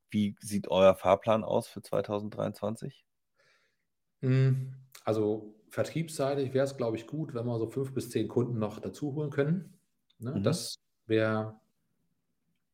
Wie 0.09 0.35
sieht 0.39 0.67
euer 0.67 0.95
Fahrplan 0.95 1.43
aus 1.43 1.67
für 1.67 1.81
2023? 1.81 3.03
Hm, 4.21 4.73
also 5.03 5.56
vertriebsseitig 5.69 6.53
wäre 6.53 6.65
es, 6.65 6.77
glaube 6.77 6.97
ich, 6.97 7.07
gut, 7.07 7.33
wenn 7.33 7.45
wir 7.45 7.59
so 7.59 7.67
fünf 7.67 7.93
bis 7.93 8.09
zehn 8.09 8.27
Kunden 8.27 8.59
noch 8.59 8.79
dazu 8.79 9.13
holen 9.13 9.29
können. 9.29 9.77
Ne? 10.19 10.31
Mhm. 10.31 10.43
Das 10.43 10.75
wäre, 11.05 11.59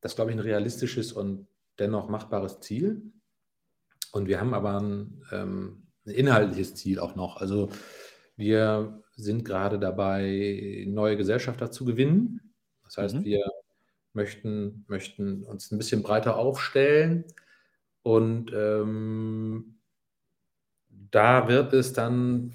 das 0.00 0.14
glaube 0.16 0.30
ich, 0.30 0.36
ein 0.36 0.42
realistisches 0.42 1.12
und 1.12 1.46
dennoch 1.78 2.08
machbares 2.08 2.60
Ziel. 2.60 3.02
Und 4.12 4.28
wir 4.28 4.40
haben 4.40 4.54
aber 4.54 4.80
ein, 4.80 5.24
ähm, 5.32 5.86
ein 6.06 6.10
inhaltliches 6.10 6.74
Ziel 6.74 6.98
auch 7.00 7.16
noch. 7.16 7.38
Also 7.38 7.70
wir 8.36 9.02
sind 9.16 9.44
gerade 9.44 9.78
dabei, 9.78 10.84
neue 10.88 11.16
Gesellschafter 11.16 11.70
zu 11.70 11.84
gewinnen. 11.84 12.52
Das 12.84 12.96
heißt, 12.96 13.16
mhm. 13.16 13.24
wir 13.24 13.44
möchten, 14.12 14.84
möchten 14.88 15.42
uns 15.42 15.70
ein 15.70 15.78
bisschen 15.78 16.02
breiter 16.02 16.36
aufstellen 16.36 17.24
und 18.02 18.52
ähm, 18.54 19.78
da 20.88 21.48
wird 21.48 21.72
es 21.72 21.92
dann 21.92 22.54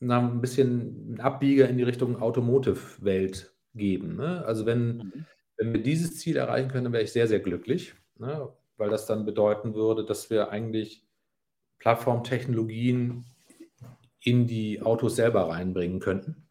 ein 0.00 0.40
bisschen 0.40 1.06
einen 1.08 1.20
Abbieger 1.20 1.68
in 1.68 1.78
die 1.78 1.84
Richtung 1.84 2.20
Automotive-Welt 2.20 3.54
geben. 3.74 4.16
Ne? 4.16 4.44
Also 4.44 4.66
wenn, 4.66 4.96
mhm. 4.98 5.26
wenn 5.56 5.72
wir 5.72 5.82
dieses 5.82 6.18
Ziel 6.18 6.36
erreichen 6.36 6.68
können, 6.68 6.84
dann 6.84 6.92
wäre 6.92 7.04
ich 7.04 7.12
sehr, 7.12 7.28
sehr 7.28 7.40
glücklich, 7.40 7.94
ne? 8.18 8.52
weil 8.76 8.90
das 8.90 9.06
dann 9.06 9.24
bedeuten 9.24 9.74
würde, 9.74 10.04
dass 10.04 10.30
wir 10.30 10.50
eigentlich 10.50 11.06
Plattformtechnologien 11.78 13.24
in 14.20 14.46
die 14.46 14.82
Autos 14.82 15.16
selber 15.16 15.48
reinbringen 15.48 16.00
könnten. 16.00 16.46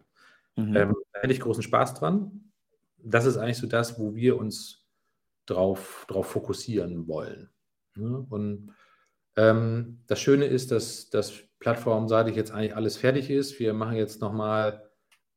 Mhm. 0.56 0.76
Ähm, 0.76 0.96
da 1.14 1.22
hätte 1.22 1.34
ich 1.34 1.40
großen 1.40 1.64
Spaß 1.64 1.96
dran. 1.96 2.52
Das 2.98 3.26
ist 3.26 3.38
eigentlich 3.38 3.58
so 3.58 3.68
das, 3.68 4.00
wo 4.00 4.16
wir 4.16 4.38
uns 4.38 4.86
drauf, 5.46 6.06
drauf 6.08 6.28
fokussieren 6.28 7.08
wollen. 7.08 7.50
Ne? 7.96 8.26
Und 8.30 8.74
ähm, 9.36 10.00
das 10.08 10.20
Schöne 10.20 10.46
ist, 10.46 10.72
dass, 10.72 11.10
dass 11.10 11.44
plattformseitig 11.66 12.36
jetzt 12.36 12.52
eigentlich 12.52 12.76
alles 12.76 12.96
fertig 12.96 13.32
ist. 13.32 13.60
Wir 13.60 13.74
machen 13.74 13.96
jetzt 13.96 14.22
nochmal 14.22 14.88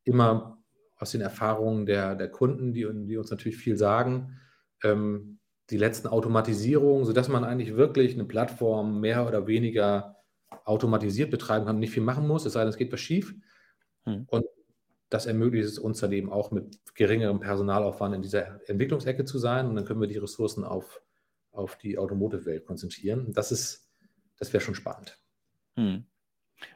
immer 0.04 0.62
aus 0.98 1.12
den 1.12 1.22
Erfahrungen 1.22 1.86
der, 1.86 2.16
der 2.16 2.28
Kunden, 2.28 2.74
die, 2.74 2.86
die 3.06 3.16
uns 3.16 3.30
natürlich 3.30 3.56
viel 3.56 3.78
sagen, 3.78 4.38
ähm, 4.84 5.38
die 5.70 5.78
letzten 5.78 6.06
Automatisierungen, 6.06 7.06
sodass 7.06 7.28
man 7.28 7.44
eigentlich 7.44 7.76
wirklich 7.76 8.12
eine 8.12 8.26
Plattform 8.26 9.00
mehr 9.00 9.26
oder 9.26 9.46
weniger 9.46 10.16
automatisiert 10.66 11.30
betreiben 11.30 11.64
kann, 11.64 11.78
nicht 11.78 11.92
viel 11.92 12.02
machen 12.02 12.28
muss, 12.28 12.44
es 12.44 12.52
sei 12.52 12.60
denn, 12.60 12.68
es 12.68 12.76
geht 12.76 12.92
was 12.92 13.00
schief. 13.00 13.34
Hm. 14.04 14.26
Und 14.26 14.44
das 15.08 15.24
ermöglicht 15.24 15.66
es 15.66 15.78
uns 15.78 16.00
dann 16.00 16.12
eben 16.12 16.30
auch 16.30 16.50
mit 16.50 16.78
geringerem 16.94 17.40
Personalaufwand 17.40 18.14
in 18.14 18.20
dieser 18.20 18.68
Entwicklungsecke 18.68 19.24
zu 19.24 19.38
sein. 19.38 19.66
Und 19.66 19.76
dann 19.76 19.86
können 19.86 20.02
wir 20.02 20.08
die 20.08 20.18
Ressourcen 20.18 20.62
auf, 20.62 21.00
auf 21.52 21.78
die 21.78 21.96
Automotive-Welt 21.96 22.66
konzentrieren. 22.66 23.32
das 23.32 23.50
ist, 23.50 23.88
das 24.36 24.52
wäre 24.52 24.62
schon 24.62 24.74
spannend. 24.74 25.18
Hm. 25.76 26.04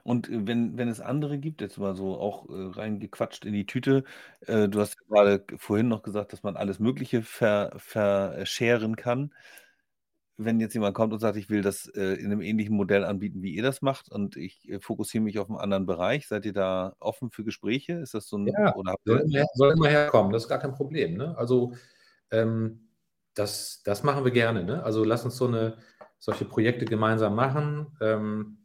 Und 0.02 0.28
äh, 0.28 0.46
wenn, 0.46 0.76
wenn 0.78 0.88
es 0.88 1.00
andere 1.00 1.38
gibt, 1.38 1.60
jetzt 1.60 1.78
mal 1.78 1.94
so 1.94 2.18
auch 2.18 2.48
äh, 2.48 2.52
reingequatscht 2.52 3.44
in 3.44 3.52
die 3.52 3.66
Tüte, 3.66 4.04
äh, 4.46 4.68
du 4.68 4.80
hast 4.80 4.96
ja 4.96 5.06
gerade 5.08 5.44
vorhin 5.56 5.88
noch 5.88 6.02
gesagt, 6.02 6.32
dass 6.32 6.42
man 6.42 6.56
alles 6.56 6.78
Mögliche 6.78 7.22
ver, 7.22 7.72
verscheren 7.76 8.96
kann. 8.96 9.32
Wenn 10.38 10.60
jetzt 10.60 10.74
jemand 10.74 10.94
kommt 10.94 11.12
und 11.12 11.20
sagt, 11.20 11.36
ich 11.36 11.50
will 11.50 11.62
das 11.62 11.86
äh, 11.88 12.14
in 12.14 12.26
einem 12.26 12.40
ähnlichen 12.40 12.74
Modell 12.74 13.04
anbieten, 13.04 13.42
wie 13.42 13.54
ihr 13.54 13.62
das 13.62 13.82
macht, 13.82 14.10
und 14.10 14.36
ich 14.36 14.68
äh, 14.68 14.80
fokussiere 14.80 15.22
mich 15.22 15.38
auf 15.38 15.48
einen 15.48 15.58
anderen 15.58 15.86
Bereich, 15.86 16.26
seid 16.26 16.46
ihr 16.46 16.54
da 16.54 16.96
offen 16.98 17.30
für 17.30 17.44
Gespräche? 17.44 17.94
Ist 17.94 18.14
das 18.14 18.28
so 18.28 18.38
ein 18.38 18.46
Ja, 18.46 18.74
oder 18.74 18.92
habt 18.92 19.02
soll 19.04 19.18
ihr 19.28 19.40
immer, 19.40 19.46
soll 19.54 19.72
immer 19.72 19.88
herkommen, 19.88 20.32
das 20.32 20.44
ist 20.44 20.48
gar 20.48 20.58
kein 20.58 20.74
Problem. 20.74 21.16
Ne? 21.16 21.36
Also 21.36 21.74
ähm, 22.30 22.88
das, 23.34 23.82
das 23.84 24.02
machen 24.02 24.24
wir 24.24 24.32
gerne. 24.32 24.64
Ne? 24.64 24.82
Also 24.82 25.04
lass 25.04 25.24
uns 25.24 25.36
so 25.36 25.46
eine 25.46 25.76
solche 26.18 26.44
Projekte 26.44 26.84
gemeinsam 26.84 27.34
machen. 27.34 27.96
Ähm, 28.00 28.61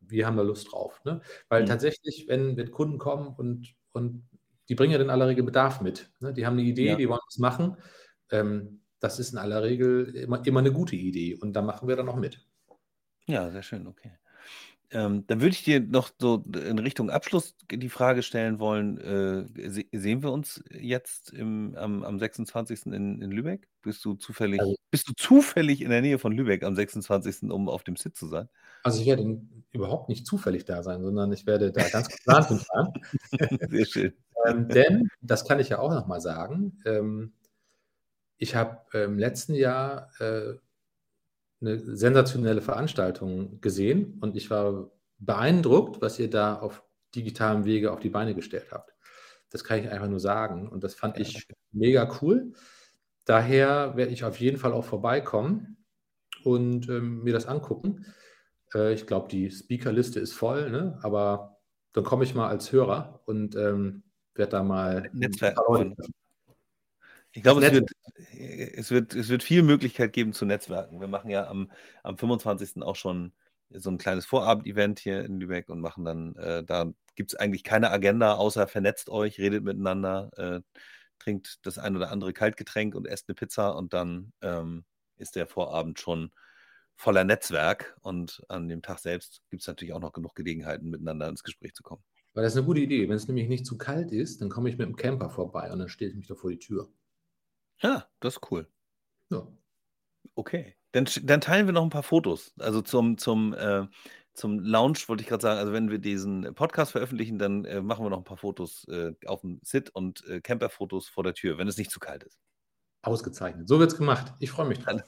wir 0.00 0.26
haben 0.26 0.36
da 0.36 0.42
Lust 0.42 0.72
drauf. 0.72 1.00
Ne? 1.04 1.20
Weil 1.48 1.62
mhm. 1.62 1.66
tatsächlich, 1.66 2.26
wenn, 2.28 2.56
wenn 2.56 2.70
Kunden 2.70 2.98
kommen 2.98 3.34
und, 3.34 3.74
und 3.92 4.28
die 4.68 4.74
bringen 4.74 4.92
ja 4.92 5.00
in 5.00 5.10
aller 5.10 5.28
Regel 5.28 5.44
Bedarf 5.44 5.80
mit. 5.80 6.10
Ne? 6.20 6.32
Die 6.32 6.46
haben 6.46 6.54
eine 6.54 6.66
Idee, 6.66 6.88
ja. 6.88 6.96
die 6.96 7.08
wollen 7.08 7.20
was 7.26 7.38
machen. 7.38 7.76
Ähm, 8.30 8.80
das 9.00 9.18
ist 9.18 9.32
in 9.32 9.38
aller 9.38 9.62
Regel 9.62 10.14
immer, 10.16 10.44
immer 10.46 10.60
eine 10.60 10.72
gute 10.72 10.96
Idee 10.96 11.36
und 11.36 11.52
da 11.52 11.62
machen 11.62 11.88
wir 11.88 11.96
dann 11.96 12.08
auch 12.08 12.16
mit. 12.16 12.46
Ja, 13.26 13.50
sehr 13.50 13.62
schön, 13.62 13.86
okay. 13.86 14.12
Ähm, 14.94 15.26
dann 15.26 15.40
würde 15.40 15.54
ich 15.54 15.64
dir 15.64 15.80
noch 15.80 16.10
so 16.20 16.44
in 16.54 16.78
Richtung 16.78 17.10
Abschluss 17.10 17.56
die 17.68 17.88
Frage 17.88 18.22
stellen 18.22 18.60
wollen: 18.60 18.98
äh, 18.98 19.68
se 19.68 19.84
Sehen 19.92 20.22
wir 20.22 20.30
uns 20.30 20.62
jetzt 20.70 21.32
im, 21.32 21.74
am, 21.76 22.04
am 22.04 22.20
26. 22.20 22.86
In, 22.86 23.20
in 23.20 23.30
Lübeck? 23.32 23.66
Bist 23.82 24.04
du, 24.04 24.14
zufällig, 24.14 24.60
also, 24.60 24.76
bist 24.92 25.08
du 25.08 25.12
zufällig 25.16 25.82
in 25.82 25.90
der 25.90 26.00
Nähe 26.00 26.18
von 26.20 26.32
Lübeck 26.32 26.62
am 26.62 26.76
26., 26.76 27.50
um 27.50 27.68
auf 27.68 27.82
dem 27.82 27.96
SIT 27.96 28.16
zu 28.16 28.28
sein? 28.28 28.48
Also, 28.84 29.00
ich 29.00 29.06
werde 29.08 29.42
überhaupt 29.72 30.08
nicht 30.08 30.28
zufällig 30.28 30.64
da 30.64 30.84
sein, 30.84 31.02
sondern 31.02 31.32
ich 31.32 31.44
werde 31.44 31.72
da 31.72 31.88
ganz 31.88 32.08
geplant 32.08 32.46
hinfahren. 32.46 32.92
Sehr 33.68 33.86
schön. 33.86 34.12
ähm, 34.46 34.68
denn, 34.68 35.08
das 35.20 35.44
kann 35.44 35.58
ich 35.58 35.70
ja 35.70 35.80
auch 35.80 35.92
nochmal 35.92 36.20
sagen, 36.20 36.80
ähm, 36.86 37.32
ich 38.38 38.54
habe 38.54 38.78
im 38.96 39.18
letzten 39.18 39.54
Jahr 39.54 40.10
äh, 40.20 40.54
eine 41.60 41.78
sensationelle 41.78 42.60
Veranstaltung 42.60 43.60
gesehen 43.60 44.18
und 44.20 44.36
ich 44.36 44.50
war 44.50 44.90
beeindruckt, 45.18 46.02
was 46.02 46.18
ihr 46.18 46.28
da 46.28 46.58
auf 46.58 46.82
digitalem 47.14 47.64
Wege 47.64 47.92
auf 47.92 48.00
die 48.00 48.10
Beine 48.10 48.34
gestellt 48.34 48.66
habt. 48.72 48.92
Das 49.50 49.64
kann 49.64 49.78
ich 49.78 49.88
einfach 49.88 50.08
nur 50.08 50.20
sagen 50.20 50.68
und 50.68 50.82
das 50.82 50.94
fand 50.94 51.18
ich 51.18 51.46
mega 51.72 52.10
cool. 52.20 52.52
Daher 53.24 53.96
werde 53.96 54.12
ich 54.12 54.24
auf 54.24 54.38
jeden 54.40 54.58
Fall 54.58 54.72
auch 54.72 54.84
vorbeikommen 54.84 55.78
und 56.42 56.88
ähm, 56.88 57.22
mir 57.22 57.32
das 57.32 57.46
angucken. 57.46 58.04
Äh, 58.74 58.92
ich 58.94 59.06
glaube, 59.06 59.28
die 59.28 59.50
Speakerliste 59.50 60.20
ist 60.20 60.34
voll, 60.34 60.70
ne? 60.70 60.98
aber 61.02 61.58
dann 61.92 62.04
komme 62.04 62.24
ich 62.24 62.34
mal 62.34 62.48
als 62.48 62.72
Hörer 62.72 63.22
und 63.24 63.54
ähm, 63.54 64.02
werde 64.34 64.50
da 64.50 64.62
mal 64.62 65.08
Netzwerk. 65.12 65.58
Ich 67.34 67.42
glaube, 67.42 67.64
es 67.66 67.72
wird, 67.72 67.90
es, 68.38 68.90
wird, 68.90 69.14
es 69.14 69.28
wird 69.28 69.42
viel 69.42 69.62
Möglichkeit 69.62 70.12
geben 70.12 70.32
zu 70.32 70.46
Netzwerken. 70.46 71.00
Wir 71.00 71.08
machen 71.08 71.30
ja 71.30 71.48
am, 71.48 71.70
am 72.04 72.16
25. 72.16 72.82
auch 72.82 72.94
schon 72.94 73.32
so 73.70 73.90
ein 73.90 73.98
kleines 73.98 74.24
Vorabend-Event 74.24 75.00
hier 75.00 75.24
in 75.24 75.40
Lübeck 75.40 75.68
und 75.68 75.80
machen 75.80 76.04
dann, 76.04 76.36
äh, 76.36 76.62
da 76.62 76.92
gibt 77.16 77.32
es 77.32 77.38
eigentlich 77.38 77.64
keine 77.64 77.90
Agenda, 77.90 78.34
außer 78.34 78.68
vernetzt 78.68 79.08
euch, 79.08 79.38
redet 79.38 79.64
miteinander, 79.64 80.30
äh, 80.36 80.60
trinkt 81.18 81.66
das 81.66 81.78
ein 81.78 81.96
oder 81.96 82.12
andere 82.12 82.32
Kaltgetränk 82.32 82.94
und 82.94 83.06
esst 83.06 83.28
eine 83.28 83.34
Pizza 83.34 83.70
und 83.76 83.92
dann 83.92 84.32
ähm, 84.40 84.84
ist 85.16 85.34
der 85.34 85.48
Vorabend 85.48 85.98
schon 85.98 86.30
voller 86.94 87.24
Netzwerk 87.24 87.96
und 88.02 88.44
an 88.48 88.68
dem 88.68 88.80
Tag 88.80 89.00
selbst 89.00 89.42
gibt 89.50 89.62
es 89.62 89.66
natürlich 89.66 89.92
auch 89.92 90.00
noch 90.00 90.12
genug 90.12 90.36
Gelegenheiten, 90.36 90.88
miteinander 90.88 91.28
ins 91.28 91.42
Gespräch 91.42 91.74
zu 91.74 91.82
kommen. 91.82 92.04
Weil 92.34 92.44
das 92.44 92.52
ist 92.52 92.58
eine 92.58 92.66
gute 92.66 92.80
Idee. 92.80 93.08
Wenn 93.08 93.16
es 93.16 93.26
nämlich 93.26 93.48
nicht 93.48 93.66
zu 93.66 93.76
kalt 93.76 94.12
ist, 94.12 94.40
dann 94.40 94.48
komme 94.48 94.68
ich 94.68 94.78
mit 94.78 94.86
dem 94.86 94.96
Camper 94.96 95.30
vorbei 95.30 95.72
und 95.72 95.80
dann 95.80 95.88
stehe 95.88 96.10
ich 96.10 96.16
mich 96.16 96.28
da 96.28 96.36
vor 96.36 96.50
die 96.50 96.58
Tür. 96.58 96.88
Ja, 97.80 98.08
das 98.20 98.36
ist 98.36 98.50
cool. 98.50 98.68
Ja. 99.30 99.46
Okay. 100.34 100.74
Dann, 100.92 101.06
dann 101.22 101.40
teilen 101.40 101.66
wir 101.66 101.72
noch 101.72 101.82
ein 101.82 101.90
paar 101.90 102.02
Fotos. 102.02 102.54
Also 102.58 102.80
zum, 102.80 103.18
zum, 103.18 103.52
äh, 103.54 103.86
zum 104.32 104.60
Launch 104.60 105.08
wollte 105.08 105.22
ich 105.22 105.28
gerade 105.28 105.42
sagen, 105.42 105.58
also 105.58 105.72
wenn 105.72 105.90
wir 105.90 105.98
diesen 105.98 106.54
Podcast 106.54 106.92
veröffentlichen, 106.92 107.38
dann 107.38 107.64
äh, 107.64 107.80
machen 107.80 108.04
wir 108.04 108.10
noch 108.10 108.18
ein 108.18 108.24
paar 108.24 108.36
Fotos 108.36 108.86
äh, 108.88 109.12
auf 109.26 109.40
dem 109.40 109.60
Sit 109.62 109.90
und 109.90 110.24
äh, 110.26 110.40
Camper-Fotos 110.40 111.08
vor 111.08 111.24
der 111.24 111.34
Tür, 111.34 111.58
wenn 111.58 111.68
es 111.68 111.78
nicht 111.78 111.90
zu 111.90 112.00
kalt 112.00 112.24
ist. 112.24 112.38
Ausgezeichnet. 113.02 113.68
So 113.68 113.78
wird 113.78 113.92
es 113.92 113.98
gemacht. 113.98 114.32
Ich 114.38 114.50
freue 114.50 114.66
mich 114.66 114.78
drauf. 114.78 115.02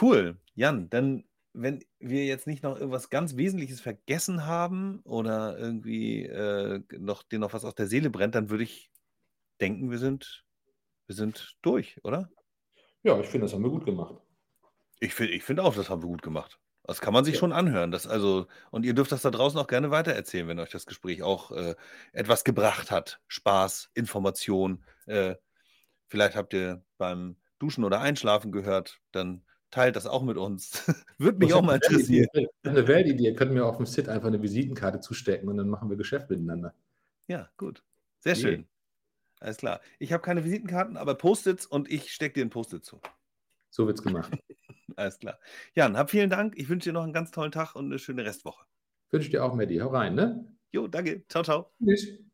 Cool. 0.00 0.38
Jan, 0.54 0.90
dann, 0.90 1.24
wenn 1.52 1.82
wir 1.98 2.26
jetzt 2.26 2.46
nicht 2.46 2.62
noch 2.62 2.76
irgendwas 2.76 3.08
ganz 3.08 3.36
Wesentliches 3.36 3.80
vergessen 3.80 4.46
haben 4.46 5.00
oder 5.04 5.58
irgendwie 5.58 6.24
äh, 6.24 6.82
noch, 6.98 7.22
dir 7.22 7.38
noch 7.38 7.52
was 7.52 7.64
auf 7.64 7.74
der 7.74 7.86
Seele 7.86 8.10
brennt, 8.10 8.34
dann 8.34 8.50
würde 8.50 8.64
ich 8.64 8.90
denken, 9.60 9.90
wir 9.90 9.98
sind 9.98 10.45
wir 11.06 11.14
sind 11.16 11.56
durch, 11.62 12.00
oder? 12.04 12.30
Ja, 13.04 13.18
ich 13.20 13.26
finde, 13.28 13.46
das 13.46 13.54
haben 13.54 13.62
wir 13.64 13.70
gut 13.70 13.84
gemacht. 13.86 14.16
Ich 15.02 15.14
finde 15.14 15.32
ich 15.34 15.44
find 15.44 15.60
auch, 15.60 15.74
das 15.74 15.90
haben 15.90 16.02
wir 16.02 16.08
gut 16.08 16.22
gemacht. 16.22 16.58
Das 16.84 17.00
kann 17.00 17.12
man 17.12 17.24
sich 17.24 17.36
Ja. 17.36 17.40
schon 17.40 17.52
anhören. 17.52 17.90
Das 17.90 18.06
also 18.06 18.46
und 18.70 18.84
ihr 18.86 18.94
dürft 18.94 19.12
das 19.12 19.22
da 19.22 19.30
draußen 19.30 19.58
auch 19.58 19.66
gerne 19.66 19.90
weitererzählen, 19.90 20.48
wenn 20.48 20.58
euch 20.60 20.70
das 20.70 20.86
Gespräch 20.86 21.22
auch, 21.22 21.50
äh, 21.50 21.74
etwas 22.12 22.44
gebracht 22.44 22.90
hat. 22.90 23.20
Spaß, 23.26 23.90
Information. 23.94 24.84
Äh, 25.06 25.34
vielleicht 26.08 26.36
habt 26.36 26.54
ihr 26.54 26.84
beim 26.98 27.38
Duschen 27.58 27.84
oder 27.84 28.00
Einschlafen 28.00 28.52
gehört, 28.52 29.00
dann 29.12 29.46
teilt 29.70 29.96
das 29.96 30.06
auch 30.06 30.22
mit 30.24 30.36
uns. 30.38 30.84
Würde 31.18 31.38
mich 31.38 31.52
Ich 31.52 31.54
auch 31.54 31.62
mal 31.62 31.76
interessieren. 31.76 32.28
Ich 32.64 32.70
habe 32.70 32.76
'ne 32.76 32.88
Weltidee. 32.88 33.24
Ihr 33.24 33.34
könnt 33.36 33.52
mir 33.52 33.64
aufm 33.66 33.86
Sit 33.86 34.08
einfach 34.08 34.30
'ne 34.30 34.42
Visitenkarte 34.42 35.00
zustecken 35.00 35.48
und 35.48 35.56
dann 35.56 35.68
machen 35.68 35.90
wir 35.90 35.96
Geschäft 35.96 36.30
miteinander. 36.30 36.74
Ja, 37.28 37.50
gut. 37.56 37.82
Sehr 38.20 38.36
schön. 38.36 38.68
Alles 39.46 39.58
klar. 39.58 39.80
Ich 40.00 40.12
habe 40.12 40.24
keine 40.24 40.42
Visitenkarten, 40.44 40.96
aber 40.96 41.14
Post-its 41.14 41.66
und 41.66 41.88
ich 41.88 42.12
stecke 42.12 42.34
dir 42.34 42.42
'n 42.44 42.50
Post-it 42.50 42.84
zu. 42.84 43.00
So 43.74 43.86
wird's 43.86 44.02
gemacht. 44.02 44.32
Alles 44.96 45.18
klar. 45.18 45.38
Jan, 45.74 45.96
hab 45.96 46.10
vielen 46.10 46.30
Dank. 46.30 46.54
Ich 46.58 46.68
wünsche 46.68 46.90
dir 46.90 46.94
noch 46.94 47.04
'n 47.04 47.12
ganz 47.12 47.30
tollen 47.32 47.52
Tag 47.52 47.74
und 47.76 47.88
'ne 47.88 47.98
schöne 47.98 48.24
Restwoche. 48.24 48.64
Wünsche 49.12 49.30
dir 49.30 49.44
auch, 49.44 49.54
Matti. 49.54 49.76
Hau 49.78 49.88
rein, 49.88 50.14
ne? 50.14 50.56
Jo, 50.74 50.86
danke. 50.88 51.24
Tschau, 51.28 51.42
tschau. 51.42 51.72
Tschüss. 51.80 52.25